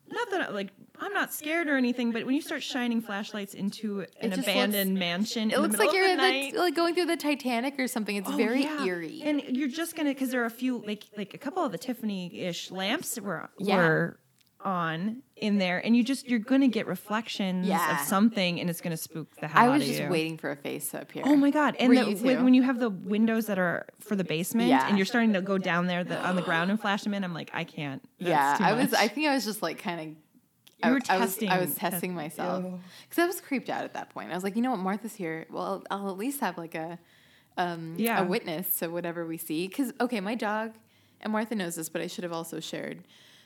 not 0.09 0.31
that 0.31 0.41
I, 0.41 0.49
like 0.51 0.71
I'm 0.99 1.13
not 1.13 1.35
scared 1.35 1.69
or 1.69 1.77
anything, 1.77 2.11
but 2.11 2.25
when 2.25 2.35
you 2.35 2.41
start 2.41 2.63
shining 2.63 3.03
flashlights 3.03 3.53
into 3.53 4.07
an 4.23 4.33
abandoned 4.33 4.99
mansion, 4.99 5.51
it 5.51 5.57
in 5.57 5.61
looks 5.61 5.73
the 5.77 5.85
middle 5.85 5.93
like 5.93 5.95
you're 5.95 6.09
the 6.09 6.17
night, 6.17 6.53
the, 6.55 6.59
like 6.59 6.75
going 6.75 6.95
through 6.95 7.05
the 7.07 7.19
Titanic 7.19 7.79
or 7.79 7.87
something. 7.87 8.17
It's 8.17 8.31
Oh, 8.31 8.37
very 8.37 8.63
yeah. 8.63 8.83
eerie. 8.85 9.21
And 9.23 9.43
you're 9.43 9.69
just 9.69 9.95
gonna 9.95 10.11
because 10.15 10.31
there 10.31 10.43
are 10.43 10.47
a 10.47 10.51
few 10.51 10.79
like 10.87 11.05
like 11.19 11.35
a 11.35 11.39
couple 11.39 11.63
of 11.63 11.71
the 11.71 11.77
Tiffany-ish 11.79 12.71
lamps 12.71 13.21
were 13.21 13.51
Yeah. 13.59 13.77
were 13.77 14.19
on 14.65 15.23
in 15.37 15.59
there, 15.59 15.79
and 15.85 15.95
you 15.95 16.03
just 16.03 16.27
you're 16.29 16.39
gonna 16.39 16.69
get 16.69 16.87
reflections 16.87 17.67
Yeah. 17.67 18.01
of 18.01 18.07
something, 18.07 18.59
and 18.59 18.71
it's 18.71 18.81
gonna 18.81 18.97
spook 18.97 19.35
the 19.37 19.49
hell 19.49 19.65
I 19.65 19.69
was 19.69 19.85
just 19.87 20.01
you. 20.01 20.09
waiting 20.09 20.39
for 20.39 20.51
a 20.51 20.57
face 20.57 20.89
to 20.91 21.03
appear. 21.03 21.25
Oh 21.27 21.37
my 21.37 21.51
god! 21.51 21.77
And 21.79 21.95
the, 21.97 22.11
you 22.11 22.17
when, 22.17 22.45
when 22.45 22.55
you 22.55 22.63
have 22.63 22.79
the 22.79 22.89
windows 22.91 23.47
that 23.47 23.59
are 23.59 23.87
for 24.01 24.17
the 24.17 24.25
basement, 24.25 24.69
Yeah. 24.71 24.89
and 24.89 24.97
you're 24.97 25.05
starting 25.07 25.35
to 25.35 25.43
go 25.43 25.59
down 25.59 25.87
there 25.87 26.05
the, 26.05 26.19
on 26.27 26.37
the 26.37 26.43
ground 26.43 26.71
and 26.71 26.81
flash 26.81 27.03
them 27.05 27.13
in, 27.13 27.23
I'm 27.23 27.35
like, 27.35 27.51
I 27.53 27.65
can't. 27.65 28.03
That's 28.19 28.61
yeah, 28.61 28.67
I 28.69 28.73
was. 28.73 28.95
I 28.95 29.09
think 29.09 29.27
I 29.29 29.35
was 29.35 29.45
just 29.45 29.61
like 29.63 29.79
kind 29.79 30.01
of. 30.01 30.07
You 30.85 30.91
were 30.93 31.01
I, 31.09 31.19
was, 31.19 31.31
testing- 31.31 31.49
I 31.49 31.59
was 31.59 31.75
test- 31.75 31.93
testing 31.93 32.15
myself 32.15 32.63
because 33.09 33.23
I 33.23 33.27
was 33.27 33.41
creeped 33.41 33.71
out 33.71 33.85
at 33.85 33.95
that 33.95 34.11
point. 34.11 34.31
I 34.31 34.35
was 34.35 34.45
like, 34.45 34.57
you 34.57 34.63
know 34.63 34.71
what, 34.73 34.81
Martha's 34.81 35.15
here. 35.15 35.47
Well, 35.51 35.83
I'll, 35.91 36.01
I'll 36.03 36.11
at 36.11 36.19
least 36.19 36.41
have 36.41 36.59
like 36.59 36.75
a, 36.75 36.99
um, 37.57 37.95
Yeah. 37.97 38.21
a 38.21 38.25
witness 38.27 38.79
to 38.81 38.89
whatever 38.89 39.25
we 39.27 39.39
see. 39.39 39.69
Because 39.69 39.95
okay, 40.03 40.21
my 40.21 40.35
dog, 40.35 40.73
and 41.23 41.33
Martha 41.33 41.55
knows 41.55 41.77
this, 41.77 41.89
but 41.89 42.03
I 42.03 42.07
should 42.09 42.25
have 42.25 42.33
also 42.33 42.61
shared. 42.61 43.05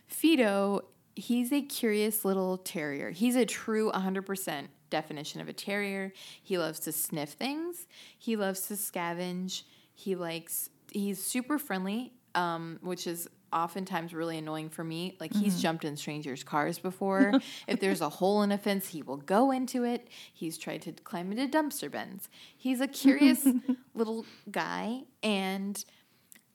Fido, 0.09 0.83
he's 1.21 1.53
a 1.53 1.63
curious 1.63 2.25
little 2.25 2.57
terrier. 2.57 3.11
He's 3.11 3.37
a 3.37 3.45
true 3.45 3.91
100% 3.93 4.67
definition 4.89 5.41
of 5.41 5.49
a 5.49 5.53
terrier. 5.53 6.13
He 6.43 6.59
loves 6.59 6.81
to 6.81 6.93
sniff 6.93 7.31
things. 7.31 7.87
He 8.19 8.37
loves 8.37 8.67
to 8.69 8.75
scavenge. 8.75 9.63
He 9.95 10.17
likes. 10.17 10.71
He's 10.93 11.23
super 11.23 11.59
friendly, 11.59 12.13
um, 12.35 12.79
which 12.83 13.07
is 13.07 13.29
oftentimes 13.53 14.15
really 14.15 14.39
annoying 14.39 14.69
for 14.69 14.85
me. 14.85 15.17
Like 15.21 15.35
he's 15.35 15.61
jumped 15.61 15.85
in 15.85 15.97
strangers' 15.97 16.45
cars 16.45 16.79
before. 16.79 17.35
if 17.67 17.81
there's 17.81 18.01
a 18.01 18.09
hole 18.09 18.43
in 18.43 18.53
a 18.53 18.59
fence, 18.59 18.89
he 18.89 19.03
will 19.03 19.17
go 19.17 19.51
into 19.51 19.85
it. 19.85 20.09
He's 20.33 20.57
tried 20.57 20.83
to 20.83 20.93
climb 20.93 21.33
into 21.33 21.47
dumpster 21.49 21.91
bins. 21.91 22.29
He's 22.57 22.81
a 22.81 22.89
curious 22.89 23.47
little 23.95 24.25
guy, 24.51 25.03
and 25.23 25.85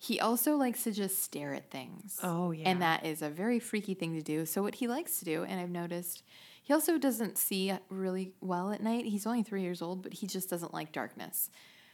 he 0.05 0.19
also 0.19 0.55
likes 0.55 0.83
to 0.83 0.91
just 0.91 1.23
stare 1.23 1.55
at 1.55 1.71
things. 1.71 2.19
Oh, 2.21 2.51
yeah. 2.51 2.69
and 2.69 2.79
that 2.83 3.05
is 3.05 3.23
a 3.23 3.29
very 3.29 3.57
freaky 3.57 3.95
thing 3.95 4.13
to 4.13 4.21
do. 4.21 4.45
So 4.45 4.61
what 4.61 4.75
he 4.75 4.87
likes 4.87 5.17
to 5.19 5.25
do, 5.25 5.43
and 5.43 5.59
I've 5.59 5.71
noticed. 5.71 6.23
He 6.61 6.73
also 6.73 6.99
doesn't 6.99 7.39
see 7.39 7.73
really 7.89 8.33
well 8.39 8.71
at 8.71 8.83
night. 8.83 9.05
He's 9.05 9.25
only 9.25 9.41
three 9.41 9.63
years 9.63 9.81
old, 9.81 10.03
but 10.03 10.13
he 10.13 10.27
just 10.27 10.47
doesn't 10.47 10.73
like 10.73 10.91
darkness. 10.91 11.49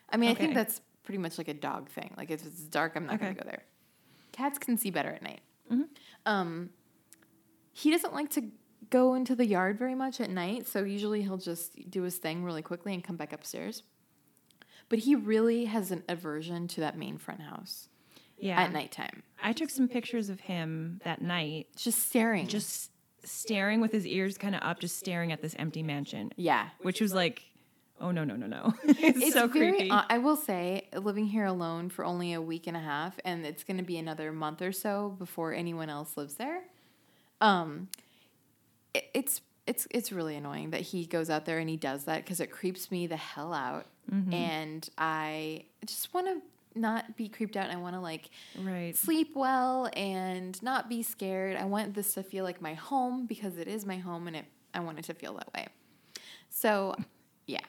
I 0.10 0.17
mean, 0.17 0.30
I 0.30 0.34
think 0.34 0.54
that's 0.54 0.82
pretty 1.04 1.19
much 1.19 1.38
like 1.38 1.47
a 1.47 1.54
dog 1.54 1.89
thing. 1.89 2.13
Like 2.17 2.32
if 2.32 2.45
it's 2.45 2.62
dark, 2.63 2.93
I'm 2.95 3.06
not 3.06 3.19
going 3.19 3.34
to 3.34 3.43
go 3.43 3.50
there. 3.50 3.63
Cats 4.34 4.58
can 4.60 4.78
see 4.78 4.89
better 4.89 5.10
at 5.10 5.21
night. 5.21 5.41
Mm-hmm. 5.71 5.84
Um, 6.26 6.69
he 7.71 7.91
doesn't 7.91 8.13
like 8.13 8.30
to 8.32 8.43
go 8.89 9.13
into 9.13 9.36
the 9.36 9.45
yard 9.45 9.78
very 9.78 9.95
much 9.95 10.19
at 10.19 10.30
night, 10.30 10.67
so 10.67 10.84
usually 10.84 11.21
he'll 11.21 11.38
just 11.38 11.89
do 11.89 12.02
his 12.04 12.17
thing 12.17 12.43
really 12.43 12.62
quickly 12.62 12.93
and 12.93 13.04
come 13.04 13.15
back 13.15 13.32
upstairs. 13.32 13.84
But 14.89 15.00
he 15.00 15.15
really 15.15 15.65
has 15.65 15.91
an 15.91 16.04
aversion 16.10 16.67
to 16.69 16.82
that 16.82 16.97
main 16.97 17.17
front 17.17 17.41
house 17.41 17.88
yeah. 18.42 18.62
at 18.62 18.74
nighttime. 18.74 19.24
I 19.44 19.54
took 19.54 19.70
some 19.70 19.88
pictures 19.88 20.30
of 20.30 20.42
him 20.42 21.00
that 21.04 21.22
night, 21.22 21.68
Just 21.76 22.08
staring. 22.10 22.48
just 22.48 22.92
staring 23.24 23.82
with 23.82 23.92
his 23.92 24.06
ears 24.06 24.38
kind 24.38 24.56
of 24.56 24.62
up, 24.64 24.80
just 24.80 24.98
staring 25.00 25.32
at 25.32 25.42
this 25.42 25.56
empty 25.60 25.84
mansion, 25.84 26.32
yeah. 26.36 26.70
which 26.82 27.00
was 27.02 27.14
like, 27.14 27.44
oh 28.00 28.10
no 28.12 28.24
no 28.24 28.36
no 28.36 28.48
no, 28.48 28.74
it's, 28.84 29.20
It's 29.22 29.34
so 29.34 29.48
very. 29.48 29.72
creepy. 29.72 29.90
Uh, 29.92 30.04
I 30.10 30.18
will 30.18 30.36
say, 30.36 30.88
living 30.96 31.26
here 31.28 31.46
alone 31.46 31.90
for 31.90 32.04
only 32.04 32.34
a 32.34 32.42
week 32.42 32.66
and 32.68 32.76
a 32.76 32.80
half, 32.80 33.20
and 33.24 33.46
it's 33.46 33.64
going 33.64 33.78
to 33.78 33.84
be 33.84 33.98
another 33.98 34.32
month 34.32 34.62
or 34.62 34.72
so 34.72 35.16
before 35.20 35.54
anyone 35.54 35.90
else 35.90 36.18
lives 36.18 36.36
there. 36.36 36.64
Um, 37.42 37.90
it, 38.94 39.06
it's 39.14 39.42
it's 39.68 39.88
it's 39.92 40.12
really 40.12 40.36
annoying 40.36 40.72
that 40.72 40.82
he 40.82 41.06
goes 41.06 41.30
out 41.30 41.46
there 41.46 41.60
and 41.60 41.70
he 41.70 41.78
does 41.78 42.06
that 42.06 42.24
because 42.24 42.40
it 42.40 42.48
creeps 42.52 42.90
me 42.92 43.08
the 43.08 43.18
hell 43.18 43.54
out, 43.54 43.86
Mm-hmm. 44.12 44.34
and 44.34 44.90
I 44.98 45.66
just 45.86 46.12
want 46.14 46.26
to 46.28 46.42
not 46.76 47.18
be 47.18 47.28
creeped 47.28 47.56
out. 47.56 47.70
And 47.70 47.78
I 47.78 47.82
want 47.82 47.96
to 47.96 48.02
like 48.02 48.30
right. 48.60 48.96
sleep 48.96 49.32
well 49.36 49.90
and 49.96 50.62
not 50.64 50.90
be 50.90 51.04
scared. 51.04 51.58
I 51.58 51.66
want 51.66 51.94
this 51.94 52.14
to 52.16 52.24
feel 52.24 52.44
like 52.44 52.62
my 52.62 52.74
home 52.74 53.26
because 53.26 53.58
it 53.58 53.68
is 53.68 53.86
my 53.86 53.98
home, 53.98 54.28
and 54.28 54.36
it 54.36 54.46
I 54.74 54.80
want 54.80 55.00
it 55.00 55.06
to 55.06 55.14
feel 55.14 55.34
that 55.36 55.54
way. 55.54 55.68
So, 56.50 56.96
yeah. 57.48 57.60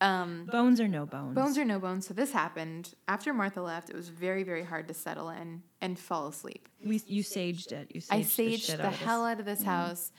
Um, 0.00 0.48
Bones 0.50 0.80
or 0.80 0.86
no 0.86 1.06
bones. 1.06 1.34
Bones 1.34 1.58
or 1.58 1.64
no 1.64 1.80
bones. 1.80 2.06
So 2.06 2.14
this 2.14 2.30
happened 2.30 2.94
after 3.08 3.34
Martha 3.34 3.60
left. 3.60 3.90
It 3.90 3.96
was 3.96 4.08
very, 4.08 4.44
very 4.44 4.62
hard 4.62 4.86
to 4.88 4.94
settle 4.94 5.30
in 5.30 5.62
and 5.80 5.98
fall 5.98 6.28
asleep. 6.28 6.68
We 6.84 7.02
you 7.06 7.24
saged 7.24 7.72
it. 7.72 7.90
You 7.92 8.00
saged 8.00 8.12
I 8.12 8.20
saged 8.20 8.66
shit 8.66 8.76
the, 8.76 8.86
out 8.86 8.94
hell 8.94 9.24
out 9.24 9.40
of 9.40 9.46
this 9.46 9.62
house, 9.62 10.12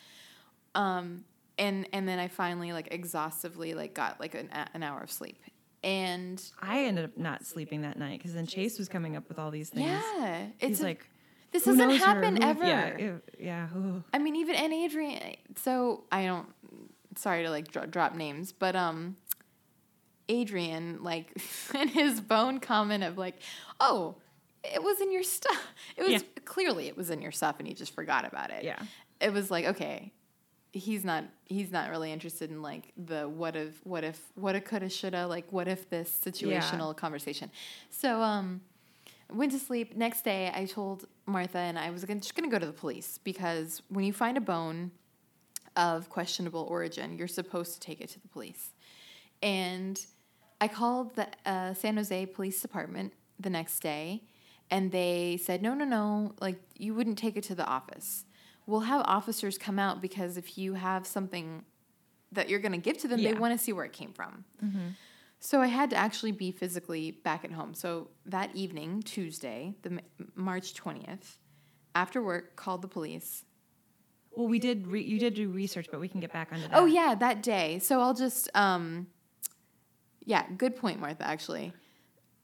um, 0.75 1.23
and 1.57 1.87
and 1.93 2.05
then 2.07 2.19
I 2.19 2.27
finally 2.27 2.73
like 2.73 2.89
exhaustively 2.91 3.73
like 3.73 3.93
got 3.93 4.19
like 4.19 4.35
an, 4.35 4.49
an 4.73 4.83
hour 4.83 4.99
of 4.99 5.11
sleep. 5.11 5.39
And 5.83 6.43
I 6.61 6.85
ended 6.85 7.05
up 7.05 7.17
not 7.17 7.45
sleeping 7.45 7.81
that 7.83 7.97
night 7.97 8.19
because 8.19 8.33
then 8.33 8.45
Chase 8.45 8.77
was 8.77 8.89
coming 8.89 9.15
up 9.15 9.29
with 9.29 9.39
all 9.39 9.49
these 9.51 9.69
things. 9.69 9.85
yeah, 9.87 10.47
He's 10.57 10.71
it's 10.71 10.79
a- 10.81 10.83
like, 10.83 11.07
this 11.51 11.63
"Who 11.65 11.75
doesn't 11.77 11.99
happen 12.05 12.35
Who-" 12.35 12.47
ever. 12.47 12.63
Yeah, 12.65 12.97
ew, 12.97 13.21
yeah. 13.39 13.67
I 14.13 14.19
mean, 14.19 14.35
even 14.35 14.55
and 14.55 14.73
Adrian. 14.73 15.35
So 15.55 16.03
I 16.11 16.25
don't. 16.25 16.47
Sorry 17.17 17.43
to 17.43 17.49
like 17.49 17.71
dro- 17.71 17.85
drop 17.85 18.13
names, 18.15 18.51
but 18.51 18.75
um, 18.75 19.15
Adrian 20.27 21.03
like 21.03 21.31
in 21.73 21.87
his 21.87 22.21
bone 22.21 22.59
comment 22.59 23.03
of 23.03 23.17
like, 23.17 23.35
oh, 23.79 24.15
it 24.63 24.83
was 24.83 25.01
in 25.01 25.11
your 25.11 25.23
stuff. 25.23 25.57
It 25.97 26.03
was 26.03 26.11
Yeah. 26.11 26.19
clearly 26.45 26.87
it 26.87 26.95
was 26.95 27.09
in 27.09 27.21
your 27.21 27.31
stuff, 27.31 27.55
and 27.59 27.67
he 27.67 27.73
just 27.73 27.93
forgot 27.93 28.25
about 28.25 28.51
it. 28.51 28.63
Yeah. 28.63 28.79
It 29.19 29.33
was 29.33 29.49
like 29.51 29.65
okay, 29.65 30.13
he's 30.71 31.03
not 31.03 31.23
he's 31.49 31.71
not 31.71 31.89
really 31.89 32.11
interested 32.11 32.49
in 32.51 32.61
like 32.61 32.93
the 32.95 33.27
what 33.27 33.55
if 33.55 33.81
what 33.83 34.03
if 34.03 34.21
what 34.35 34.55
a 34.55 34.61
coulda 34.61 34.87
shoulda 34.87 35.27
like 35.27 35.51
what 35.51 35.67
if 35.67 35.89
this 35.89 36.17
situational 36.23 36.95
conversation. 36.95 37.51
So 37.89 38.21
um, 38.21 38.61
went 39.31 39.51
to 39.51 39.59
sleep. 39.59 39.95
Next 39.95 40.23
day, 40.23 40.51
I 40.53 40.65
told 40.65 41.05
Martha 41.25 41.57
and 41.57 41.77
I 41.77 41.89
was 41.89 42.05
gonna, 42.05 42.19
just 42.19 42.35
going 42.35 42.49
to 42.49 42.53
go 42.53 42.59
to 42.59 42.65
the 42.65 42.73
police 42.73 43.19
because 43.23 43.81
when 43.89 44.05
you 44.05 44.13
find 44.13 44.37
a 44.37 44.41
bone 44.41 44.91
of 45.75 46.09
questionable 46.09 46.67
origin, 46.69 47.17
you're 47.17 47.27
supposed 47.27 47.73
to 47.73 47.79
take 47.79 48.01
it 48.01 48.09
to 48.09 48.19
the 48.19 48.27
police. 48.27 48.71
And 49.41 50.03
I 50.61 50.67
called 50.67 51.15
the 51.15 51.27
uh, 51.45 51.73
San 51.73 51.97
Jose 51.97 52.25
Police 52.27 52.61
Department 52.61 53.13
the 53.39 53.49
next 53.49 53.79
day, 53.79 54.23
and 54.69 54.91
they 54.91 55.39
said, 55.41 55.61
no, 55.61 55.73
no, 55.73 55.85
no, 55.85 56.33
like 56.41 56.59
you 56.77 56.93
wouldn't 56.93 57.17
take 57.17 57.37
it 57.37 57.43
to 57.43 57.55
the 57.55 57.65
office. 57.65 58.25
We'll 58.69 58.81
have 58.81 59.01
officers 59.05 59.57
come 59.57 59.79
out 59.79 59.99
because 60.01 60.37
if 60.37 60.57
you 60.57 60.75
have 60.75 61.07
something 61.07 61.63
that 62.31 62.49
you're 62.49 62.59
going 62.59 62.73
to 62.73 62.77
give 62.77 62.97
to 62.99 63.07
them, 63.07 63.19
they 63.23 63.33
want 63.39 63.57
to 63.57 63.63
see 63.63 63.73
where 63.73 63.85
it 63.85 63.93
came 63.93 64.13
from. 64.13 64.45
So 65.39 65.61
I 65.61 65.67
had 65.67 65.89
to 65.91 65.95
actually 65.95 66.33
be 66.33 66.51
physically 66.51 67.11
back 67.11 67.43
at 67.45 67.51
home. 67.51 67.73
So 67.73 68.09
that 68.25 68.55
evening, 68.55 69.01
Tuesday, 69.03 69.73
the 69.81 70.01
March 70.35 70.73
20th, 70.73 71.37
after 71.95 72.21
work, 72.21 72.55
called 72.55 72.81
the 72.81 72.87
police. 72.87 73.45
Well, 74.31 74.47
we 74.47 74.59
did. 74.59 74.85
Re- 74.87 75.03
you 75.03 75.17
did 75.17 75.33
do 75.33 75.49
research, 75.49 75.87
but 75.91 75.99
we 75.99 76.07
can 76.07 76.19
get 76.19 76.31
back 76.31 76.49
on 76.53 76.61
that. 76.61 76.69
Oh 76.73 76.85
yeah, 76.85 77.15
that 77.15 77.41
day. 77.41 77.79
So 77.79 77.99
I'll 77.99 78.13
just 78.13 78.49
um 78.53 79.07
yeah, 80.25 80.45
good 80.57 80.75
point, 80.75 80.99
Martha, 80.99 81.25
actually. 81.25 81.73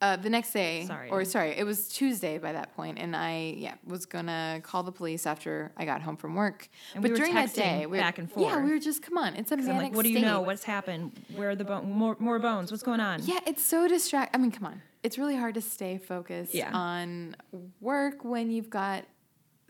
Uh, 0.01 0.17
the 0.17 0.29
next 0.29 0.51
day, 0.51 0.85
Sorry. 0.85 1.09
or 1.09 1.23
sorry, 1.23 1.51
it 1.51 1.63
was 1.63 1.87
Tuesday 1.87 2.37
by 2.37 2.51
that 2.51 2.75
point, 2.75 2.99
and 2.99 3.15
I 3.15 3.55
yeah 3.57 3.75
was 3.85 4.05
gonna 4.05 4.59
call 4.61 4.83
the 4.83 4.91
police 4.91 5.25
after 5.25 5.71
I 5.77 5.85
got 5.85 6.01
home 6.01 6.17
from 6.17 6.35
work. 6.35 6.67
And 6.93 7.01
but 7.01 7.11
we 7.11 7.17
during 7.17 7.33
that 7.33 7.53
day, 7.53 7.85
we 7.85 7.97
were, 7.97 8.03
back 8.03 8.17
and 8.19 8.29
forth. 8.29 8.45
Yeah, 8.45 8.61
we 8.61 8.71
were 8.71 8.79
just 8.79 9.01
come 9.01 9.17
on, 9.17 9.35
it's 9.35 9.51
a 9.53 9.57
manic 9.57 9.81
like, 9.81 9.95
what 9.95 10.03
do 10.03 10.09
you 10.09 10.17
state. 10.17 10.25
know? 10.25 10.41
What's 10.41 10.65
happened? 10.65 11.17
Where 11.33 11.51
are 11.51 11.55
the 11.55 11.63
bone? 11.63 11.89
More, 11.89 12.17
more 12.19 12.39
bones. 12.39 12.71
What's 12.71 12.83
going 12.83 12.99
on? 12.99 13.21
Yeah, 13.23 13.39
it's 13.47 13.63
so 13.63 13.87
distract. 13.87 14.35
I 14.35 14.37
mean, 14.37 14.51
come 14.51 14.65
on. 14.65 14.81
It's 15.01 15.17
really 15.17 15.37
hard 15.37 15.55
to 15.55 15.61
stay 15.61 15.97
focused 15.97 16.53
Yeah. 16.53 16.71
on 16.73 17.37
work 17.79 18.25
when 18.25 18.51
you've 18.51 18.69
got 18.69 19.05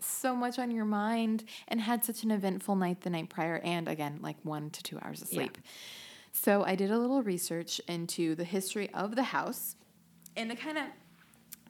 so 0.00 0.34
much 0.34 0.58
on 0.58 0.70
your 0.72 0.84
mind 0.84 1.44
and 1.68 1.80
had 1.80 2.04
such 2.04 2.24
an 2.24 2.32
eventful 2.32 2.74
night 2.74 3.02
the 3.02 3.10
night 3.10 3.30
prior 3.30 3.58
and 3.64 3.86
again 3.88 4.18
like 4.22 4.36
1 4.42 4.70
to 4.70 4.82
2 4.82 4.98
hours 5.02 5.22
of 5.22 5.32
Yeah. 5.32 5.36
sleep. 5.42 5.58
So 6.32 6.64
I 6.64 6.74
did 6.74 6.90
a 6.90 6.98
little 6.98 7.22
research 7.22 7.80
into 7.86 8.34
the 8.34 8.44
history 8.44 8.90
of 8.92 9.14
the 9.16 9.22
house 9.22 9.76
and 10.36 10.50
to 10.50 10.56
kind 10.56 10.78
of 10.78 10.84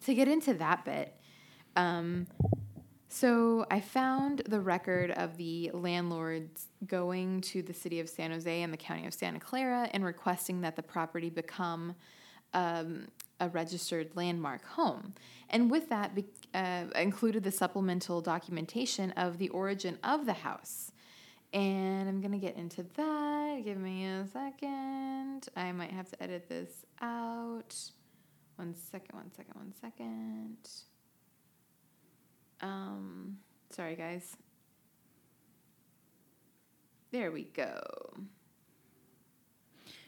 to 0.05 0.15
get 0.15 0.29
into 0.29 0.55
that 0.55 0.85
bit 0.85 1.15
um 1.77 2.27
So 3.09 3.65
I 3.71 3.81
found 3.81 4.43
the 4.47 4.61
record 4.61 5.11
of 5.13 5.37
the 5.37 5.71
landlords 5.73 6.69
going 6.87 7.41
to 7.43 7.63
the 7.63 7.73
city 7.73 8.01
of 8.01 8.09
San 8.09 8.31
Jose 8.31 8.63
and 8.63 8.73
the 8.73 8.77
county 8.77 9.07
of 9.07 9.15
Santa 9.15 9.41
Clara 9.41 9.89
and 9.93 10.05
requesting 10.05 10.61
that 10.63 10.77
the 10.77 10.83
property 10.83 11.31
become 11.31 11.95
um, 12.53 13.09
a 13.41 13.49
registered 13.49 14.11
landmark 14.17 14.65
home. 14.65 15.15
And 15.51 15.71
with 15.71 15.89
that, 15.89 16.15
be, 16.15 16.27
uh, 16.53 16.85
included 16.95 17.43
the 17.45 17.53
supplemental 17.53 18.21
documentation 18.21 19.13
of 19.13 19.39
the 19.39 19.49
origin 19.51 19.99
of 20.03 20.27
the 20.27 20.33
house. 20.33 20.93
And 21.53 22.09
I'm 22.09 22.21
to 22.33 22.39
get 22.39 22.57
into 22.57 22.85
that. 22.97 23.63
Give 23.65 23.79
me 23.79 24.05
a 24.05 24.27
second. 24.27 25.49
I 25.57 25.73
might 25.73 25.93
have 25.93 26.11
to 26.11 26.23
edit 26.23 26.49
this 26.49 26.85
out. 27.01 27.75
One 28.57 28.75
second, 28.75 29.15
one 29.15 29.31
second, 29.33 29.55
one 29.55 29.73
second. 29.81 30.57
Um, 32.61 33.39
sorry, 33.71 33.97
guys. 33.97 34.37
There 37.13 37.31
we 37.31 37.45
go. 37.45 37.81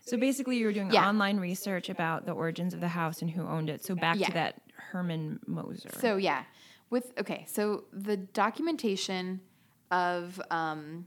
So 0.01 0.17
basically, 0.17 0.57
you 0.57 0.67
were 0.67 0.73
doing 0.73 0.91
Yeah. 0.91 1.07
online 1.07 1.39
research 1.39 1.91
about 1.91 2.25
the 2.25 2.33
origins 2.33 2.73
of 2.73 2.81
the 2.81 2.89
house 2.89 3.21
and 3.21 3.31
who 3.31 3.47
owned 3.47 3.69
it. 3.69 3.85
So 3.85 3.95
back 3.95 4.17
Yeah. 4.19 4.27
to 4.29 4.33
that 4.33 4.63
Herman 4.75 5.41
Moser. 5.47 5.91
So 5.99 6.17
yeah, 6.17 6.45
with 6.89 7.13
okay, 7.19 7.45
so 7.47 7.85
the 7.93 8.17
documentation 8.17 9.43
of 9.91 10.41
um, 10.51 11.07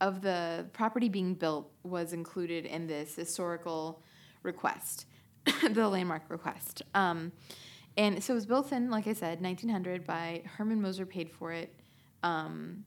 of 0.00 0.20
the 0.22 0.68
property 0.72 1.08
being 1.08 1.34
built 1.34 1.70
was 1.84 2.12
included 2.12 2.66
in 2.66 2.88
this 2.88 3.14
historical 3.14 4.02
request, 4.42 5.06
the 5.70 5.88
landmark 5.88 6.22
request. 6.28 6.82
Um, 6.94 7.32
and 7.96 8.22
so 8.22 8.32
it 8.32 8.36
was 8.36 8.46
built 8.46 8.72
in, 8.72 8.90
like 8.90 9.06
I 9.06 9.12
said, 9.12 9.42
1900 9.42 10.06
by 10.06 10.42
Herman 10.56 10.80
Moser. 10.80 11.04
Paid 11.04 11.30
for 11.30 11.52
it. 11.52 11.74
Um, 12.22 12.84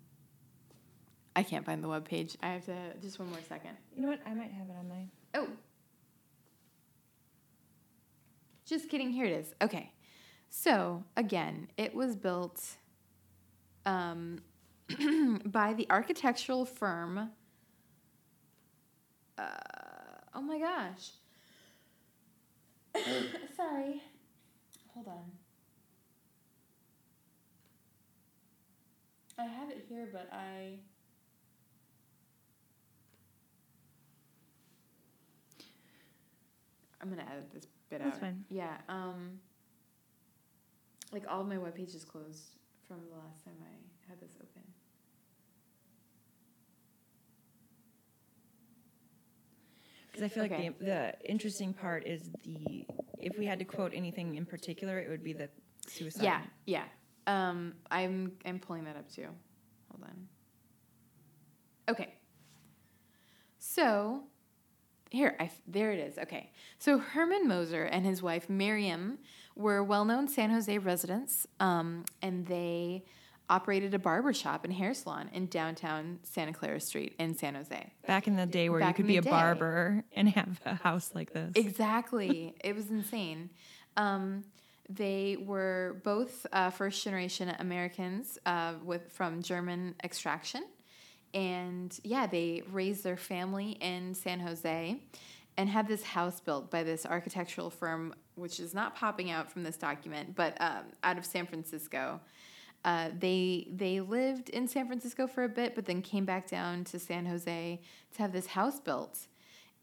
I 1.36 1.43
can't 1.43 1.66
find 1.66 1.84
the 1.84 1.88
web 1.88 2.06
page. 2.08 2.38
I 2.41 2.47
have 2.47 2.66
to 2.66 2.76
just 3.01 3.20
one 3.20 3.30
more 3.30 3.39
second. 3.47 3.72
you 3.95 4.01
know 4.01 4.08
what? 4.08 4.22
I 4.26 4.34
might 4.34 4.51
have 4.51 4.70
it 4.70 4.76
on 4.80 4.88
my. 4.88 5.08
Oh. 5.34 5.47
Just 8.66 8.89
kidding. 8.89 9.12
Here 9.12 9.26
it 9.26 9.34
is. 9.34 9.53
Okay. 9.62 9.91
So, 10.49 11.03
again, 11.18 11.68
it 11.78 11.93
was 11.93 12.16
built 12.16 12.64
um, 13.86 14.39
by 15.45 15.74
the 15.74 15.86
architectural 15.89 16.66
firm. 16.66 17.30
Uh, 19.38 19.43
oh 20.34 20.41
my 20.41 20.58
gosh. 20.58 21.12
Sorry. 23.58 24.02
Hold 24.93 25.08
on. 25.08 25.32
I 29.38 29.43
have 29.43 29.70
it 29.70 29.86
here, 29.89 30.08
but 30.12 30.30
I. 30.32 30.80
I'm 37.02 37.10
gonna 37.10 37.26
edit 37.30 37.52
this 37.54 37.68
bit 37.89 38.02
That's 38.02 38.16
out. 38.16 38.22
fine. 38.22 38.46
Yeah. 38.50 38.78
Um. 38.88 39.39
Like 41.12 41.24
all 41.30 41.41
of 41.41 41.48
my 41.48 41.58
web 41.58 41.76
pages 41.76 42.04
closed 42.04 42.56
from 42.88 42.98
the 43.10 43.16
last 43.18 43.43
time 43.43 43.56
I 43.62 44.10
had 44.10 44.20
this 44.20 44.36
open. 44.41 44.55
Because 50.16 50.32
I 50.32 50.34
feel 50.34 50.45
Okay. 50.45 50.70
like 50.70 50.80
the, 50.80 50.86
the 50.86 51.13
interesting 51.30 51.74
part 51.74 52.07
is 52.07 52.30
the 52.43 52.86
if 53.20 53.38
we 53.38 53.45
had 53.45 53.59
to 53.59 53.66
quote 53.66 53.91
anything 53.93 54.36
in 54.36 54.45
particular, 54.45 54.99
it 54.99 55.09
would 55.09 55.24
be 55.24 55.34
the 55.34 55.49
suicide. 55.88 56.24
Yeah, 56.24 56.41
yeah. 56.66 56.84
Um, 57.28 57.74
I'm 57.91 58.32
I'm 58.45 58.59
pulling 58.59 58.86
that 58.86 58.95
up 58.95 59.11
too. 59.11 59.28
Hold 59.89 60.03
on. 60.03 60.28
Okay. 61.89 62.13
So, 63.57 64.24
here, 65.11 65.36
I 65.39 65.51
there 65.68 65.91
it 65.91 65.99
is. 65.99 66.18
Okay. 66.18 66.51
So 66.80 66.97
Herman 66.97 67.47
Moser 67.47 67.84
and 67.84 68.05
his 68.05 68.22
wife 68.22 68.49
Miriam 68.49 69.18
were 69.55 69.84
well-known 69.84 70.28
San 70.28 70.49
Jose 70.51 70.78
residents, 70.78 71.45
um, 71.59 72.05
and 72.22 72.45
they 72.47 73.03
operated 73.50 73.93
a 73.93 74.00
barber 74.00 74.34
shop 74.34 74.64
and 74.64 74.74
hair 74.74 74.93
salon 74.93 75.30
in 75.34 75.48
downtown 75.48 76.20
Santa 76.24 76.54
Clara 76.54 76.80
Street 76.80 77.16
in 77.20 77.36
San 77.36 77.56
Jose. 77.56 77.93
Back 78.08 78.28
in 78.28 78.36
the 78.36 78.46
day 78.46 78.70
where 78.70 78.82
you 78.82 78.93
could 78.93 79.08
be 79.08 79.18
a 79.18 79.22
day. 79.22 79.30
barber 79.30 80.04
and 80.14 80.30
have 80.30 80.60
a 80.66 80.76
house 80.76 81.12
like 81.14 81.34
this. 81.34 81.52
Exactly. 81.56 82.56
it 82.64 82.76
was 82.76 82.89
insane. 82.89 83.50
Um, 83.98 84.43
they 84.89 85.38
were 85.39 86.02
both 86.04 86.46
uh, 86.52 86.70
first 86.70 87.04
generation 87.04 87.54
Americans 87.60 88.38
uh, 88.46 88.74
with 88.84 89.12
from 89.12 89.41
German 89.41 89.96
extraction. 90.04 90.64
And 91.34 91.98
yeah, 92.04 92.28
they 92.28 92.64
raised 92.72 93.04
their 93.04 93.18
family 93.18 93.72
in 93.82 94.14
San 94.14 94.39
Jose 94.39 95.02
and 95.58 95.70
had 95.70 95.88
this 95.88 96.04
house 96.04 96.39
built 96.39 96.70
by 96.70 96.84
this 96.84 97.06
architectural 97.06 97.70
firm, 97.70 98.14
which 98.36 98.60
is 98.60 98.74
not 98.74 98.96
popping 98.96 99.32
out 99.32 99.52
from 99.52 99.64
this 99.64 99.78
document, 99.78 100.36
but 100.36 100.60
um, 100.62 100.84
out 101.04 101.18
of 101.18 101.26
San 101.26 101.46
Francisco. 101.46 102.20
Uh, 102.86 103.09
they 103.17 103.67
they 103.73 103.99
lived 103.99 104.49
in 104.49 104.67
San 104.67 104.86
Francisco 104.86 105.25
for 105.25 105.43
a 105.43 105.49
bit, 105.49 105.73
but 105.73 105.86
then 105.86 106.03
came 106.03 106.23
back 106.23 106.47
down 106.47 106.83
to 106.86 106.99
San 106.99 107.25
Jose 107.25 107.81
to 108.13 108.21
have 108.21 108.31
this 108.31 108.45
house 108.45 108.79
built. 108.79 109.25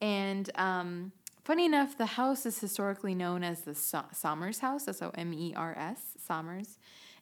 And 0.01 0.49
um, 0.55 1.11
funny 1.45 1.67
enough, 1.67 1.99
the 1.99 2.07
house 2.07 2.47
is 2.47 2.61
historically 2.61 3.17
known 3.17 3.43
as 3.43 3.63
the 3.63 3.75
so- 3.75 4.05
Somers 4.13 4.61
House, 4.61 4.87
S 4.87 5.03
O 5.03 5.11
M 5.17 5.35
E 5.35 5.53
R 5.57 5.75
S, 5.77 6.13
Somers. 6.25 6.79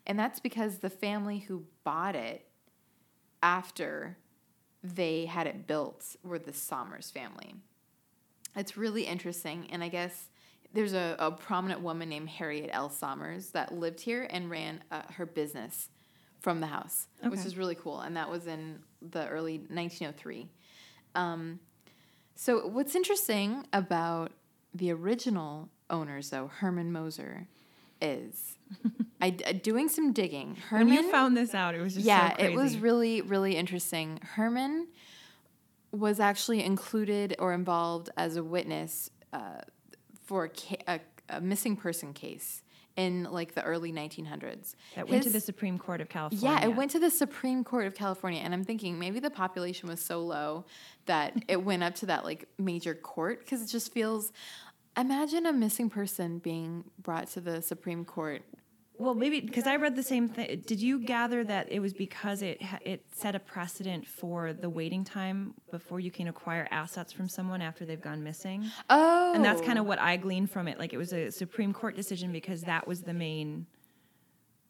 And 0.06 0.18
that's 0.18 0.38
because 0.38 0.78
the 0.78 0.90
family 0.90 1.38
who 1.38 1.64
bought 1.82 2.14
it 2.14 2.46
after 3.42 4.18
they 4.82 5.24
had 5.24 5.46
it 5.46 5.66
built 5.66 6.14
were 6.22 6.38
the 6.38 6.52
Somers 6.52 7.10
family. 7.10 7.54
It's 8.54 8.76
really 8.76 9.04
interesting. 9.04 9.66
And 9.72 9.82
I 9.82 9.88
guess 9.88 10.28
there's 10.72 10.92
a, 10.94 11.16
a 11.18 11.30
prominent 11.30 11.80
woman 11.80 12.08
named 12.08 12.28
Harriet 12.28 12.70
L. 12.72 12.88
Somers 12.90 13.50
that 13.50 13.72
lived 13.72 14.00
here 14.00 14.26
and 14.30 14.48
ran 14.50 14.82
uh, 14.90 15.02
her 15.16 15.26
business 15.26 15.88
from 16.40 16.60
the 16.60 16.66
house, 16.66 17.06
which 17.22 17.44
is 17.44 17.56
really 17.56 17.74
cool. 17.74 18.00
And 18.00 18.16
that 18.16 18.30
was 18.30 18.46
in 18.46 18.78
the 19.02 19.26
early 19.28 19.58
1903. 19.58 20.48
Um, 21.14 21.60
so, 22.34 22.66
what's 22.66 22.94
interesting 22.94 23.66
about 23.72 24.32
the 24.72 24.92
original 24.92 25.68
owners, 25.90 26.30
though, 26.30 26.46
Herman 26.46 26.92
Moser, 26.92 27.48
is 28.00 28.56
I, 29.20 29.36
I- 29.46 29.52
doing 29.52 29.88
some 29.88 30.12
digging. 30.12 30.56
when 30.70 30.88
Herman, 30.88 30.94
you 30.94 31.10
found 31.10 31.36
this 31.36 31.54
out, 31.54 31.74
it 31.74 31.82
was 31.82 31.94
just 31.94 32.06
yeah, 32.06 32.36
so 32.36 32.42
it 32.44 32.54
was 32.54 32.78
really, 32.78 33.20
really 33.20 33.56
interesting. 33.56 34.20
Herman 34.22 34.86
was 35.92 36.20
actually 36.20 36.64
included 36.64 37.34
or 37.38 37.52
involved 37.52 38.08
as 38.16 38.36
a 38.36 38.44
witness 38.44 39.10
uh, 39.32 39.60
for 40.30 40.44
a, 40.44 40.78
a, 40.86 41.00
a 41.28 41.40
missing 41.40 41.74
person 41.74 42.12
case 42.12 42.62
in 42.94 43.24
like 43.24 43.52
the 43.56 43.64
early 43.64 43.92
1900s. 43.92 44.76
that 44.94 45.08
went 45.08 45.24
to 45.24 45.30
the 45.30 45.40
Supreme 45.40 45.76
Court 45.76 46.00
of 46.00 46.08
California. 46.08 46.48
yeah, 46.48 46.64
it 46.64 46.76
went 46.76 46.92
to 46.92 47.00
the 47.00 47.10
Supreme 47.10 47.64
Court 47.64 47.86
of 47.88 47.96
California, 47.96 48.40
and 48.40 48.54
I'm 48.54 48.62
thinking 48.62 48.96
maybe 48.96 49.18
the 49.18 49.30
population 49.30 49.88
was 49.88 50.00
so 50.00 50.20
low 50.20 50.66
that 51.06 51.36
it 51.48 51.64
went 51.64 51.82
up 51.82 51.96
to 51.96 52.06
that 52.06 52.24
like 52.24 52.48
major 52.58 52.94
court 52.94 53.40
because 53.40 53.60
it 53.60 53.66
just 53.66 53.92
feels. 53.92 54.32
Imagine 54.96 55.46
a 55.46 55.52
missing 55.52 55.90
person 55.90 56.38
being 56.38 56.84
brought 57.02 57.26
to 57.30 57.40
the 57.40 57.60
Supreme 57.60 58.04
Court. 58.04 58.42
Well, 59.00 59.14
maybe 59.14 59.40
because 59.40 59.66
I 59.66 59.76
read 59.76 59.96
the 59.96 60.02
same 60.02 60.28
thing. 60.28 60.62
Did 60.66 60.78
you 60.78 60.98
gather 61.00 61.42
that 61.44 61.72
it 61.72 61.80
was 61.80 61.94
because 61.94 62.42
it 62.42 62.60
it 62.84 63.06
set 63.12 63.34
a 63.34 63.38
precedent 63.38 64.06
for 64.06 64.52
the 64.52 64.68
waiting 64.68 65.04
time 65.04 65.54
before 65.70 66.00
you 66.00 66.10
can 66.10 66.28
acquire 66.28 66.68
assets 66.70 67.10
from 67.10 67.26
someone 67.26 67.62
after 67.62 67.86
they've 67.86 68.00
gone 68.00 68.22
missing? 68.22 68.66
Oh, 68.90 69.32
And 69.34 69.42
that's 69.42 69.62
kind 69.62 69.78
of 69.78 69.86
what 69.86 69.98
I 69.98 70.18
gleaned 70.18 70.50
from 70.50 70.68
it. 70.68 70.78
Like 70.78 70.92
it 70.92 70.98
was 70.98 71.14
a 71.14 71.30
Supreme 71.30 71.72
Court 71.72 71.96
decision 71.96 72.30
because 72.30 72.60
that 72.64 72.86
was 72.86 73.00
the 73.00 73.14
main 73.14 73.66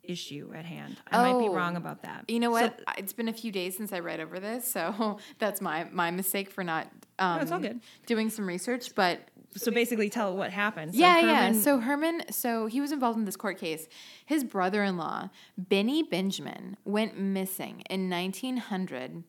issue 0.05 0.53
at 0.55 0.65
hand. 0.65 0.97
I 1.11 1.17
might 1.33 1.39
be 1.41 1.49
Oh. 1.49 1.55
wrong 1.55 1.77
about 1.77 2.03
that. 2.03 2.25
You 2.29 2.39
know 2.39 2.55
So- 2.55 2.63
what? 2.63 2.81
it's 2.99 3.13
been 3.13 3.29
a 3.29 3.33
few 3.33 3.51
days 3.51 3.77
since 3.77 3.93
I 3.93 3.99
read 3.99 4.21
over 4.21 4.39
this, 4.39 4.65
so 4.71 5.19
that's 5.41 5.61
my 5.61 5.89
my 5.91 6.13
mistake 6.13 6.51
for 6.53 6.63
not 6.63 6.87
um, 7.19 7.41
it's 7.41 7.51
all 7.51 7.59
good. 7.59 7.81
doing 8.07 8.31
some 8.31 8.47
research. 8.47 8.95
But 8.95 9.21
So, 9.57 9.73
basically, 9.73 10.09
tell 10.11 10.37
what 10.37 10.51
happened. 10.51 10.95
So 10.95 11.01
yeah, 11.01 11.21
yeah. 11.21 11.53
So 11.53 11.81
Herman, 11.81 12.23
so 12.31 12.67
he 12.67 12.81
was 12.81 12.93
involved 12.93 13.19
in 13.19 13.25
this 13.25 13.37
court 13.37 13.59
case. 13.59 13.89
His 14.25 14.45
brother-in-law, 14.45 15.31
Benny 15.59 16.03
Benjamin, 16.03 16.77
went 16.85 17.19
missing 17.19 17.83
in 17.91 18.09
1900, 18.09 19.25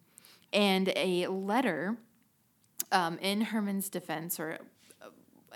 and 0.54 0.94
a 0.96 1.28
letter 1.28 1.98
um, 2.92 3.18
in 3.20 3.42
Herman's 3.42 3.90
defense, 3.90 4.40
or 4.40 4.60
uh, 5.02 5.08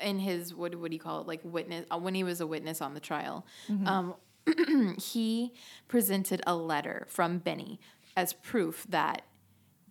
in 0.02 0.20
his 0.20 0.54
what 0.56 0.74
what 0.76 0.90
do 0.90 0.96
you 0.96 1.02
call 1.02 1.22
it, 1.22 1.28
like 1.28 1.42
witness 1.44 1.86
uh, 1.92 1.98
when 2.00 2.16
he 2.16 2.24
was 2.24 2.42
a 2.42 2.48
witness 2.48 2.82
on 2.82 2.94
the 2.96 3.00
trial, 3.00 3.46
um, 3.86 4.16
he 5.00 5.54
presented 5.88 6.42
a 6.48 6.56
letter 6.56 7.06
from 7.10 7.38
Benny 7.38 7.80
as 8.18 8.34
proof 8.34 8.86
that 8.90 9.24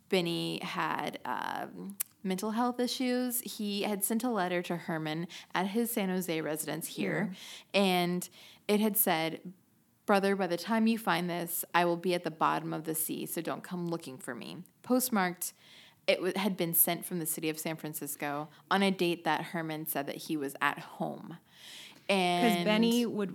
Benny 0.08 0.60
had 0.62 1.18
um, 1.24 1.96
mental 2.24 2.52
health 2.52 2.80
issues. 2.80 3.40
He 3.40 3.82
had 3.82 4.02
sent 4.02 4.24
a 4.24 4.30
letter 4.30 4.62
to 4.62 4.76
Herman 4.76 5.28
at 5.54 5.68
his 5.68 5.90
San 5.90 6.08
Jose 6.08 6.40
residence 6.40 6.88
here, 6.88 7.32
and 7.72 8.28
it 8.66 8.80
had 8.80 8.96
said, 8.96 9.40
Brother, 10.06 10.36
by 10.36 10.46
the 10.46 10.56
time 10.56 10.86
you 10.86 10.98
find 10.98 11.30
this, 11.30 11.64
I 11.74 11.84
will 11.84 11.96
be 11.96 12.14
at 12.14 12.24
the 12.24 12.30
bottom 12.30 12.72
of 12.72 12.84
the 12.84 12.94
sea, 12.94 13.24
so 13.26 13.40
don't 13.40 13.62
come 13.62 13.88
looking 13.88 14.18
for 14.18 14.34
me. 14.34 14.58
Postmarked, 14.82 15.54
it 16.06 16.16
w- 16.16 16.34
had 16.36 16.56
been 16.56 16.74
sent 16.74 17.06
from 17.06 17.18
the 17.20 17.26
city 17.26 17.48
of 17.48 17.58
San 17.58 17.76
Francisco 17.76 18.48
on 18.70 18.82
a 18.82 18.90
date 18.90 19.24
that 19.24 19.40
Herman 19.42 19.86
said 19.86 20.06
that 20.06 20.16
he 20.16 20.36
was 20.36 20.54
at 20.60 20.78
home. 20.78 21.38
And 22.08 22.52
Because 22.52 22.64
Benny 22.64 23.06
would 23.06 23.34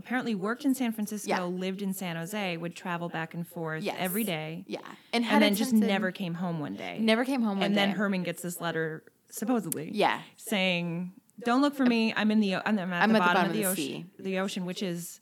apparently 0.00 0.34
worked 0.34 0.64
in 0.64 0.74
San 0.74 0.92
Francisco, 0.92 1.28
Yeah. 1.28 1.42
lived 1.44 1.80
in 1.82 1.92
San 1.94 2.16
Jose, 2.16 2.56
would 2.56 2.74
travel 2.74 3.08
back 3.08 3.34
and 3.34 3.46
forth 3.46 3.82
Yes. 3.84 3.96
every 3.98 4.24
day, 4.24 4.64
yeah, 4.66 4.80
and, 5.12 5.24
and 5.24 5.42
then 5.42 5.54
just 5.54 5.72
never 5.72 6.10
came 6.10 6.34
home 6.34 6.58
one 6.58 6.74
day. 6.74 6.98
never 7.00 7.24
came 7.24 7.42
home. 7.42 7.58
One 7.58 7.66
and 7.66 7.76
then 7.76 7.90
day. 7.90 7.96
Herman 7.96 8.22
gets 8.24 8.42
this 8.42 8.60
letter, 8.60 9.04
supposedly, 9.30 9.90
yeah, 9.92 10.20
saying, 10.36 11.12
"Don't 11.44 11.62
look 11.62 11.74
for 11.74 11.86
me. 11.86 12.12
I'm 12.16 12.30
in 12.30 12.40
the. 12.40 12.56
I'm 12.56 12.78
at, 12.78 12.82
I'm 12.82 12.88
the, 12.88 12.94
at 12.96 13.06
the 13.06 13.12
bottom 13.18 13.34
bottom 13.34 13.42
of 13.42 13.46
of 13.50 13.52
the, 13.54 13.62
the 13.62 13.68
ocean. 13.68 14.10
The 14.18 14.38
ocean, 14.40 14.66
which 14.66 14.82
is, 14.82 15.20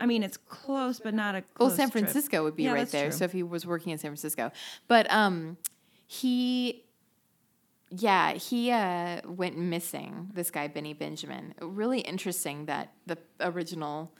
I 0.00 0.06
mean, 0.06 0.22
it's 0.22 0.36
close, 0.36 0.98
but 1.00 1.14
not 1.14 1.34
a. 1.34 1.38
Well, 1.58 1.68
Close 1.68 1.76
San 1.76 1.90
trip. 1.90 2.02
Francisco 2.04 2.42
would 2.44 2.56
be 2.56 2.64
Yeah, 2.64 2.72
right 2.72 2.88
there. 2.88 3.10
true. 3.10 3.18
So 3.18 3.24
if 3.26 3.32
he 3.32 3.42
was 3.42 3.66
working 3.66 3.92
in 3.92 3.98
San 3.98 4.10
Francisco, 4.10 4.50
but 4.88 5.10
um, 5.12 5.56
he, 6.06 6.84
yeah, 7.90 8.32
he 8.32 8.70
uh 8.70 9.20
went 9.26 9.58
missing. 9.58 10.30
This 10.34 10.50
guy 10.50 10.68
Benny 10.68 10.94
Benjamin. 10.94 11.54
Really 11.60 12.00
interesting 12.00 12.66
that 12.66 12.92
the 13.06 13.18
original 13.40 14.12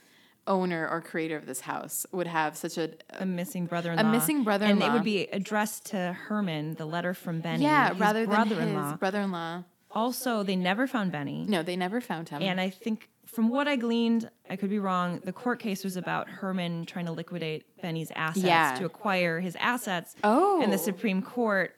owner 0.47 0.87
or 0.89 1.01
creator 1.01 1.37
of 1.37 1.45
this 1.45 1.61
house 1.61 2.05
would 2.11 2.27
have 2.27 2.57
such 2.57 2.77
a 2.77 2.91
a 3.19 3.25
missing 3.25 3.65
brother-in-law. 3.65 4.03
A 4.07 4.11
missing 4.11 4.43
brother-in-law. 4.43 4.85
And 4.85 4.93
it 4.93 4.97
would 4.97 5.03
be 5.05 5.23
addressed 5.27 5.85
to 5.87 6.13
Herman. 6.13 6.75
The 6.75 6.85
letter 6.85 7.13
from 7.13 7.41
Benny. 7.41 7.63
yeah 7.63 7.93
rather 7.97 8.25
than 8.25 8.29
brother-in-law. 8.47 8.89
his 8.91 8.97
brother-in-law. 8.99 9.63
Also, 9.93 10.41
they 10.43 10.55
never 10.55 10.87
found 10.87 11.11
Benny. 11.11 11.45
No, 11.47 11.63
they 11.63 11.75
never 11.75 11.99
found 11.99 12.29
him. 12.29 12.41
And 12.41 12.61
I 12.61 12.69
think 12.69 13.09
from 13.25 13.49
what 13.49 13.67
I 13.67 13.75
gleaned, 13.75 14.29
I 14.49 14.55
could 14.55 14.69
be 14.69 14.79
wrong, 14.79 15.19
the 15.23 15.33
court 15.33 15.59
case 15.59 15.83
was 15.83 15.97
about 15.97 16.29
Herman 16.29 16.85
trying 16.85 17.05
to 17.07 17.11
liquidate 17.11 17.65
Benny's 17.81 18.09
assets 18.15 18.45
Yeah. 18.45 18.75
to 18.75 18.85
acquire 18.85 19.39
his 19.41 19.55
assets. 19.57 20.15
Oh. 20.23 20.61
And 20.61 20.71
the 20.71 20.77
Supreme 20.77 21.21
Court, 21.21 21.75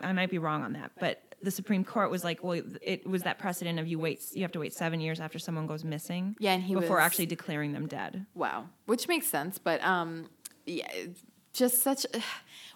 I 0.00 0.12
might 0.12 0.30
be 0.30 0.38
wrong 0.38 0.62
on 0.62 0.72
that, 0.74 0.92
but 0.98 1.22
the 1.42 1.50
Supreme 1.50 1.84
Court 1.84 2.10
was 2.10 2.22
like, 2.22 2.44
well, 2.44 2.60
it 2.82 3.06
was 3.06 3.22
that 3.22 3.38
precedent 3.38 3.78
of 3.78 3.86
you 3.86 3.98
wait, 3.98 4.22
you 4.34 4.42
have 4.42 4.52
to 4.52 4.60
wait 4.60 4.74
seven 4.74 5.00
years 5.00 5.20
after 5.20 5.38
someone 5.38 5.66
goes 5.66 5.84
missing. 5.84 6.36
Yeah, 6.38 6.52
and 6.52 6.62
he 6.62 6.74
before 6.74 6.96
was- 6.96 7.04
actually 7.04 7.26
declaring 7.26 7.72
them 7.72 7.86
dead. 7.86 8.26
Wow, 8.34 8.66
which 8.86 9.08
makes 9.08 9.26
sense, 9.26 9.58
but 9.58 9.82
um, 9.84 10.28
yeah, 10.66 10.88
just 11.52 11.82
such. 11.82 12.06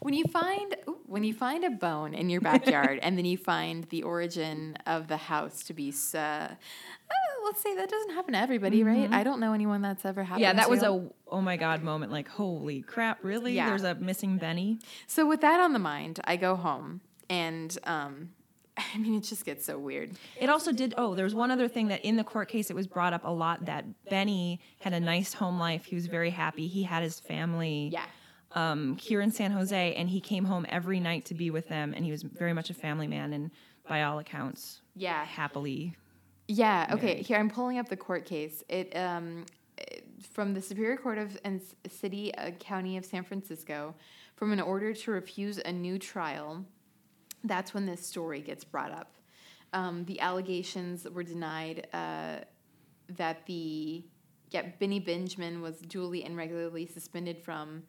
When 0.00 0.12
you 0.12 0.24
find 0.24 0.76
when 1.06 1.24
you 1.24 1.32
find 1.32 1.64
a 1.64 1.70
bone 1.70 2.12
in 2.12 2.28
your 2.28 2.42
backyard, 2.42 2.98
and 3.02 3.16
then 3.16 3.24
you 3.24 3.38
find 3.38 3.84
the 3.84 4.02
origin 4.02 4.76
of 4.86 5.08
the 5.08 5.16
house 5.16 5.62
to 5.64 5.72
be, 5.72 5.94
uh, 6.14 6.18
uh, 6.18 6.48
let's 7.45 7.61
say 7.62 7.74
that 7.76 7.88
doesn't 7.88 8.11
happen 8.14 8.32
to 8.34 8.38
everybody, 8.40 8.82
right? 8.82 9.11
I 9.12 9.22
don't 9.24 9.40
know 9.40 9.53
anyone 9.53 9.82
that's 9.82 10.05
ever 10.05 10.22
happened. 10.24 10.45
Mm-hmm. 10.45 10.57
Yeah, 10.59 10.62
that 10.62 10.70
was 10.70 10.82
a 10.82 11.09
oh 11.28 11.40
my 11.40 11.57
god 11.57 11.82
moment. 11.82 12.11
Like, 12.12 12.28
holy 12.28 12.82
crap, 12.82 13.18
really? 13.22 13.53
Yeah. 13.55 13.68
There's 13.68 13.84
a 13.84 13.95
missing 13.95 14.38
Benny. 14.38 14.78
So 15.07 15.26
with 15.26 15.40
that 15.42 15.61
on 15.61 15.72
the 15.72 15.78
mind, 15.78 16.20
I 16.24 16.36
go 16.36 16.57
home, 16.57 17.01
and 17.28 17.76
um, 17.84 18.30
I 18.76 18.99
mean, 18.99 19.14
it 19.14 19.22
just 19.24 19.45
gets 19.45 19.64
so 19.64 19.78
weird. 19.78 20.12
It 20.40 20.49
also 20.51 20.72
did. 20.72 20.95
Oh, 20.97 21.14
there 21.14 21.24
was 21.24 21.34
one 21.34 21.51
other 21.51 21.68
thing 21.68 21.88
that 21.88 22.05
in 22.05 22.16
the 22.16 22.24
court 22.24 22.49
case 22.49 22.70
it 22.70 22.74
was 22.76 22.86
brought 22.86 23.12
up 23.12 23.22
a 23.24 23.30
lot 23.30 23.66
that 23.66 23.84
Benny 24.11 24.61
had 24.80 24.92
a 24.92 25.01
nice 25.01 25.32
home 25.34 25.59
life. 25.59 25.84
He 25.84 25.95
was 25.95 26.07
very 26.07 26.30
happy. 26.30 26.66
He 26.66 26.82
had 26.82 27.03
his 27.03 27.20
family. 27.20 27.90
Yeah. 27.92 28.05
um, 28.53 28.97
here 28.99 29.20
in 29.20 29.32
San 29.32 29.51
Jose, 29.51 29.95
and 29.95 30.09
he 30.09 30.20
came 30.20 30.45
home 30.45 30.64
every 30.68 31.01
night 31.01 31.24
to 31.26 31.34
be 31.34 31.51
with 31.51 31.68
them, 31.68 31.92
and 31.95 32.05
he 32.05 32.11
was 32.12 32.22
very 32.22 32.53
much 32.53 32.70
a 32.70 32.74
family 32.74 33.09
man, 33.09 33.32
and 33.32 33.51
by 33.88 34.03
all 34.05 34.18
accounts, 34.20 34.80
Yeah. 34.95 35.24
happily. 35.24 35.97
Yeah. 36.49 36.88
Okay. 36.92 37.22
Here 37.22 37.38
I'm 37.38 37.49
pulling 37.49 37.78
up 37.78 37.88
the 37.88 37.97
court 37.97 38.24
case. 38.26 38.62
It 38.68 38.95
um, 38.97 39.47
from 40.32 40.55
the 40.55 40.61
Superior 40.61 40.97
Court 40.97 41.18
of 41.18 41.38
and 41.45 41.61
City 41.88 42.34
uh, 42.34 42.51
County 42.53 42.97
of 42.97 43.05
San 43.05 43.24
Francisco, 43.24 43.95
from 44.36 44.53
an 44.53 44.61
order 44.61 44.92
to 44.92 45.11
refuse 45.11 45.59
a 45.59 45.72
new 45.72 45.99
trial. 45.99 46.64
That's 47.45 47.74
when 47.74 47.86
this 47.86 48.07
story 48.07 48.40
gets 48.40 48.64
brought 48.64 48.90
up. 48.90 49.14
Um, 49.72 50.05
the 50.05 50.20
allegations 50.20 51.07
were 51.09 51.22
denied 51.22 51.86
uh, 51.92 52.38
that 53.16 53.47
the 53.47 54.05
yeah 54.51 54.66
Benny 54.78 55.01
Benjamin 55.01 55.62
was 55.62 55.78
duly 55.78 56.24
and 56.24 56.36
regularly 56.36 56.86
suspended 56.86 57.38
from 57.38 57.82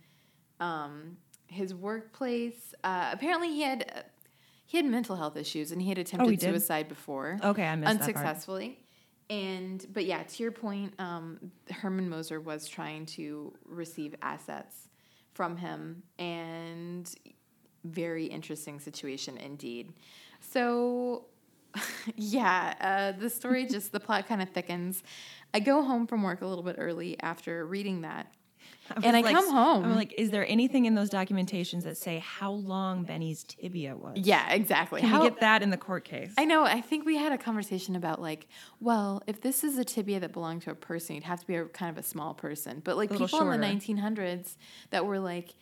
um, 0.59 1.17
his 1.47 1.73
workplace. 1.73 2.73
Uh, 2.83 3.09
apparently, 3.11 3.49
he 3.49 3.61
had. 3.61 4.05
He 4.65 4.77
had 4.77 4.85
mental 4.85 5.15
health 5.15 5.37
issues 5.37 5.71
and 5.71 5.81
he 5.81 5.89
had 5.89 5.97
attempted 5.97 6.27
Oh, 6.27 6.31
he 6.31 6.37
suicide 6.37 6.87
before 6.87 7.39
Okay, 7.43 7.65
I 7.65 7.75
missed 7.75 7.99
that 7.99 8.13
part. 8.13 8.25
unsuccessfully. 8.25 8.79
And 9.29 9.85
but 9.91 10.05
yeah, 10.05 10.23
to 10.23 10.43
your 10.43 10.51
point, 10.51 10.93
um, 10.99 11.51
Herman 11.71 12.09
Moser 12.09 12.39
was 12.39 12.67
trying 12.67 13.05
to 13.07 13.53
receive 13.65 14.15
assets 14.21 14.89
from 15.33 15.57
him, 15.57 16.03
and 16.19 17.13
very 17.83 18.25
interesting 18.25 18.79
situation 18.79 19.37
indeed. 19.37 19.93
So 20.39 21.25
yeah, 22.15 22.73
uh, 23.15 23.19
the 23.19 23.29
story 23.29 23.65
just 23.69 23.91
the 23.91 23.99
plot 23.99 24.27
kind 24.27 24.41
of 24.41 24.49
thickens. 24.49 25.03
I 25.53 25.59
go 25.59 25.81
home 25.83 26.05
from 26.07 26.21
work 26.23 26.41
a 26.41 26.45
little 26.47 26.63
bit 26.63 26.75
early 26.77 27.19
after 27.21 27.65
reading 27.65 28.01
that, 28.01 28.27
and 29.03 29.15
I 29.17 29.21
like- 29.21 29.35
come 29.35 29.49
home. 29.49 29.85
I'm 29.85 29.95
like, 29.95 30.13
is 30.17 30.31
there 30.31 30.45
anything 30.47 30.85
in 30.85 30.95
those 30.95 31.09
documentations 31.09 31.83
that 31.83 31.97
say 31.97 32.19
how 32.19 32.51
long 32.51 33.03
Benny's 33.03 33.43
tibia 33.43 33.95
was? 33.95 34.17
yeah, 34.17 34.51
exactly. 34.51 35.01
Can 35.01 35.09
How- 35.09 35.23
we 35.23 35.29
get 35.29 35.39
that 35.41 35.61
in 35.63 35.69
the 35.69 35.77
court 35.77 36.03
case? 36.05 36.33
I 36.37 36.45
know. 36.45 36.63
I 36.63 36.81
think 36.81 37.05
we 37.05 37.17
had 37.17 37.31
a 37.31 37.37
conversation 37.37 37.95
about 37.95 38.21
like, 38.21 38.47
well, 38.79 39.21
if 39.27 39.41
this 39.41 39.63
is 39.63 39.77
a 39.77 39.83
tibia 39.83 40.19
that 40.19 40.33
belonged 40.33 40.61
to 40.63 40.71
a 40.71 40.75
person, 40.75 41.15
you'd 41.15 41.23
have 41.25 41.39
to 41.39 41.47
be 41.47 41.55
a 41.55 41.65
kind 41.65 41.89
of 41.89 41.97
a 42.03 42.07
small 42.07 42.33
person. 42.33 42.81
But 42.83 42.97
like 42.97 43.11
people 43.11 43.49
in 43.51 43.59
the 43.61 43.67
1900s 43.67 44.57
that 44.91 45.05
were 45.05 45.19
like, 45.19 45.55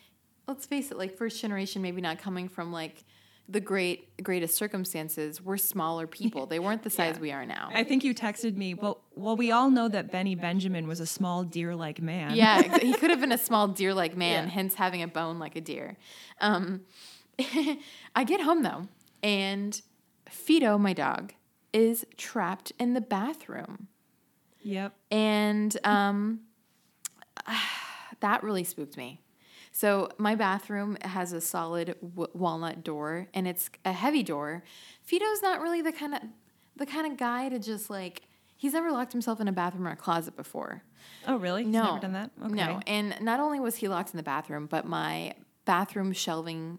let's 0.47 0.65
face 0.65 0.91
it, 0.91 0.97
like 0.97 1.17
first 1.17 1.39
generation, 1.41 1.81
maybe 1.81 2.01
not 2.01 2.19
coming 2.19 2.49
from 2.49 2.71
like 2.71 3.03
the 3.49 3.59
great 3.59 4.23
greatest 4.23 4.55
circumstances, 4.55 5.41
were 5.41 5.57
smaller 5.57 6.07
people. 6.07 6.45
They 6.45 6.59
weren't 6.59 6.83
the 6.83 6.89
size 6.99 7.15
Yeah. 7.15 7.21
we 7.21 7.31
are 7.31 7.45
now. 7.45 7.69
I 7.73 7.83
think 7.83 8.03
you 8.03 8.15
texted 8.15 8.55
me. 8.55 8.73
Well, 8.73 9.01
well, 9.15 9.35
we 9.35 9.51
all 9.51 9.69
know 9.69 9.87
that 9.89 10.11
Benny 10.11 10.35
Benjamin 10.35 10.87
was 10.87 10.99
a 11.01 11.05
small 11.05 11.43
deer-like 11.43 12.01
man. 12.01 12.35
yeah, 12.35 12.77
he 12.81 12.93
could 12.93 13.09
have 13.09 13.19
been 13.19 13.31
a 13.33 13.37
small 13.37 13.67
deer-like 13.67 14.15
man, 14.15 14.45
Yeah. 14.45 14.49
hence 14.49 14.75
having 14.75 15.01
a 15.03 15.07
bone 15.07 15.39
like 15.39 15.55
a 15.55 15.61
deer. 15.61 15.97
Um, 16.39 16.81
I 18.15 18.23
get 18.25 18.41
home 18.41 18.63
though, 18.63 18.87
and 19.21 19.81
Fido, 20.29 20.77
my 20.77 20.93
dog, 20.93 21.33
is 21.73 22.05
trapped 22.17 22.71
in 22.79 22.93
the 22.93 23.01
bathroom. 23.01 23.87
Yep. 24.61 24.93
And 25.11 25.75
um, 25.83 26.39
that 28.21 28.43
really 28.43 28.63
spooked 28.63 28.95
me. 28.97 29.19
So 29.75 30.09
my 30.19 30.35
bathroom 30.35 30.97
has 31.01 31.33
a 31.33 31.41
solid 31.41 31.95
w- 32.01 32.29
walnut 32.33 32.83
door, 32.83 33.27
and 33.33 33.47
it's 33.47 33.71
a 33.83 33.91
heavy 33.91 34.21
door. 34.21 34.63
Fido's 35.01 35.41
not 35.41 35.59
really 35.61 35.81
the 35.81 35.91
kind 35.91 36.13
of 36.13 36.21
the 36.75 36.85
kind 36.85 37.11
of 37.11 37.17
guy 37.17 37.49
to 37.49 37.57
just 37.59 37.89
like 37.89 38.21
he's 38.55 38.73
never 38.73 38.91
locked 38.91 39.11
himself 39.11 39.41
in 39.41 39.47
a 39.47 39.51
bathroom 39.51 39.87
or 39.87 39.91
a 39.91 39.95
closet 39.95 40.35
before. 40.37 40.83
Oh, 41.27 41.37
really? 41.37 41.63
He's 41.63 41.73
No, 41.73 41.85
never 41.85 41.99
done 41.99 42.13
that. 42.13 42.31
Okay. 42.45 42.53
No, 42.53 42.79
and 42.85 43.15
not 43.19 43.39
only 43.39 43.59
was 43.59 43.75
he 43.77 43.87
locked 43.87 44.11
in 44.11 44.17
the 44.17 44.23
bathroom, 44.23 44.67
but 44.67 44.85
my 44.85 45.33
bathroom 45.65 46.13
shelving 46.13 46.77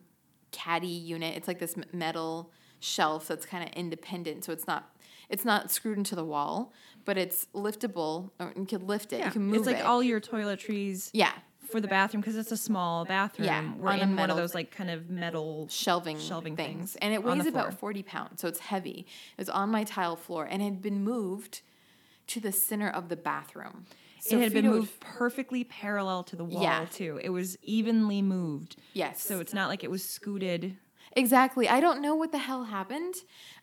caddy 0.52 0.86
unit. 0.86 1.36
It's 1.36 1.48
like 1.48 1.58
this 1.58 1.74
metal 1.92 2.52
shelf 2.78 3.26
that's 3.26 3.44
kind 3.44 3.64
of 3.68 3.74
independent, 3.74 4.44
so 4.44 4.52
it's 4.52 4.68
not 4.68 4.94
it's 5.28 5.44
not 5.44 5.72
screwed 5.72 5.98
into 5.98 6.14
the 6.14 6.24
wall, 6.24 6.72
but 7.04 7.18
it's 7.18 7.46
liftable. 7.54 8.30
Or 8.38 8.52
you 8.56 8.66
can 8.66 8.86
lift 8.86 9.12
it. 9.12 9.18
Yeah. 9.18 9.26
You 9.26 9.32
can 9.32 9.42
move 9.42 9.56
it's 9.56 9.66
like 9.66 9.78
it. 9.78 9.84
all 9.84 10.00
your 10.00 10.20
toiletries 10.20 11.10
yeah, 11.12 11.32
for 11.66 11.80
the 11.80 11.88
bathroom 11.88 12.20
because 12.20 12.36
it's 12.36 12.52
a 12.52 12.56
small 12.56 13.04
bathroom. 13.04 13.46
Yeah, 13.46 13.72
We're 13.78 13.90
on 13.90 14.00
in 14.00 14.16
one 14.16 14.30
of 14.30 14.36
those 14.36 14.54
like 14.54 14.70
kind 14.70 14.90
of 14.90 15.10
metal 15.10 15.66
shelving 15.70 16.18
Shelving 16.18 16.56
things, 16.56 16.92
things 16.92 16.96
and 16.96 17.12
it 17.14 17.22
weighs 17.24 17.46
about 17.46 17.74
forty 17.74 18.02
pounds, 18.02 18.40
so 18.40 18.48
it's 18.48 18.60
heavy. 18.60 19.06
It's 19.38 19.50
on 19.50 19.70
my 19.70 19.84
tile 19.84 20.16
floor 20.16 20.46
and 20.50 20.62
had 20.62 20.80
been 20.82 21.02
moved 21.02 21.62
to 22.28 22.40
the 22.40 22.52
center 22.52 22.88
of 22.88 23.08
the 23.08 23.16
bathroom. 23.16 23.86
So 24.20 24.38
it 24.38 24.42
had 24.42 24.52
been 24.54 24.66
moved 24.66 25.00
perfectly 25.00 25.64
parallel 25.64 26.22
to 26.24 26.36
the 26.36 26.44
wall 26.44 26.62
Yeah. 26.62 26.86
too. 26.90 27.20
It 27.22 27.28
was 27.28 27.58
evenly 27.62 28.22
moved. 28.22 28.76
Yes. 28.94 29.22
So 29.22 29.38
it's 29.40 29.52
not 29.52 29.68
like 29.68 29.84
it 29.84 29.90
was 29.90 30.02
scooted. 30.02 30.78
Exactly. 31.16 31.68
I 31.68 31.80
don't 31.80 32.00
know 32.02 32.14
what 32.16 32.32
the 32.32 32.38
hell 32.38 32.64
happened, 32.64 33.14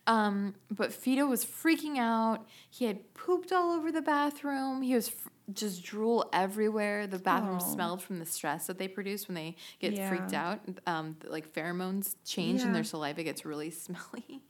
um, 0.06 0.54
but 0.70 0.92
Fido 0.92 1.26
was 1.26 1.44
freaking 1.44 1.98
out. 1.98 2.46
He 2.70 2.86
had 2.86 3.12
pooped 3.14 3.52
all 3.52 3.72
over 3.72 3.92
the 3.92 4.00
bathroom. 4.00 4.80
He 4.82 4.94
was 4.94 5.08
f- 5.08 5.28
just 5.52 5.82
drool 5.84 6.30
everywhere. 6.32 7.06
The 7.06 7.18
bathroom 7.18 7.58
Oh. 7.60 7.72
smelled 7.72 8.02
from 8.02 8.18
the 8.20 8.24
stress 8.26 8.66
that 8.68 8.78
they 8.78 8.88
produce 8.88 9.28
when 9.28 9.34
they 9.34 9.56
get 9.80 9.98
freaked 10.08 10.32
out. 10.32 10.60
Um, 10.86 11.16
like 11.26 11.52
pheromones 11.52 12.14
change 12.24 12.60
and 12.62 12.70
Yeah. 12.70 12.74
their 12.74 12.84
saliva 12.84 13.22
gets 13.22 13.44
really 13.44 13.70
smelly. 13.84 14.42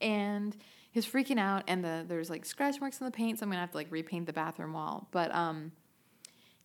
And 0.00 0.56
he's 0.90 1.06
freaking 1.06 1.38
out, 1.38 1.62
and 1.68 1.84
the 1.84 2.04
there's 2.08 2.30
like 2.30 2.44
scratch 2.44 2.80
marks 2.80 3.00
on 3.00 3.04
the 3.04 3.12
paint, 3.12 3.38
so 3.38 3.44
I'm 3.44 3.50
gonna 3.50 3.60
have 3.60 3.70
to 3.72 3.76
like 3.76 3.92
repaint 3.92 4.26
the 4.26 4.32
bathroom 4.32 4.72
wall. 4.72 5.06
But 5.12 5.32
um, 5.34 5.70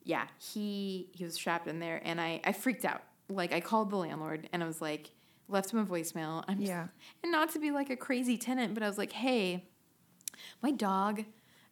yeah, 0.04 0.26
he 0.40 1.10
he 1.12 1.24
was 1.26 1.38
trapped 1.38 1.68
in 1.68 1.80
there, 1.80 2.02
and 2.04 2.20
I 2.20 2.42
I 2.44 2.54
freaked 2.54 2.86
out. 2.86 3.04
Like 3.30 3.54
I 3.54 3.60
called 3.60 3.90
the 3.92 3.98
landlord, 3.98 4.50
and 4.54 4.64
I 4.64 4.66
was 4.68 4.82
like, 4.82 5.12
left 5.48 5.72
him 5.72 5.80
a 5.80 5.86
voicemail. 5.86 6.44
I'm 6.48 6.60
Yeah. 6.60 6.88
and 7.24 7.32
not 7.32 7.52
to 7.52 7.60
be 7.60 7.72
like 7.72 7.90
a 7.90 7.96
crazy 7.96 8.38
tenant, 8.38 8.74
but 8.74 8.84
I 8.84 8.88
was 8.88 8.98
like, 8.98 9.12
hey, 9.12 9.66
my 10.62 10.72
dog 10.72 11.26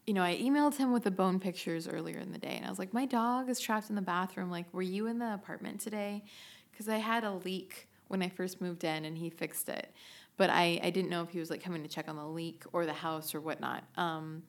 you 0.06 0.14
know, 0.14 0.24
I 0.24 0.36
emailed 0.36 0.76
him 0.76 0.92
with 0.92 1.04
the 1.04 1.12
bone 1.12 1.40
pictures 1.40 1.88
earlier 1.88 2.18
in 2.18 2.32
the 2.32 2.38
day, 2.38 2.56
and 2.58 2.66
I 2.66 2.70
was 2.70 2.78
like, 2.78 2.94
my 2.94 3.06
dog 3.06 3.50
is 3.50 3.60
trapped 3.60 3.90
in 3.90 3.96
the 3.96 4.02
bathroom. 4.02 4.52
Like, 4.52 4.66
were 4.74 4.82
you 4.82 5.08
in 5.08 5.18
the 5.20 5.34
apartment 5.34 5.80
today? 5.80 6.24
Because 6.72 6.90
I 6.90 6.98
had 6.98 7.24
a 7.24 7.32
leak 7.32 7.88
when 8.10 8.22
I 8.22 8.28
first 8.30 8.60
moved 8.60 8.84
in, 8.84 9.06
and 9.06 9.18
he 9.18 9.30
fixed 9.30 9.70
it. 9.70 9.94
But 10.36 10.50
I, 10.50 10.80
I 10.84 10.90
didn't 10.90 11.10
know 11.10 11.22
if 11.24 11.30
he 11.30 11.40
was 11.40 11.50
like 11.50 11.64
coming 11.64 11.84
to 11.84 11.88
check 11.90 12.10
on 12.10 12.18
the 12.18 12.26
leak 12.26 12.64
or 12.74 12.86
the 12.86 12.94
house 12.94 13.34
or 13.34 13.40
whatnot. 13.40 13.84
Um, 13.96 14.44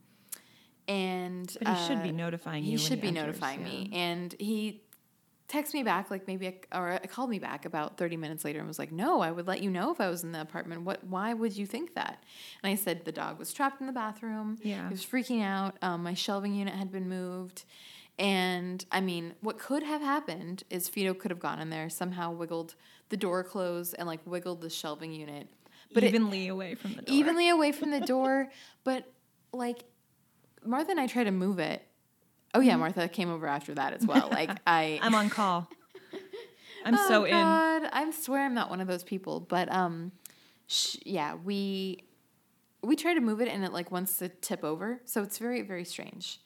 and 0.89 1.57
But 1.63 1.77
he 1.77 1.87
should 1.87 2.03
be 2.03 2.09
uh, 2.09 2.13
notifying 2.13 2.65
you. 2.65 2.73
he 2.73 2.77
should 2.77 3.01
be 3.01 3.09
enters, 3.09 3.27
notifying 3.27 3.63
me. 3.63 3.91
And 3.93 4.35
he 4.41 4.83
texted 5.49 5.75
me 5.75 5.83
back 5.83 6.11
like 6.11 6.27
maybe 6.27 6.47
a, 6.47 6.79
or 6.79 6.99
called 7.09 7.31
me 7.31 7.39
back 7.39 7.65
about 7.65 7.99
30 7.99 8.17
minutes 8.17 8.45
later 8.45 8.59
and 8.59 8.69
was 8.69 8.79
like, 8.79 8.93
"No, 8.93 9.21
I 9.21 9.31
would 9.31 9.47
let 9.47 9.63
you 9.63 9.71
know 9.71 9.91
if 9.93 10.01
I 10.01 10.09
was 10.09 10.25
in 10.25 10.33
the 10.33 10.41
apartment. 10.41 10.83
What 10.83 11.05
why 11.05 11.35
would 11.35 11.57
you 11.57 11.67
think 11.67 11.95
that?" 11.95 12.23
And 12.63 12.73
I 12.73 12.75
said 12.75 13.05
the 13.05 13.13
dog 13.13 13.39
was 13.39 13.53
trapped 13.53 13.81
in 13.81 13.87
the 13.87 13.93
bathroom. 13.93 14.59
Yeah. 14.63 14.89
He 14.89 14.95
was 14.95 15.05
freaking 15.05 15.43
out. 15.43 15.77
Um, 15.83 16.03
my 16.03 16.15
shelving 16.15 16.55
unit 16.55 16.75
had 16.75 16.91
been 16.91 17.09
moved. 17.09 17.65
And 18.19 18.85
I 18.93 19.01
mean, 19.01 19.35
what 19.41 19.59
could 19.59 19.83
have 19.83 20.01
happened 20.01 20.63
is 20.71 20.89
Fido 20.89 21.15
could 21.15 21.31
have 21.31 21.41
gone 21.41 21.61
in 21.61 21.71
there, 21.71 21.91
somehow 21.91 22.33
wiggled 22.33 22.77
the 23.09 23.17
door 23.17 23.43
closed 23.43 23.95
and 23.99 24.07
like 24.07 24.21
wiggled 24.25 24.61
the 24.61 24.71
shelving 24.71 25.13
unit. 25.13 25.49
But 25.93 26.05
it, 26.05 26.09
evenly 26.09 26.49
away 26.49 26.75
from 26.75 26.95
the 26.95 27.03
door. 27.03 27.15
evenly 27.15 27.49
away 27.49 27.73
from 27.73 27.91
the 27.91 28.01
door. 28.01 28.49
But 28.85 29.11
like 29.53 29.85
Martha 30.65 30.91
and 30.91 31.01
I 31.01 31.07
tried 31.07 31.25
to 31.25 31.31
move 31.31 31.59
it. 31.59 31.87
Oh 32.55 32.61
Mm-hmm. 32.61 32.69
yeah, 32.69 32.77
Martha 32.77 33.09
came 33.09 33.31
over 33.31 33.47
after 33.47 33.75
that 33.75 33.93
as 33.95 34.07
well. 34.07 34.29
Like 34.31 34.51
I, 34.67 34.99
I'm 35.03 35.15
on 35.15 35.29
call. 35.29 35.69
I'm 36.85 36.95
oh, 36.95 37.09
so 37.09 37.25
in. 37.25 37.33
God, 37.33 37.89
I 37.93 38.11
swear 38.13 38.45
I'm 38.45 38.55
not 38.55 38.71
one 38.71 38.81
of 38.81 38.87
those 38.87 39.03
people. 39.03 39.41
But 39.41 39.71
um, 39.73 40.13
sh- 40.67 40.99
yeah, 41.05 41.35
we 41.35 42.05
we 42.83 42.95
try 42.97 43.15
to 43.15 43.21
move 43.21 43.41
it 43.41 43.49
and 43.49 43.65
it 43.65 43.73
like 43.73 43.91
wants 43.91 44.19
to 44.19 44.29
tip 44.29 44.63
over. 44.65 45.01
So 45.05 45.23
it's 45.23 45.39
very 45.39 45.63
very 45.63 45.85
strange, 45.85 46.39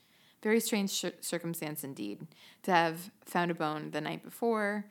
very 0.43 0.61
strange 0.61 0.91
cir- 0.91 1.13
circumstance 1.21 1.85
indeed 1.85 2.27
to 2.63 2.71
have 2.71 3.11
found 3.25 3.51
a 3.51 3.55
bone 3.55 3.91
the 3.91 4.01
night 4.01 4.23
before. 4.25 4.87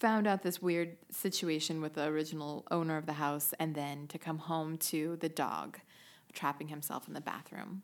Found 0.00 0.26
out 0.26 0.42
this 0.42 0.60
weird 0.60 0.98
situation 1.10 1.80
with 1.80 1.94
the 1.94 2.04
original 2.04 2.66
owner 2.70 2.98
of 2.98 3.06
the 3.06 3.14
house, 3.14 3.54
and 3.58 3.74
then 3.74 4.06
to 4.08 4.18
come 4.18 4.36
home 4.36 4.76
to 4.76 5.16
the 5.20 5.28
dog 5.30 5.78
trapping 6.34 6.68
himself 6.68 7.08
in 7.08 7.14
the 7.14 7.20
bathroom. 7.22 7.82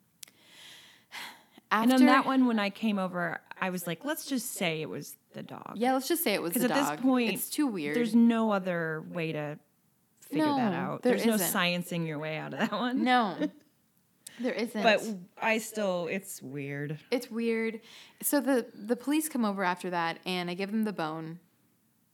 And 1.70 1.92
on 1.92 2.06
that 2.06 2.26
one, 2.26 2.46
when 2.46 2.58
I 2.58 2.70
came 2.70 2.98
over, 2.98 3.40
I 3.60 3.70
was 3.70 3.86
like, 3.86 4.04
let's 4.04 4.26
just 4.26 4.52
say 4.54 4.82
it 4.82 4.88
was 4.88 5.16
the 5.32 5.42
dog. 5.42 5.72
yeah, 5.76 5.92
let's 5.92 6.08
just 6.08 6.22
say 6.22 6.34
it 6.34 6.42
was 6.42 6.52
the 6.52 6.60
dog. 6.60 6.68
Because 6.68 6.86
at 6.88 6.96
this 6.96 7.02
point, 7.02 7.32
it's 7.34 7.50
too 7.50 7.66
weird. 7.66 7.96
There's 7.96 8.14
no 8.14 8.52
other 8.52 9.04
way 9.10 9.32
to 9.32 9.58
figure 10.28 10.44
that 10.44 10.72
out. 10.72 11.02
there 11.02 11.12
There's 11.14 11.26
no 11.26 11.34
isn't. 11.34 11.52
sciencing 11.52 12.06
your 12.06 12.18
way 12.18 12.36
out 12.36 12.52
of 12.52 12.60
that 12.60 12.72
one. 12.72 13.02
no, 13.04 13.36
there 14.40 14.52
isn't. 14.54 14.82
But 14.82 15.02
I 15.40 15.58
still, 15.58 16.08
it's 16.10 16.40
weird. 16.42 16.98
It's 17.10 17.30
weird. 17.30 17.80
So 18.22 18.40
the 18.40 18.66
the 18.74 18.96
police 18.96 19.28
come 19.28 19.44
over 19.44 19.64
after 19.64 19.90
that, 19.90 20.18
and 20.24 20.48
I 20.50 20.54
give 20.54 20.70
them 20.70 20.84
the 20.84 20.92
bone. 20.92 21.40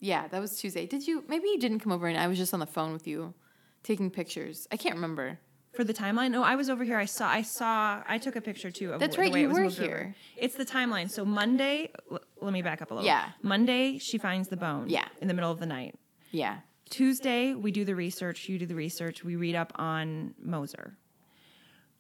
Yeah, 0.01 0.27
that 0.29 0.41
was 0.41 0.59
Tuesday. 0.59 0.87
Did 0.87 1.07
you? 1.07 1.25
Maybe 1.29 1.49
you 1.49 1.59
didn't 1.59 1.81
come 1.81 1.93
over, 1.93 2.07
and 2.09 2.19
I 2.19 2.27
was 2.27 2.39
just 2.39 2.53
on 2.55 2.61
the 2.61 2.67
phone 2.67 2.93
with 2.93 3.07
you, 3.07 3.35
taking 3.83 4.11
pictures. 4.11 4.67
I 4.73 4.77
can't 4.77 4.95
remember. 4.97 5.39
For 5.73 5.85
the 5.85 5.95
timeline, 5.95 6.31
no, 6.33 6.43
I 6.43 6.55
was 6.55 6.69
over 6.69 6.85
here. 6.85 6.99
I 6.99 7.07
saw, 7.07 7.29
I 7.29 7.41
saw, 7.43 8.03
I 8.07 8.19
took 8.19 8.37
a 8.37 8.41
picture 8.43 8.71
too 8.71 8.93
of 8.93 9.01
That's 9.01 9.17
right, 9.17 9.27
the 9.29 9.33
way 9.33 9.41
you 9.41 9.47
it 9.47 9.49
was 9.49 9.57
were 9.59 9.65
moved 9.65 9.79
over. 9.81 9.89
here. 9.89 10.15
It's 10.37 10.55
the 10.55 10.67
timeline. 10.67 11.11
So 11.11 11.25
Monday, 11.25 11.91
l- 12.11 12.21
let 12.43 12.53
me 12.53 12.61
back 12.61 12.83
up 12.83 12.91
a 12.91 12.95
little. 12.95 13.07
Yeah. 13.07 13.31
Monday, 13.41 13.97
she 13.99 14.19
finds 14.19 14.49
the 14.49 14.57
bone. 14.59 14.91
Yeah. 14.91 15.07
In 15.23 15.29
the 15.29 15.35
middle 15.35 15.51
of 15.51 15.59
the 15.61 15.67
night. 15.67 15.95
Yeah, 16.31 16.59
Tuesday, 16.91 17.55
we 17.55 17.71
do 17.73 17.85
the 17.87 17.95
research. 17.95 18.49
You 18.49 18.59
do 18.59 18.67
the 18.67 18.75
research. 18.75 19.23
We 19.25 19.37
read 19.37 19.55
up 19.55 19.73
on 19.77 20.35
Moser. 20.43 20.97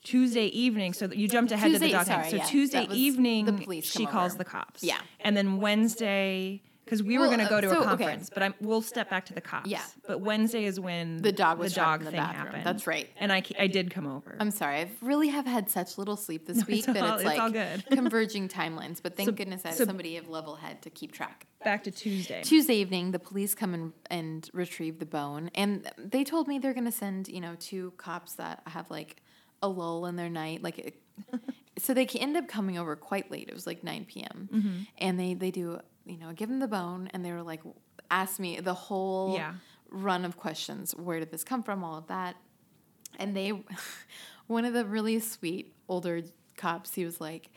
Tuesday 0.05 0.47
evening, 0.47 0.93
so 0.95 1.07
that 1.07 1.17
you 1.17 1.29
jumped 1.29 1.53
ahead 1.53 1.67
to 1.73 1.79
Tuesday- 1.79 1.87
the 1.89 1.93
dog 1.93 2.07
sorry. 2.07 2.31
So 2.31 2.37
yeah, 2.37 2.45
Tuesday 2.45 2.81
that 2.81 2.89
was 2.89 2.99
evening, 2.99 3.45
the 3.45 3.53
police 3.53 3.91
she 3.91 4.05
calls 4.05 4.33
over. 4.33 4.39
the 4.39 4.45
cops. 4.45 4.83
Yeah. 4.83 4.99
and 5.21 5.37
then 5.37 5.61
Wednesday, 5.61 6.61
because 6.93 7.03
we 7.03 7.17
were 7.19 7.25
going 7.25 7.39
to 7.39 7.47
go 7.47 7.59
to 7.59 7.71
so, 7.71 7.77
a 7.77 7.79
okay. 7.79 7.87
conference, 7.89 8.29
but 8.29 8.43
I'm, 8.43 8.55
we'll 8.61 8.83
step 8.83 9.09
back 9.09 9.25
to 9.27 9.33
the 9.33 9.41
cops. 9.41 9.67
Yeah. 9.71 9.81
but 10.07 10.21
Wednesday 10.21 10.67
is 10.67 10.79
when 10.79 11.23
The 11.23 11.33
dog 11.33 11.59
was 11.59 11.73
the 11.73 11.81
dog 11.81 12.01
in 12.01 12.05
the 12.05 12.11
thing 12.11 12.21
bathroom. 12.21 12.47
happened. 12.47 12.65
That's 12.67 12.87
right. 12.87 13.09
And 13.17 13.33
I, 13.33 13.43
I 13.59 13.67
did 13.67 13.91
come 13.91 14.07
over. 14.07 14.37
I'm 14.39 14.51
sorry. 14.51 14.77
I 14.81 14.91
really 15.01 15.29
have 15.29 15.47
had 15.47 15.71
such 15.71 15.97
little 15.97 16.19
sleep 16.19 16.47
this 16.47 16.67
week 16.67 16.81
it's 16.81 16.87
that 16.89 16.99
all- 16.99 17.15
it's 17.19 17.25
it's 17.25 17.39
like 17.39 17.87
converging 17.91 18.47
timelines. 18.47 19.01
But 19.03 19.17
thank 19.17 19.31
So- 19.31 19.33
goodness 19.33 19.63
I 19.65 19.69
have 19.69 19.79
so- 19.79 19.87
somebody 19.87 20.19
of 20.19 20.29
level 20.29 20.57
head 20.57 20.83
to 20.83 20.91
keep 20.91 21.13
track. 21.13 21.47
back 21.65 21.85
to 21.85 21.91
Tuesday. 21.91 22.43
Tuesday 22.43 22.75
evening, 22.75 23.13
the 23.13 23.19
police 23.19 23.55
come 23.55 23.73
and, 23.73 23.93
and 24.11 24.51
retrieve 24.53 24.99
the 24.99 25.07
bone, 25.07 25.51
and 25.55 25.91
they 25.97 26.25
told 26.25 26.47
me 26.47 26.59
they're 26.59 26.75
gonna 26.75 26.93
send 26.93 27.29
you 27.29 27.41
know 27.41 27.55
two 27.59 27.93
cops 27.97 28.35
that 28.35 28.61
have 28.67 28.91
like 28.91 29.23
a 29.63 29.69
lull 29.69 30.05
in 30.07 30.17
their 30.17 30.29
night, 30.29 30.63
like. 30.63 30.79
It, 30.79 31.01
so 31.83 31.93
they 31.95 32.07
end 32.07 32.37
up 32.37 32.47
coming 32.49 32.79
over 32.79 32.95
quite 32.97 33.31
late. 33.31 33.49
It 33.49 33.55
was 33.55 33.67
like 33.67 33.83
nine 33.85 34.05
p.m. 34.05 34.49
Mm-hmm. 34.53 34.77
and 34.99 35.19
they 35.21 35.35
they 35.35 35.51
do 35.51 35.81
you 36.05 36.17
know 36.19 36.33
give 36.33 36.49
them 36.49 36.59
the 36.61 36.69
bone, 36.69 37.09
and 37.13 37.25
they 37.25 37.33
were 37.33 37.43
like 37.43 37.61
ask 38.11 38.39
me 38.39 38.61
the 38.61 38.75
whole 38.75 39.35
Yeah. 39.35 39.55
run 39.91 40.25
of 40.25 40.37
questions. 40.37 40.93
Where 40.95 41.19
did 41.21 41.31
this 41.31 41.45
come 41.45 41.63
from? 41.63 41.83
All 41.85 41.97
of 41.97 42.07
that, 42.09 42.37
and 43.19 43.37
they, 43.37 43.53
one 44.47 44.65
of 44.65 44.73
the 44.75 44.85
really 44.85 45.19
sweet 45.21 45.75
older 45.89 46.23
cops, 46.57 46.95
he 46.95 47.05
was 47.05 47.21
like. 47.21 47.51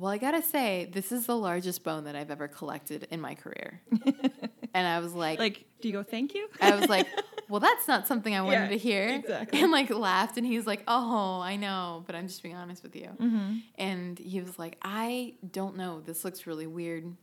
Well, 0.00 0.10
I 0.10 0.16
gotta 0.16 0.40
say, 0.42 0.88
this 0.90 1.12
is 1.12 1.26
the 1.26 1.36
largest 1.36 1.84
bone 1.84 2.04
that 2.04 2.16
I've 2.16 2.30
ever 2.30 2.48
collected 2.48 3.06
in 3.10 3.20
my 3.20 3.34
career. 3.34 3.82
and 4.74 4.86
I 4.86 4.98
was 5.00 5.12
like, 5.12 5.38
like, 5.38 5.64
do 5.82 5.88
you 5.88 5.92
go 5.92 6.02
thank 6.02 6.34
you? 6.34 6.48
I 6.58 6.74
was 6.74 6.88
like, 6.88 7.06
well, 7.50 7.60
that's 7.60 7.86
not 7.86 8.06
something 8.06 8.34
I 8.34 8.40
wanted 8.40 8.62
Yeah, 8.62 8.68
to 8.68 8.78
hear. 8.78 9.08
exactly. 9.08 9.60
And 9.60 9.70
like 9.70 9.90
laughed, 9.90 10.38
and 10.38 10.46
he's 10.46 10.66
like, 10.66 10.82
oh, 10.88 11.40
I 11.40 11.56
know, 11.56 12.02
but 12.06 12.16
I'm 12.16 12.28
just 12.28 12.42
being 12.42 12.54
honest 12.56 12.82
with 12.82 12.96
you. 12.96 13.08
Mm-hmm. 13.20 13.54
And 13.76 14.18
he 14.18 14.40
was 14.40 14.58
like, 14.58 14.78
I 14.80 15.34
don't 15.52 15.76
know. 15.76 16.00
This 16.00 16.24
looks 16.24 16.46
really 16.46 16.66
weird. 16.66 17.14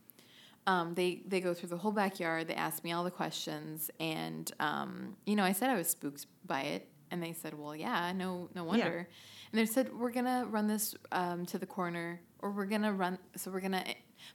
Um, 0.67 0.93
they 0.93 1.23
they 1.25 1.39
go 1.39 1.55
through 1.55 1.69
the 1.69 1.77
whole 1.77 1.93
backyard. 1.93 2.47
They 2.47 2.53
ask 2.53 2.83
me 2.83 2.91
all 2.91 3.03
the 3.05 3.09
questions, 3.11 3.89
and 3.99 4.51
um, 4.59 5.15
you 5.25 5.35
know, 5.35 5.43
I 5.45 5.53
said 5.53 5.71
I 5.71 5.75
was 5.75 5.87
spooked 5.87 6.27
by 6.45 6.61
it, 6.61 6.87
and 7.09 7.23
they 7.23 7.33
said, 7.33 7.57
well, 7.57 7.75
yeah, 7.75 8.11
no, 8.11 8.49
no 8.53 8.65
wonder. 8.65 9.07
And 9.51 9.59
they 9.59 9.65
said 9.65 9.93
we're 9.93 10.11
gonna 10.11 10.45
run 10.49 10.67
this 10.67 10.95
um, 11.11 11.45
to 11.47 11.57
the 11.57 11.65
coroner, 11.65 12.21
or 12.39 12.51
we're 12.51 12.65
gonna 12.65 12.93
run. 12.93 13.17
So 13.35 13.51
we're 13.51 13.61
gonna 13.61 13.83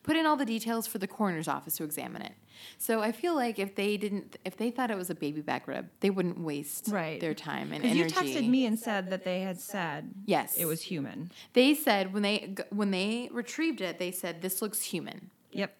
put 0.02 0.16
in 0.16 0.26
all 0.26 0.36
the 0.36 0.44
details 0.46 0.86
for 0.86 0.98
the 0.98 1.06
coroner's 1.06 1.48
office 1.48 1.76
to 1.76 1.84
examine 1.84 2.22
it. 2.22 2.32
So 2.78 3.00
I 3.02 3.12
feel 3.12 3.34
like 3.34 3.58
if 3.58 3.74
they 3.74 3.96
didn't, 3.96 4.36
if 4.44 4.56
they 4.56 4.70
thought 4.70 4.90
it 4.90 4.96
was 4.96 5.10
a 5.10 5.14
baby 5.14 5.40
back 5.40 5.66
rib, 5.68 5.88
they 6.00 6.10
wouldn't 6.10 6.38
waste 6.40 6.88
Right. 6.88 7.20
their 7.20 7.34
time 7.34 7.72
and 7.72 7.82
Because 7.82 7.96
you 7.96 8.04
texted 8.06 8.48
me 8.48 8.64
and 8.66 8.78
said 8.78 9.10
that 9.10 9.24
they 9.24 9.40
had 9.40 9.60
said 9.60 10.10
Yes, 10.24 10.56
it 10.56 10.64
was 10.66 10.82
human. 10.82 11.30
They 11.52 11.74
said 11.74 12.12
when 12.14 12.22
they 12.22 12.54
when 12.70 12.90
they 12.90 13.28
retrieved 13.32 13.80
it, 13.80 13.98
they 13.98 14.10
said 14.12 14.40
this 14.42 14.62
looks 14.62 14.80
human. 14.82 15.30
Yep. 15.52 15.74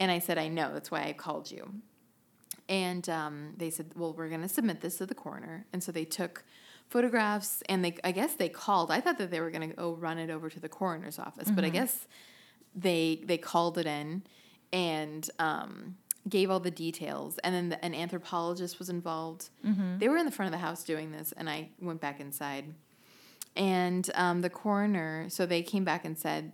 And 0.00 0.12
I 0.12 0.20
said, 0.20 0.38
I 0.38 0.46
know, 0.46 0.72
that's 0.72 0.92
why 0.92 1.02
I 1.02 1.12
called 1.12 1.50
you. 1.50 1.74
And 2.68 3.08
um, 3.08 3.54
they 3.56 3.70
said, 3.70 3.92
well, 3.96 4.12
we're 4.12 4.28
going 4.28 4.42
to 4.42 4.48
submit 4.48 4.80
this 4.80 4.98
to 4.98 5.06
the 5.06 5.14
coroner. 5.14 5.66
And 5.72 5.82
so 5.82 5.90
they 5.90 6.04
took 6.04 6.44
photographs 6.88 7.62
and 7.68 7.84
they, 7.84 7.96
I 8.04 8.12
guess 8.12 8.34
they 8.34 8.48
called. 8.48 8.90
I 8.90 9.00
thought 9.00 9.18
that 9.18 9.30
they 9.30 9.40
were 9.40 9.50
going 9.50 9.68
to 9.70 9.76
go 9.76 9.92
run 9.94 10.18
it 10.18 10.30
over 10.30 10.48
to 10.50 10.60
the 10.60 10.68
coroner's 10.68 11.18
office, 11.18 11.50
but 11.50 11.64
I 11.64 11.68
guess 11.68 12.06
they 12.74 13.22
they 13.24 13.38
called 13.38 13.78
it 13.78 13.86
in 13.86 14.22
and 14.72 15.28
um, 15.38 15.96
gave 16.28 16.50
all 16.50 16.60
the 16.60 16.70
details. 16.70 17.38
And 17.44 17.54
then 17.54 17.68
the, 17.70 17.84
an 17.84 17.94
anthropologist 17.94 18.78
was 18.78 18.88
involved. 18.90 19.50
They 19.98 20.08
were 20.08 20.16
in 20.16 20.24
the 20.26 20.32
front 20.32 20.48
of 20.52 20.60
the 20.60 20.64
house 20.66 20.84
doing 20.84 21.10
this, 21.12 21.32
and 21.36 21.48
I 21.48 21.70
went 21.80 22.00
back 22.00 22.20
inside. 22.20 22.74
And 23.56 24.08
um, 24.14 24.40
the 24.42 24.50
coroner, 24.50 25.26
so 25.28 25.44
they 25.46 25.62
came 25.62 25.84
back 25.84 26.04
and 26.04 26.16
said 26.16 26.52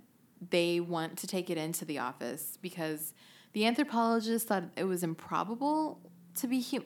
they 0.50 0.80
want 0.80 1.18
to 1.18 1.26
take 1.26 1.50
it 1.50 1.58
into 1.58 1.84
the 1.84 1.98
office 1.98 2.58
because 2.62 3.12
the 3.52 3.66
anthropologist 3.66 4.48
thought 4.48 4.64
it 4.76 4.84
was 4.84 5.02
improbable 5.02 6.00
to 6.36 6.46
be 6.46 6.60
hu- 6.62 6.84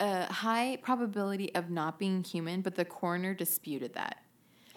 a 0.00 0.32
high 0.32 0.78
probability 0.82 1.54
of 1.54 1.70
not 1.70 1.98
being 1.98 2.22
human, 2.24 2.60
but 2.62 2.74
the 2.76 2.84
coroner 2.84 3.34
disputed 3.34 3.94
that. 3.94 4.22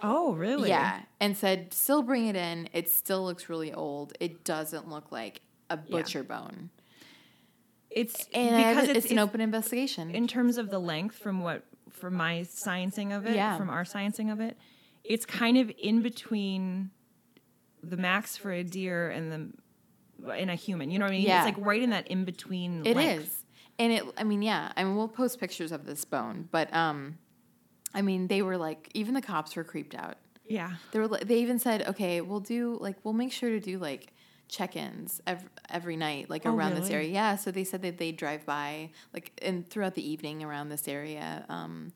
Oh, 0.03 0.33
really? 0.33 0.69
Yeah, 0.69 1.01
and 1.19 1.37
said 1.37 1.73
still 1.73 2.01
bring 2.01 2.25
it 2.27 2.35
in. 2.35 2.69
It 2.73 2.89
still 2.89 3.23
looks 3.23 3.49
really 3.49 3.71
old. 3.73 4.13
It 4.19 4.43
doesn't 4.43 4.89
look 4.89 5.11
like 5.11 5.41
a 5.69 5.77
butcher 5.77 6.23
bone, 6.23 6.69
It's 7.89 8.27
and 8.33 8.55
because 8.57 8.89
it's, 8.89 9.05
it's, 9.05 9.11
an 9.11 9.19
open 9.19 9.41
investigation. 9.41 10.09
in 10.15 10.27
terms 10.27 10.57
of 10.57 10.69
the 10.69 10.79
length 10.79 11.15
from 11.17 11.41
what 11.41 11.63
from 11.91 12.15
my 12.15 12.39
sciencing 12.65 13.15
of 13.15 13.25
it, 13.27 13.35
Yeah. 13.35 13.57
from 13.57 13.69
our 13.69 13.83
sciencing 13.83 14.31
of 14.31 14.39
it, 14.39 14.57
it's 15.03 15.25
kind 15.25 15.57
of 15.57 15.71
in 15.77 16.01
between 16.01 16.89
the 17.83 17.97
max 17.97 18.35
for 18.37 18.51
a 18.51 18.63
deer 18.63 19.09
and 19.09 19.31
the 19.31 20.35
in 20.37 20.49
a 20.49 20.55
human. 20.55 20.89
You 20.91 20.99
know 20.99 21.05
what 21.05 21.11
I 21.11 21.17
mean? 21.17 21.27
Yeah. 21.27 21.47
It's 21.47 21.57
like 21.57 21.65
right 21.65 21.81
in 21.81 21.91
that 21.91 22.07
in 22.07 22.25
between. 22.25 22.85
It 22.85 22.95
length. 22.95 23.23
is, 23.23 23.40
and 23.81 23.93
it. 23.93 24.03
I 24.17 24.23
mean, 24.23 24.41
yeah. 24.41 24.71
I 24.77 24.83
mean, 24.83 24.95
we'll 24.95 25.07
post 25.07 25.39
pictures 25.39 25.71
of 25.71 25.85
this 25.85 26.05
bone, 26.05 26.47
but 26.51 26.73
um, 26.73 27.17
I 27.93 28.01
mean, 28.01 28.27
they 28.27 28.41
were 28.41 28.57
like, 28.57 28.89
even 28.93 29.13
the 29.13 29.21
cops 29.21 29.55
were 29.55 29.63
creeped 29.63 29.95
out. 29.95 30.15
Yeah. 30.47 30.71
They 30.91 30.99
were. 30.99 31.07
They 31.07 31.39
even 31.39 31.59
said, 31.59 31.87
okay, 31.87 32.21
we'll 32.21 32.39
do 32.41 32.77
like 32.79 32.97
we'll 33.03 33.13
make 33.13 33.31
sure 33.31 33.49
to 33.49 33.59
do 33.59 33.77
like 33.79 34.13
check-ins 34.49 35.21
every, 35.25 35.49
every 35.69 35.95
night, 35.95 36.29
like 36.29 36.45
Oh, 36.45 36.53
around 36.53 36.75
this 36.75 36.89
area. 36.89 37.09
Yeah. 37.09 37.35
So 37.37 37.51
they 37.51 37.63
said 37.63 37.81
that 37.83 37.97
they'd 37.97 38.17
drive 38.17 38.45
by 38.45 38.89
like 39.13 39.31
and 39.41 39.67
throughout 39.69 39.95
the 39.95 40.05
evening 40.09 40.43
around 40.43 40.67
this 40.69 40.87
area. 40.89 41.45
Um, 41.47 41.93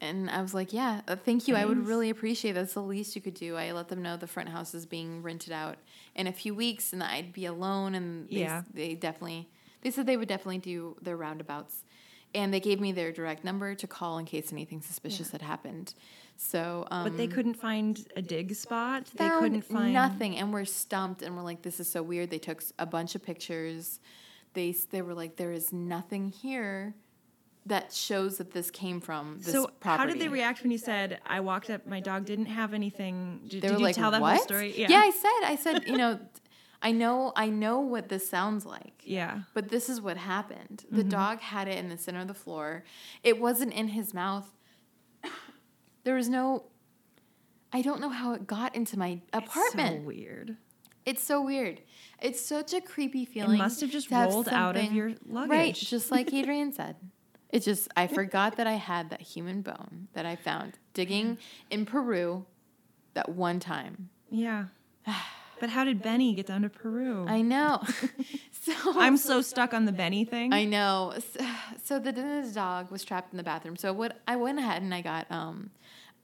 and 0.00 0.30
I 0.30 0.42
was 0.42 0.52
like, 0.54 0.72
yeah, 0.72 1.00
uh, 1.08 1.16
thank 1.16 1.48
you. 1.48 1.56
I 1.56 1.64
would 1.64 1.86
really 1.86 2.10
appreciate 2.10 2.50
it. 2.52 2.54
that's 2.54 2.74
the 2.74 2.82
least 2.82 3.16
you 3.16 3.22
could 3.22 3.34
do. 3.34 3.56
I 3.56 3.72
let 3.72 3.88
them 3.88 4.02
know 4.02 4.16
the 4.16 4.26
front 4.26 4.48
house 4.50 4.74
is 4.74 4.84
being 4.86 5.22
rented 5.22 5.52
out 5.52 5.76
in 6.14 6.26
a 6.26 6.32
few 6.32 6.54
weeks 6.54 6.92
and 6.92 7.00
that 7.02 7.10
I'd 7.12 7.32
be 7.32 7.46
alone. 7.46 7.94
And 7.94 8.28
they, 8.28 8.40
Yeah. 8.40 8.62
they 8.74 8.94
definitely, 8.94 9.48
they 9.86 9.92
said 9.92 10.04
they 10.04 10.16
would 10.16 10.26
definitely 10.26 10.58
do 10.58 10.96
their 11.00 11.16
roundabouts. 11.16 11.84
And 12.34 12.52
they 12.52 12.58
gave 12.58 12.80
me 12.80 12.90
their 12.90 13.12
direct 13.12 13.44
number 13.44 13.76
to 13.76 13.86
call 13.86 14.18
in 14.18 14.24
case 14.26 14.52
anything 14.52 14.82
suspicious 14.82 15.30
had 15.30 15.42
happened. 15.42 15.94
So, 16.36 16.88
um, 16.90 17.04
But 17.04 17.16
they 17.16 17.28
couldn't 17.28 17.54
find 17.54 18.04
a 18.16 18.20
dig 18.20 18.52
spot. 18.56 19.04
They 19.16 19.28
couldn't 19.28 19.62
find 19.62 19.92
nothing, 19.94 20.36
and 20.38 20.52
we're 20.52 20.64
stumped, 20.64 21.22
and 21.22 21.36
we're 21.36 21.44
like, 21.44 21.62
"This 21.62 21.78
is 21.78 21.88
so 21.88 22.02
weird." 22.02 22.30
They 22.30 22.40
took 22.40 22.64
a 22.80 22.84
bunch 22.84 23.14
of 23.14 23.22
pictures. 23.22 24.00
They 24.54 24.72
they 24.90 25.02
were 25.02 25.14
like, 25.14 25.36
"There 25.36 25.52
is 25.52 25.72
nothing 25.72 26.30
here 26.30 26.94
that 27.64 27.92
shows 27.92 28.38
that 28.38 28.50
this 28.52 28.72
came 28.72 29.00
from 29.00 29.38
this 29.38 29.52
So 29.52 29.68
property." 29.78 30.00
how 30.02 30.06
did 30.12 30.20
they 30.20 30.28
react 30.28 30.62
when 30.62 30.72
you 30.72 30.78
said 30.78 31.20
I 31.24 31.38
walked 31.40 31.70
up? 31.70 31.86
My 31.86 32.00
dog 32.00 32.24
didn't 32.26 32.46
have 32.46 32.74
anything. 32.74 33.40
Did, 33.48 33.62
They 33.62 33.68
did 33.68 33.78
you 33.78 33.84
like, 33.84 33.94
tell 33.94 34.10
that 34.10 34.20
whole 34.20 34.36
story? 34.38 34.74
yeah. 34.76 34.88
yeah, 34.90 34.98
I 35.00 35.10
said, 35.10 35.40
I 35.44 35.56
said, 35.56 35.84
you 35.86 35.96
know, 35.96 36.18
I 36.82 36.92
know, 36.92 37.32
I 37.36 37.48
know 37.48 37.80
what 37.80 38.08
this 38.08 38.28
sounds 38.28 38.64
like. 38.66 39.02
yeah. 39.04 39.40
But 39.54 39.68
this 39.70 39.88
is 39.88 40.00
what 40.00 40.16
happened. 40.16 40.84
The 40.90 41.00
Mm-hmm. 41.00 41.08
dog 41.08 41.40
had 41.40 41.68
it 41.68 41.78
in 41.78 41.88
the 41.88 41.98
center 41.98 42.20
of 42.20 42.28
the 42.28 42.34
floor. 42.34 42.84
It 43.22 43.40
wasn't 43.40 43.72
in 43.72 43.88
his 43.88 44.12
mouth. 44.14 44.50
There 46.04 46.14
was 46.14 46.28
no. 46.28 46.66
I 47.72 47.82
don't 47.82 48.00
know 48.00 48.10
how 48.10 48.32
it 48.34 48.46
got 48.46 48.76
into 48.76 48.96
my 48.98 49.20
apartment. 49.32 49.88
It's 49.96 49.98
So 50.02 50.06
weird. 50.06 50.56
It's 51.04 51.22
so 51.24 51.42
weird. 51.42 51.80
It's 52.22 52.40
such 52.40 52.72
a 52.74 52.80
creepy 52.80 53.24
feeling. 53.24 53.58
must 53.58 53.80
have 53.80 53.90
just 53.90 54.08
have 54.10 54.30
rolled 54.32 54.48
out 54.48 54.76
of 54.76 54.92
your 54.92 55.14
Right, 55.28 55.74
just 55.74 56.12
like 56.12 56.32
Adrian 56.40 56.72
said. 56.72 56.94
It 57.50 57.60
just 57.64 57.88
I 57.96 58.06
forgot 58.06 58.56
that 58.56 58.66
I 58.68 58.74
had 58.74 59.10
that 59.10 59.20
human 59.20 59.62
bone 59.62 60.08
that 60.12 60.26
I 60.26 60.36
found 60.36 60.78
digging 60.94 61.38
in 61.70 61.86
Peru 61.86 62.46
that 63.14 63.28
one 63.30 63.58
time. 63.60 64.10
Yeah. 64.30 64.66
But 65.60 65.70
how 65.70 65.84
did 65.84 66.02
Benny 66.02 66.34
get 66.34 66.46
down 66.46 66.62
to 66.62 66.68
Peru? 66.68 67.24
I 67.28 67.42
know. 67.42 67.82
so 68.62 68.72
I'm 68.96 69.16
so 69.16 69.40
stuck 69.40 69.72
on 69.74 69.84
the 69.86 69.92
Benny 69.92 70.24
thing. 70.24 70.52
I 70.52 70.64
know. 70.64 71.12
S- 71.16 71.36
So 71.84 71.98
the 71.98 72.12
this 72.12 72.52
dog 72.52 72.90
was 72.90 73.04
trapped 73.04 73.32
in 73.32 73.36
the 73.36 73.42
bathroom. 73.42 73.76
So 73.76 73.92
what 73.92 74.20
I 74.28 74.36
went 74.36 74.58
ahead 74.58 74.82
and 74.82 74.92
I 74.94 75.00
got 75.02 75.30
um, 75.30 75.70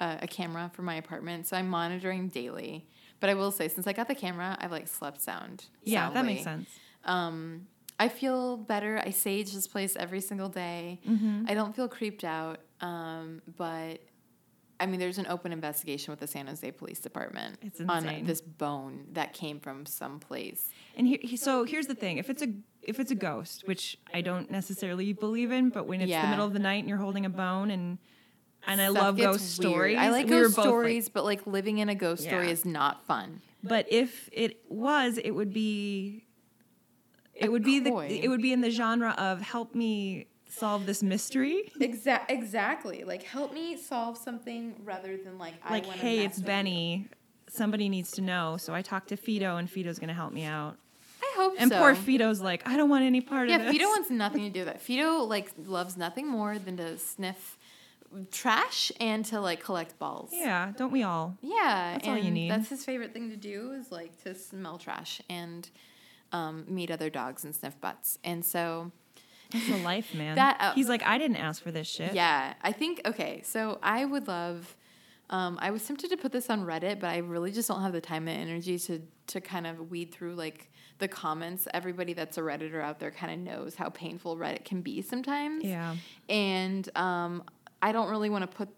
a, 0.01 0.19
a 0.23 0.27
camera 0.27 0.71
for 0.75 0.83
my 0.83 0.95
apartment. 0.97 1.47
So 1.47 1.57
I'm 1.57 1.69
monitoring 1.69 2.29
daily. 2.29 2.87
But 3.21 3.31
I 3.31 3.35
will 3.35 3.53
say, 3.53 3.69
since 3.69 3.87
I 3.87 3.93
got 3.93 4.09
the 4.09 4.15
camera, 4.17 4.57
I've 4.61 4.73
like 4.73 4.89
slept 4.89 5.21
sound. 5.23 5.65
yeah, 5.85 6.11
that 6.11 6.25
makes 6.25 6.43
sense. 6.43 6.69
Um, 7.05 7.69
I 8.01 8.09
feel 8.09 8.57
better. 8.57 9.01
I 9.05 9.11
sage 9.11 9.53
this 9.53 9.67
place 9.69 9.95
every 9.97 10.21
single 10.21 10.49
day. 10.49 11.01
Mm-hmm. 11.09 11.45
I 11.49 11.55
don't 11.55 11.75
feel 11.77 11.87
creeped 11.89 12.25
out. 12.25 12.59
Um, 12.81 13.41
but 13.57 14.01
I 14.83 14.87
mean, 14.87 14.99
there's 14.99 15.19
an 15.19 15.27
open 15.29 15.53
investigation 15.53 16.11
with 16.13 16.19
the 16.21 16.27
San 16.27 16.47
Jose 16.49 16.69
Police 16.73 16.99
Department 16.99 17.57
It's 17.63 17.81
on 17.81 18.25
this 18.25 18.41
bone 18.41 19.07
that 19.13 19.33
came 19.33 19.61
from 19.61 19.87
someplace. 19.87 20.69
And 20.97 21.07
here, 21.07 21.19
he- 21.23 21.37
so 21.37 21.65
here's 21.65 21.87
the 21.87 21.95
thing: 21.95 22.19
if 22.19 22.29
it's 22.29 22.43
a 22.43 22.49
if 22.83 22.99
it's 22.99 23.13
a 23.13 23.15
ghost, 23.15 23.63
which 23.67 23.97
I 24.13 24.21
don't 24.23 24.51
necessarily 24.51 25.13
believe 25.13 25.53
in, 25.53 25.69
but 25.71 25.87
when 25.87 26.01
it's 26.01 26.11
Yeah. 26.11 26.23
the 26.23 26.29
middle 26.31 26.47
of 26.47 26.53
the 26.53 26.59
night 26.59 26.81
and 26.81 26.89
you're 26.89 26.99
holding 26.99 27.25
a 27.25 27.31
bone, 27.31 27.71
and 27.71 27.99
and 28.67 28.81
I 28.81 28.89
love 28.89 29.17
ghost 29.17 29.59
weird. 29.61 29.71
stories. 29.73 29.99
I 29.99 30.11
like 30.11 30.25
we 30.27 30.31
ghost 30.31 30.57
both 30.57 30.65
like- 30.65 30.71
stories, 30.71 31.09
but 31.09 31.25
like 31.25 31.47
living 31.47 31.79
in 31.79 31.89
a 31.89 31.95
ghost 31.95 32.25
story 32.25 32.51
is 32.51 32.65
not 32.65 33.07
fun. 33.07 33.41
but 33.63 33.87
if 33.89 34.29
it 34.33 34.65
was, 34.69 35.19
it 35.19 35.31
would 35.31 35.53
be. 35.53 36.27
It 37.35 37.51
would 37.51 37.65
be 37.65 37.79
the. 37.81 37.91
It 38.25 38.29
would 38.29 38.43
be 38.43 38.53
in 38.53 38.61
the 38.61 38.71
genre 38.71 39.13
of 39.17 39.41
help 39.41 39.75
me 39.75 40.27
solve 40.53 40.87
this 40.87 41.03
mystery. 41.03 41.73
Exact, 41.81 42.31
exactly. 42.31 43.05
Like, 43.05 43.23
help 43.23 43.53
me 43.53 43.77
solve 43.77 44.17
something 44.19 44.75
rather 44.85 45.17
than 45.17 45.39
like, 45.39 45.55
like, 45.69 45.87
hey, 45.87 46.25
it's 46.25 46.41
Benny. 46.41 47.09
Somebody 47.49 47.89
needs 47.89 48.13
to 48.13 48.21
know. 48.23 48.57
So 48.59 48.75
I 48.75 48.83
talked 48.83 49.09
to 49.09 49.17
Fido, 49.17 49.57
and 49.57 49.69
Fido's 49.69 49.99
gonna 49.99 50.15
help 50.15 50.33
me 50.33 50.45
out. 50.45 50.77
I 51.23 51.33
hope 51.37 51.55
so. 51.55 51.59
And 51.61 51.71
so. 51.71 51.79
poor 51.79 51.95
Fido's 51.95 52.41
like, 52.41 52.67
I 52.69 52.77
don't 52.77 52.89
want 52.89 53.05
any 53.05 53.21
part 53.21 53.49
Yeah, 53.49 53.57
of 53.57 53.63
this. 53.63 53.75
Yeah, 53.75 53.79
Fido 53.79 53.87
wants 53.89 54.11
nothing 54.11 54.43
to 54.45 54.51
do 54.51 54.61
with 54.61 54.69
that. 54.69 54.81
Fido 54.81 55.19
like 55.19 55.53
loves 55.67 55.97
nothing 55.97 56.29
more 56.29 56.59
than 56.59 56.77
to 56.79 56.99
sniff 56.99 57.59
trash 58.31 58.93
and 59.01 59.25
to 59.27 59.41
like 59.41 59.63
collect 59.63 59.99
balls. 59.99 60.31
Yeah, 60.33 60.73
don't 60.77 60.93
we 60.93 61.03
all? 61.03 61.37
Yeah, 61.41 61.93
That's 61.93 62.09
all 62.09 62.19
you 62.19 62.31
need. 62.31 62.51
That's 62.51 62.69
his 62.69 62.85
favorite 62.85 63.13
thing 63.13 63.31
to 63.31 63.37
do 63.37 63.73
is 63.73 63.91
like 63.91 64.23
to 64.25 64.35
smell 64.35 64.79
trash 64.79 65.21
and 65.29 65.69
um, 66.33 66.65
meet 66.69 66.91
other 66.91 67.11
dogs 67.11 67.45
and 67.45 67.55
sniff 67.55 67.81
butts. 67.81 68.19
And 68.25 68.45
so, 68.45 68.91
It's 69.55 69.69
a 69.69 69.83
life, 69.83 70.15
man. 70.15 70.37
That, 70.37 70.57
uh, 70.61 70.73
He's 70.75 70.89
like, 70.89 71.03
I 71.05 71.19
didn't 71.19 71.37
ask 71.37 71.63
for 71.63 71.71
this 71.71 71.87
shit. 71.87 72.15
yeah, 72.15 72.55
I 72.63 72.73
think 72.73 73.01
okay. 73.07 73.43
So 73.45 73.79
I 73.83 74.05
would 74.05 74.29
love. 74.29 74.77
Um, 75.31 75.59
I 75.63 75.71
was 75.71 75.87
tempted 75.87 76.11
to 76.11 76.17
put 76.19 76.31
this 76.31 76.51
on 76.51 76.67
Reddit, 76.67 77.01
but 77.01 77.09
I 77.09 77.19
really 77.19 77.53
just 77.53 77.67
don't 77.69 77.81
have 77.81 77.93
the 77.93 78.01
time 78.03 78.29
and 78.29 78.51
energy 78.51 78.79
to 78.81 79.01
to 79.29 79.41
kind 79.41 79.67
of 79.67 79.91
weed 79.91 80.13
through 80.13 80.35
like 80.35 80.71
the 80.99 81.09
comments. 81.09 81.67
Everybody 81.73 82.13
that's 82.13 82.37
a 82.37 82.43
redditor 82.43 82.83
out 82.83 82.99
there 83.01 83.11
kind 83.11 83.33
of 83.33 83.39
knows 83.39 83.75
how 83.75 83.89
painful 83.89 84.37
Reddit 84.37 84.65
can 84.65 84.83
be 84.83 85.01
sometimes. 85.01 85.65
Yeah. 85.65 85.97
and 86.29 86.89
um, 86.97 87.45
I 87.81 87.93
don't 87.93 88.11
really 88.11 88.29
want 88.31 88.43
to 88.51 88.57
put. 88.57 88.69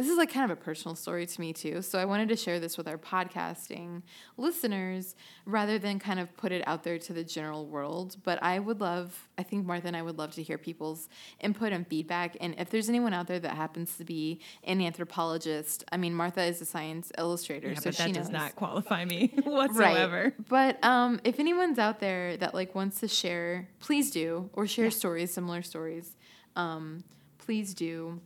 This 0.00 0.08
is 0.08 0.16
like 0.16 0.32
kind 0.32 0.50
of 0.50 0.56
a 0.56 0.60
personal 0.60 0.94
story 0.94 1.26
to 1.26 1.40
me 1.42 1.52
too, 1.52 1.82
so 1.82 1.98
I 1.98 2.06
wanted 2.06 2.30
to 2.30 2.36
share 2.36 2.58
this 2.58 2.78
with 2.78 2.88
our 2.88 2.96
podcasting 2.96 4.00
listeners 4.38 5.14
rather 5.44 5.78
than 5.78 5.98
kind 5.98 6.18
of 6.18 6.34
put 6.38 6.52
it 6.52 6.66
out 6.66 6.84
there 6.84 6.98
to 6.98 7.12
the 7.12 7.22
general 7.22 7.66
world. 7.66 8.16
But 8.24 8.42
I 8.42 8.60
would 8.60 8.80
love, 8.80 9.28
I 9.36 9.42
think 9.42 9.66
Martha 9.66 9.88
and 9.88 9.96
I 9.96 10.00
would 10.00 10.16
love 10.16 10.32
to 10.36 10.42
hear 10.42 10.56
people's 10.56 11.10
input 11.40 11.74
and 11.74 11.86
feedback. 11.86 12.34
And 12.40 12.54
if 12.56 12.70
there's 12.70 12.88
anyone 12.88 13.12
out 13.12 13.26
there 13.26 13.40
that 13.40 13.52
happens 13.56 13.98
to 13.98 14.04
be 14.04 14.40
an 14.64 14.80
anthropologist, 14.80 15.84
I 15.92 15.98
mean, 15.98 16.14
Martha 16.14 16.44
is 16.44 16.62
a 16.62 16.64
science 16.64 17.12
illustrator, 17.18 17.68
Yeah, 17.68 17.74
so 17.74 17.84
but 17.84 17.94
she 17.96 18.02
that 18.04 18.08
knows. 18.08 18.16
does 18.16 18.30
not 18.30 18.56
qualify 18.56 19.04
me 19.04 19.32
whatsoever. 19.44 20.22
Right. 20.38 20.48
But 20.48 20.82
um, 20.82 21.20
if 21.24 21.38
anyone's 21.38 21.78
out 21.78 22.00
there 22.00 22.38
that 22.38 22.54
like 22.54 22.74
wants 22.74 23.00
to 23.00 23.08
share, 23.08 23.68
please 23.80 24.10
do, 24.10 24.48
or 24.54 24.66
share 24.66 24.90
stories, 24.90 25.30
similar 25.30 25.60
stories. 25.60 26.16
Um, 26.56 27.04
please 27.36 27.74
do. 27.74 28.22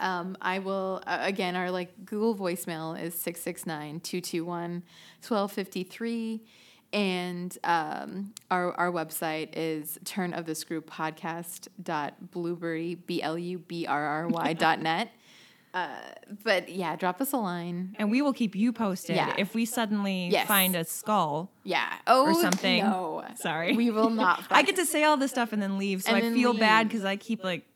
Um, 0.00 0.36
I 0.40 0.58
will 0.60 1.02
uh, 1.06 1.18
again. 1.20 1.56
Our 1.56 1.70
like 1.70 2.04
Google 2.04 2.34
voicemail 2.36 3.00
is 3.00 3.14
669-221-1253. 5.22 6.40
and 6.92 7.58
um, 7.64 8.32
our 8.50 8.72
our 8.74 8.90
website 8.90 9.50
is 9.54 9.98
turn 10.04 10.32
of 10.32 10.46
the 10.46 10.54
screw 10.54 10.80
podcast 10.80 11.68
dot 11.82 12.30
blubrry 12.30 12.94
b 12.94 13.22
l 13.22 13.36
u 13.38 13.58
b 13.58 13.86
r 13.86 14.04
r 14.06 14.28
y 14.28 14.52
dot 14.64 14.80
net. 14.80 15.10
Uh, 15.74 15.88
but 16.44 16.70
yeah, 16.70 16.96
drop 16.96 17.20
us 17.20 17.32
a 17.34 17.36
line. 17.36 17.94
And 17.98 18.10
we 18.10 18.22
will 18.22 18.32
keep 18.32 18.56
you 18.56 18.72
posted 18.72 19.16
Yeah. 19.16 19.34
if 19.36 19.54
we 19.54 19.66
suddenly 19.66 20.28
Yes. 20.28 20.48
find 20.48 20.74
a 20.74 20.82
skull. 20.82 21.50
Yeah. 21.62 21.92
Oh, 22.06 22.28
Or 22.28 22.34
something. 22.34 22.82
No. 22.82 23.22
Sorry. 23.36 23.76
We 23.76 23.90
will 23.90 24.08
not. 24.08 24.44
I 24.50 24.62
get 24.62 24.76
to 24.76 24.86
say 24.86 25.04
all 25.04 25.18
this 25.18 25.30
stuff 25.30 25.52
and 25.52 25.60
then 25.60 25.76
leave, 25.76 26.02
so 26.02 26.14
And 26.14 26.24
I 26.24 26.32
feel 26.32 26.54
bad 26.54 26.88
because 26.88 27.04
I 27.04 27.16
keep 27.16 27.44
like 27.44 27.66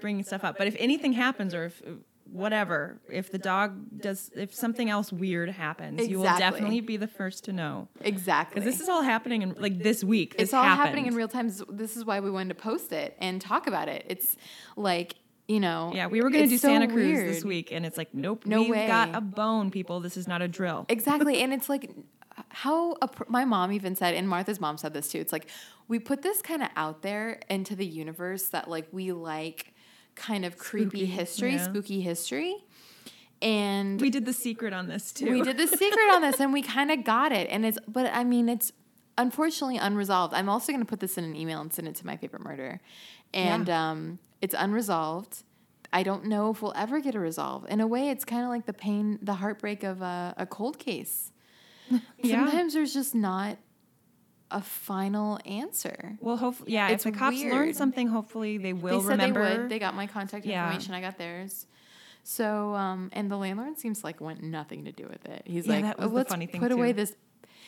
bringing 0.00 0.24
stuff 0.24 0.44
up. 0.44 0.58
But 0.58 0.66
if 0.66 0.76
anything 0.78 1.12
happens, 1.12 1.54
or 1.54 1.66
if 1.66 1.82
uh, 1.86 1.90
whatever, 2.30 2.98
if 3.10 3.30
the 3.32 3.38
dog 3.38 4.00
does, 4.00 4.30
if 4.36 4.54
something 4.54 4.90
else 4.90 5.12
weird 5.12 5.50
happens, 5.50 6.06
you 6.08 6.18
will 6.18 6.24
definitely 6.24 6.80
be 6.80 6.96
the 6.96 7.06
first 7.06 7.44
to 7.44 7.52
know. 7.52 7.88
exactly. 8.00 8.60
Because 8.60 8.72
this 8.72 8.80
is 8.82 8.88
all 8.88 9.02
happening 9.02 9.42
in 9.42 9.54
like 9.58 9.82
this 9.82 10.04
week. 10.04 10.34
This 10.36 10.44
it's 10.44 10.54
all 10.54 10.64
happening 10.64 11.06
in 11.06 11.14
real 11.14 11.28
time. 11.28 11.50
This 11.70 11.96
is 11.96 12.04
why 12.04 12.20
we 12.20 12.30
wanted 12.30 12.50
to 12.50 12.62
post 12.62 12.92
it 12.92 13.16
and 13.20 13.40
talk 13.40 13.66
about 13.66 13.88
it. 13.88 14.04
It's 14.08 14.36
like 14.76 15.14
you 15.46 15.60
know. 15.60 15.92
Yeah, 15.94 16.08
we 16.08 16.20
were 16.20 16.28
gonna 16.30 16.46
do 16.46 16.58
so 16.58 16.68
Santa 16.68 16.86
Cruz 16.86 17.06
weird. 17.06 17.28
this 17.28 17.44
week, 17.44 17.72
and 17.72 17.86
it's 17.86 17.96
like, 17.96 18.12
nope, 18.12 18.44
No 18.44 18.60
we've 18.60 18.70
way. 18.70 18.86
got 18.86 19.14
a 19.14 19.20
bone, 19.22 19.70
people. 19.70 20.00
This 20.00 20.16
is 20.18 20.28
not 20.28 20.42
a 20.42 20.48
drill. 20.48 20.84
Exactly, 20.90 21.40
and 21.42 21.52
it's 21.54 21.68
like 21.70 21.90
how 22.50 22.96
a, 23.02 23.08
pr- 23.08 23.24
my 23.28 23.44
mom 23.44 23.72
even 23.72 23.96
said, 23.96 24.14
and 24.14 24.28
Martha's 24.28 24.60
mom 24.60 24.76
said 24.76 24.92
this 24.92 25.08
too. 25.08 25.18
It's 25.18 25.32
like 25.32 25.48
we 25.88 25.98
put 25.98 26.20
this 26.22 26.42
kind 26.42 26.62
of 26.62 26.68
out 26.76 27.00
there 27.02 27.40
into 27.48 27.74
the 27.74 27.86
universe 27.86 28.48
that 28.48 28.68
like 28.68 28.88
we 28.92 29.12
like 29.12 29.72
kind 30.18 30.44
of 30.44 30.58
creepy 30.58 30.98
Spooky, 30.98 31.06
history, 31.06 31.52
yeah. 31.54 31.64
spooky 31.64 32.00
history, 32.02 32.56
and 33.40 34.00
We 34.00 34.10
did 34.10 34.24
the 34.26 34.32
secret 34.32 34.72
on 34.72 34.88
this 34.88 35.12
too. 35.12 35.30
we 35.30 35.42
did 35.42 35.56
the 35.56 35.66
secret 35.68 36.10
on 36.12 36.22
this 36.22 36.40
and 36.40 36.52
we 36.52 36.60
kind 36.62 36.90
of 36.90 37.04
got 37.04 37.32
it. 37.32 37.48
And 37.50 37.64
it's 37.64 37.78
but 37.86 38.06
i 38.12 38.24
mean 38.24 38.48
it's 38.48 38.72
unfortunately 39.16 39.78
unresolved. 39.78 40.32
I'm 40.34 40.48
also 40.48 40.70
going 40.72 40.80
to 40.84 40.86
put 40.88 41.00
this 41.00 41.18
in 41.18 41.24
an 41.24 41.34
email 41.34 41.60
and 41.60 41.72
send 41.72 41.88
it 41.88 41.94
to 41.96 42.06
my 42.06 42.16
favorite 42.16 42.42
murder 42.42 42.80
and 43.34 43.68
um, 43.68 44.18
it's 44.40 44.54
unresolved. 44.56 45.42
I 45.92 46.02
don't 46.02 46.26
know 46.26 46.50
if 46.50 46.60
we'll 46.62 46.74
ever 46.76 47.00
get 47.00 47.14
a 47.14 47.18
resolve. 47.20 47.64
In 47.68 47.80
a 47.80 47.86
way 47.86 48.10
it's 48.10 48.24
kind 48.24 48.42
of 48.44 48.48
like 48.48 48.66
the 48.66 48.72
pain 48.72 49.18
the 49.22 49.34
heartbreak 49.34 49.82
of 49.84 50.02
a, 50.02 50.34
a 50.36 50.46
cold 50.46 50.78
case. 50.78 51.32
Yeah. 52.22 52.44
sometimes 52.44 52.74
there's 52.74 52.92
just 52.92 53.14
not 53.14 53.56
a 54.50 54.62
final 54.62 55.38
answer 55.44 56.16
Well, 56.20 56.36
hopefully, 56.38 56.72
yeah. 56.72 56.88
It's 56.88 57.04
if 57.04 57.12
the 57.12 57.18
cops 57.18 57.40
learn 57.42 57.74
something, 57.74 58.08
hopefully 58.08 58.56
they 58.58 58.72
will 58.72 59.00
they 59.00 59.04
said 59.04 59.10
remember. 59.10 59.44
they 59.48 59.58
would 59.58 59.68
they 59.68 59.78
got 59.78 59.94
my 59.94 60.06
contact 60.06 60.46
Yeah. 60.46 60.64
information 60.66 60.94
i 60.94 61.00
got 61.00 61.18
theirs 61.18 61.66
so 62.24 62.74
um, 62.74 63.10
and 63.12 63.30
the 63.30 63.36
landlord 63.36 63.78
seems 63.78 64.04
like 64.04 64.20
want 64.20 64.42
nothing 64.42 64.84
to 64.84 64.92
do 64.92 65.06
with 65.08 65.24
it 65.26 65.42
he's 65.44 65.66
Yeah, 65.66 65.74
like 65.74 65.82
that 65.84 65.96
"Oh, 65.98 66.08
the 66.08 66.14
let's 66.14 66.30
funny 66.30 66.46
thing, 66.46 66.60
put 66.60 66.72
away 66.72 66.92
this 66.92 67.14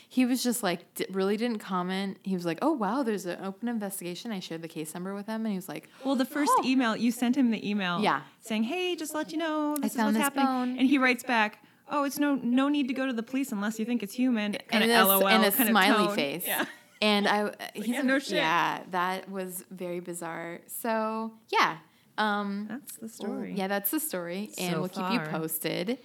he 0.08 0.26
was 0.26 0.42
just 0.42 0.62
like 0.64 0.92
d- 0.96 1.06
really 1.12 1.36
didn't 1.36 1.60
comment. 1.60 2.16
He 2.24 2.34
was 2.34 2.44
like, 2.44 2.58
"Oh 2.62 2.72
wow, 2.72 3.04
there's 3.04 3.26
an 3.26 3.38
open 3.44 3.68
investigation." 3.68 4.32
I 4.32 4.40
shared 4.40 4.60
the 4.60 4.66
case 4.66 4.92
number 4.92 5.14
with 5.14 5.26
him, 5.28 5.42
and 5.46 5.52
he 5.52 5.54
was 5.54 5.68
like, 5.68 5.88
Well, 6.04 6.16
the 6.16 6.24
first 6.24 6.50
Oh. 6.58 6.64
email 6.66 6.96
you 6.96 7.12
sent 7.12 7.36
him 7.36 7.52
the 7.52 7.62
email, 7.70 8.00
Yeah. 8.00 8.22
saying, 8.40 8.64
"Hey, 8.64 8.96
just 8.96 9.14
let 9.14 9.30
you 9.30 9.38
know 9.38 9.76
this 9.76 9.92
is 9.92 9.96
found 9.96 10.16
what's 10.16 10.24
happening," 10.24 10.46
bone. 10.46 10.78
and 10.80 10.88
he 10.88 10.98
writes 10.98 11.22
back, 11.22 11.62
"Oh, 11.90 12.04
it's 12.04 12.18
no 12.18 12.36
no 12.36 12.68
need 12.68 12.88
to 12.88 12.94
go 12.94 13.06
to 13.06 13.12
the 13.12 13.22
police 13.22 13.52
unless 13.52 13.78
you 13.78 13.84
think 13.84 14.02
it's 14.02 14.14
human." 14.14 14.54
and 14.54 14.68
Kinda 14.68 15.02
a, 15.02 15.04
LOL 15.04 15.28
and 15.28 15.44
a 15.44 15.50
kind 15.50 15.68
of 15.68 15.72
smiley 15.72 16.14
face. 16.14 16.44
Yeah. 16.46 16.64
And 17.02 17.26
I, 17.26 17.50
he's 17.72 17.88
yeah, 17.88 18.02
no 18.02 18.18
shit. 18.18 18.34
yeah, 18.34 18.82
that 18.90 19.30
was 19.30 19.64
very 19.70 20.00
bizarre. 20.00 20.60
So 20.66 21.32
yeah, 21.48 21.78
um, 22.18 22.66
That's 22.68 22.96
the 22.98 23.08
story. 23.08 23.54
yeah, 23.56 23.68
that's 23.68 23.90
the 23.90 24.00
story, 24.00 24.50
and 24.58 24.74
So 24.74 24.80
we'll 24.80 24.90
keep 24.90 25.10
you 25.10 25.20
posted. 25.20 25.96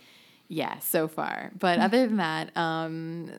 Yeah, 0.48 0.80
so 0.80 1.10
far. 1.10 1.52
But 1.60 1.80
other 1.80 2.08
than 2.08 2.16
that, 2.18 2.56
um, 2.56 3.30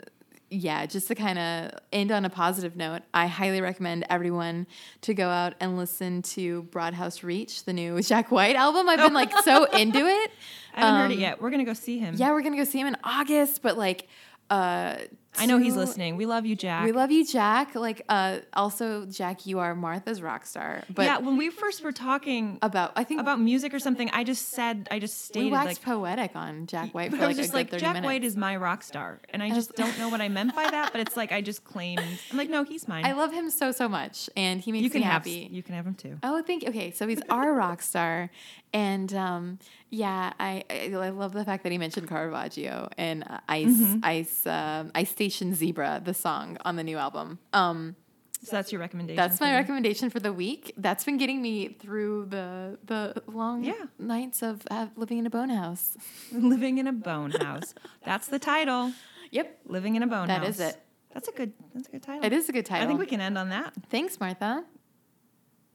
yeah, 0.51 0.87
just 0.87 1.09
to 1.09 1.15
kind 1.15 1.39
of 1.39 1.73
end 1.93 2.13
on 2.13 2.25
a 2.25 2.31
positive 2.31 2.77
note, 2.77 3.03
I 3.13 3.27
highly 3.27 3.61
recommend 3.61 4.07
everyone 4.09 4.67
to 5.03 5.13
go 5.15 5.29
out 5.29 5.55
and 5.61 5.77
listen 5.77 6.23
to 6.23 6.63
Boarding 6.65 6.95
House 6.95 7.23
Reach, 7.23 7.65
the 7.65 7.73
new 7.73 8.01
Jack 8.03 8.31
White 8.31 8.57
album. 8.57 8.89
I've 8.89 9.01
been 9.01 9.13
like 9.15 9.33
so 9.43 9.65
into 9.73 9.99
it. 9.99 10.31
I 10.75 10.81
haven't 10.81 11.01
heard 11.01 11.11
it 11.11 11.15
Um, 11.15 11.21
yet. 11.21 11.41
We're 11.43 11.51
gonna 11.51 11.65
go 11.65 11.73
see 11.75 11.99
him. 11.99 12.15
Yeah, 12.17 12.31
we're 12.31 12.43
gonna 12.43 12.57
go 12.57 12.65
see 12.65 12.79
him 12.81 12.87
in 12.87 12.97
August, 13.03 13.61
but 13.63 13.77
like, 13.77 14.07
uh, 14.51 14.97
I 15.39 15.47
know 15.47 15.59
he's 15.59 15.77
listening. 15.77 16.17
We 16.17 16.27
love 16.27 16.47
you, 16.47 16.57
Jack. 16.57 16.85
We 16.85 16.93
love 16.93 17.11
you, 17.11 17.25
Jack. 17.25 17.75
Like, 17.75 18.03
uh, 18.09 18.39
also, 18.53 19.07
Jack, 19.07 19.47
you 19.47 19.59
are 19.59 19.75
Martha's 19.75 20.23
rock 20.23 20.47
star. 20.47 20.83
But 20.89 21.05
yeah, 21.05 21.19
when 21.19 21.37
we 21.37 21.51
first 21.51 21.83
were 21.83 21.93
talking 21.93 22.59
about, 22.63 22.93
I 22.97 23.05
think 23.05 23.21
about 23.21 23.41
music 23.41 23.73
or 23.75 23.79
something, 23.79 24.11
I 24.13 24.25
just 24.25 24.51
said, 24.51 24.89
I 24.91 24.99
just 24.99 25.15
we 25.15 25.41
stated 25.41 25.53
waxed 25.53 25.67
like. 25.67 25.83
poetic 25.83 26.37
on 26.37 26.67
Jack 26.67 26.95
White 26.95 27.11
for 27.11 27.17
I 27.17 27.21
like 27.21 27.29
was 27.29 27.39
a 27.39 27.43
just 27.43 27.55
like, 27.55 27.71
Jack 27.71 27.95
minutes. 27.95 28.05
White 28.07 28.25
is 28.25 28.37
my 28.37 28.57
rock 28.57 28.83
star. 28.83 29.21
And 29.31 29.43
I 29.43 29.51
just 29.51 29.75
don't 29.75 29.99
know 29.99 30.09
what 30.09 30.21
I 30.21 30.29
meant 30.29 30.55
by 30.55 30.71
that, 30.71 30.93
but 30.93 31.01
it's 31.01 31.17
like 31.17 31.33
I 31.33 31.41
just 31.41 31.65
claimed. 31.65 32.01
I'm 32.31 32.37
like, 32.39 32.51
no, 32.51 32.65
he's 32.65 32.87
mine. 32.89 33.05
I 33.05 33.13
love 33.13 33.33
him 33.33 33.51
so 33.51 33.73
so 33.73 33.89
much, 33.89 34.31
and 34.37 34.61
he 34.61 34.73
makes 34.73 34.85
you 34.85 34.91
can 34.91 35.01
me 35.01 35.05
have 35.05 35.13
happy. 35.25 35.49
you 35.51 35.63
can 35.63 35.75
have 35.75 35.87
him 35.87 35.95
too. 35.95 36.19
Oh, 36.23 36.43
thank 36.43 36.63
you. 36.63 36.71
Okay, 36.71 36.91
so 36.91 37.07
he's 37.07 37.21
our 37.31 37.53
rock 37.53 37.83
star, 37.83 38.31
and 38.73 39.13
um, 39.15 39.59
yeah, 39.91 40.33
I, 40.39 40.65
I 40.71 40.91
I 40.95 41.09
love 41.11 41.33
the 41.33 41.45
fact 41.45 41.63
that 41.65 41.73
he 41.73 41.79
mentioned 41.79 42.09
Caravaggio 42.09 42.89
and 42.97 43.25
uh, 43.29 43.39
Ice 43.49 43.67
Mm-hmm. 43.67 43.99
Ice 44.03 44.47
um, 44.47 44.91
Ice 44.95 45.13
Station 45.27 45.55
Zebra, 45.55 46.01
the 46.05 46.15
song 46.15 46.57
on 46.65 46.77
the 46.77 46.85
new 46.85 46.97
album. 46.99 47.41
Um, 47.53 47.97
So 48.45 48.55
that's 48.55 48.71
your 48.71 48.81
recommendation. 48.81 49.17
that's 49.17 49.41
my 49.41 49.53
recommendation 49.55 50.09
for 50.09 50.21
the 50.21 50.33
week. 50.33 50.73
That's 50.77 51.03
been 51.03 51.17
getting 51.17 51.43
me 51.43 51.69
through 51.81 52.27
the 52.27 52.79
the 52.85 53.23
long 53.27 53.65
Yeah. 53.65 53.87
nights 53.99 54.41
of 54.43 54.63
uh, 54.71 54.87
living 54.95 55.19
in 55.19 55.27
a 55.27 55.31
bone 55.31 55.49
house. 55.51 55.97
Living 56.33 56.79
in 56.79 56.87
a 56.87 56.93
bone 56.93 57.33
house. 57.33 57.75
That's 58.05 58.29
the 58.29 58.39
title. 58.39 58.93
Yep, 59.33 59.59
Living 59.67 59.97
in 59.97 60.03
a 60.05 60.07
bone 60.07 60.29
That 60.29 60.43
house. 60.45 60.51
is 60.51 60.61
it. 60.61 60.77
That's 61.13 61.27
a 61.29 61.33
good. 61.33 61.53
That's 61.75 61.89
a 61.89 61.91
good 61.91 62.03
title. 62.05 62.25
it 62.25 62.33
is 62.33 62.49
a 62.49 62.53
good 62.53 62.67
title. 62.67 62.85
I 62.85 62.87
think 62.87 63.01
we 63.01 63.07
can 63.07 63.21
end 63.21 63.37
on 63.37 63.49
that. 63.49 63.73
Thanks, 63.91 64.21
Martha. 64.21 64.65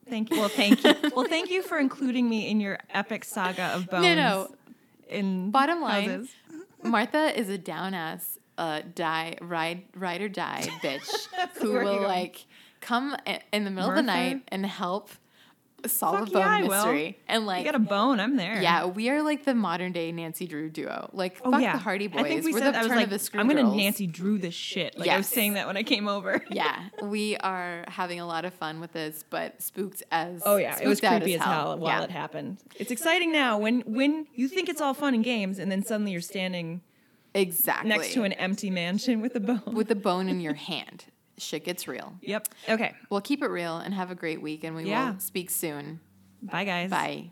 Thank 0.08 0.30
you. 0.32 0.38
Well, 0.40 0.50
thank 0.50 0.82
you. 0.84 0.94
well, 1.16 1.28
thank 1.28 1.50
you 1.50 1.62
for 1.64 1.78
including 1.78 2.30
me 2.30 2.48
in 2.50 2.62
your 2.62 2.78
epic 2.90 3.26
saga 3.26 3.66
of 3.76 3.90
bones. 3.90 4.04
No, 4.08 4.16
no. 4.16 4.56
In 5.10 5.52
Bottom 5.52 5.82
line, 5.82 6.10
houses. 6.10 6.30
Martha 6.84 7.38
is 7.38 7.50
a 7.50 7.58
down 7.58 7.94
ass, 7.94 8.38
uh, 8.58 8.82
die 8.96 9.36
ride 9.42 9.84
ride 9.96 10.22
or 10.22 10.30
die 10.30 10.68
bitch 10.84 11.28
who 11.60 11.72
will 11.74 12.02
like 12.02 12.46
come 12.82 13.16
i- 13.26 13.42
in 13.54 13.64
the 13.64 13.72
middle 13.72 13.90
of 13.90 13.96
the 13.96 14.04
Martha? 14.04 14.22
night 14.36 14.44
and 14.50 14.66
help 14.66 15.10
solve 15.88 16.20
Fuck 16.20 16.28
a 16.28 16.32
bone 16.34 16.42
yeah, 16.42 16.48
I 16.48 16.62
will. 16.62 16.70
mystery. 16.70 17.18
And 17.28 17.42
You 17.42 17.48
like, 17.48 17.66
got 17.66 17.74
a 17.74 17.80
bone. 17.80 18.20
I'm 18.20 18.36
there. 18.36 18.62
yeah, 18.62 18.86
we 18.86 19.10
are 19.10 19.24
like 19.24 19.46
the 19.46 19.56
modern 19.56 19.92
day 19.94 20.12
Nancy 20.12 20.46
Drew 20.46 20.70
duo. 20.70 21.10
Like, 21.12 21.42
Oh 21.44 21.50
fuck 21.50 21.60
yeah. 21.62 21.72
the 21.72 21.80
Hardy 21.80 22.06
Boys. 22.06 22.22
I 22.22 22.28
think 22.28 22.46
we 22.46 22.54
are 22.54 22.60
said 22.60 22.74
the 22.76 22.78
I 22.78 22.82
was 22.82 22.88
turn 22.90 22.98
like, 22.98 23.04
of 23.06 23.10
the 23.10 23.18
screw 23.18 23.40
I'm 23.40 23.48
gonna 23.48 23.64
girls. 23.64 23.76
Nancy 23.78 24.06
Drew 24.06 24.38
this 24.38 24.54
shit. 24.54 24.96
Like 24.96 25.10
I 25.10 25.18
was 25.18 25.26
Yes. 25.26 25.34
saying 25.34 25.54
that 25.54 25.66
when 25.66 25.78
I 25.78 25.82
came 25.84 26.08
over. 26.08 26.40
Yeah, 26.52 26.80
we 27.02 27.36
are 27.38 27.84
having 27.88 28.20
a 28.20 28.28
lot 28.28 28.46
of 28.46 28.54
fun 28.54 28.80
with 28.80 28.92
this, 28.92 29.24
but 29.28 29.60
spooked 29.60 30.04
as 30.12 30.44
Oh 30.46 30.58
yeah, 30.58 30.78
it 30.80 30.88
was 30.88 31.00
spooked 31.00 31.14
out 31.14 31.22
creepy 31.24 31.34
as 31.36 31.42
hell 31.42 31.80
while 31.80 31.98
Yeah. 32.00 32.04
it 32.04 32.12
happened. 32.12 32.60
It's 32.76 32.92
exciting 32.92 33.32
now 33.32 33.58
when 33.58 33.82
when 33.88 34.28
you 34.36 34.48
think 34.50 34.70
it's 34.70 34.82
all 34.82 34.94
fun 34.94 35.16
and 35.16 35.24
games, 35.24 35.58
and 35.58 35.72
then 35.72 35.82
suddenly 35.84 36.12
you're 36.12 36.22
standing 36.22 36.82
Exactly. 37.34 37.90
next 37.90 38.14
to 38.14 38.24
an 38.24 38.34
empty 38.34 38.70
mansion 38.70 39.22
with 39.22 39.36
a 39.36 39.40
bone. 39.40 39.62
with 39.74 39.88
the 39.88 39.96
bone 39.96 40.28
in 40.30 40.40
your 40.42 40.54
hand. 40.70 41.06
Shit 41.38 41.64
gets 41.66 41.88
real. 41.88 42.14
yep. 42.22 42.48
Okay. 42.70 42.94
Well, 43.10 43.22
keep 43.22 43.42
it 43.42 43.48
real 43.48 43.78
and 43.78 43.94
have 43.94 44.12
a 44.12 44.16
great 44.16 44.42
week, 44.42 44.64
and 44.64 44.76
we 44.76 44.84
Yeah. 44.84 45.12
will 45.14 45.20
speak 45.20 45.50
soon. 45.50 46.00
Bye 46.44 46.66
guys. 46.66 46.90
Bye. 46.90 47.32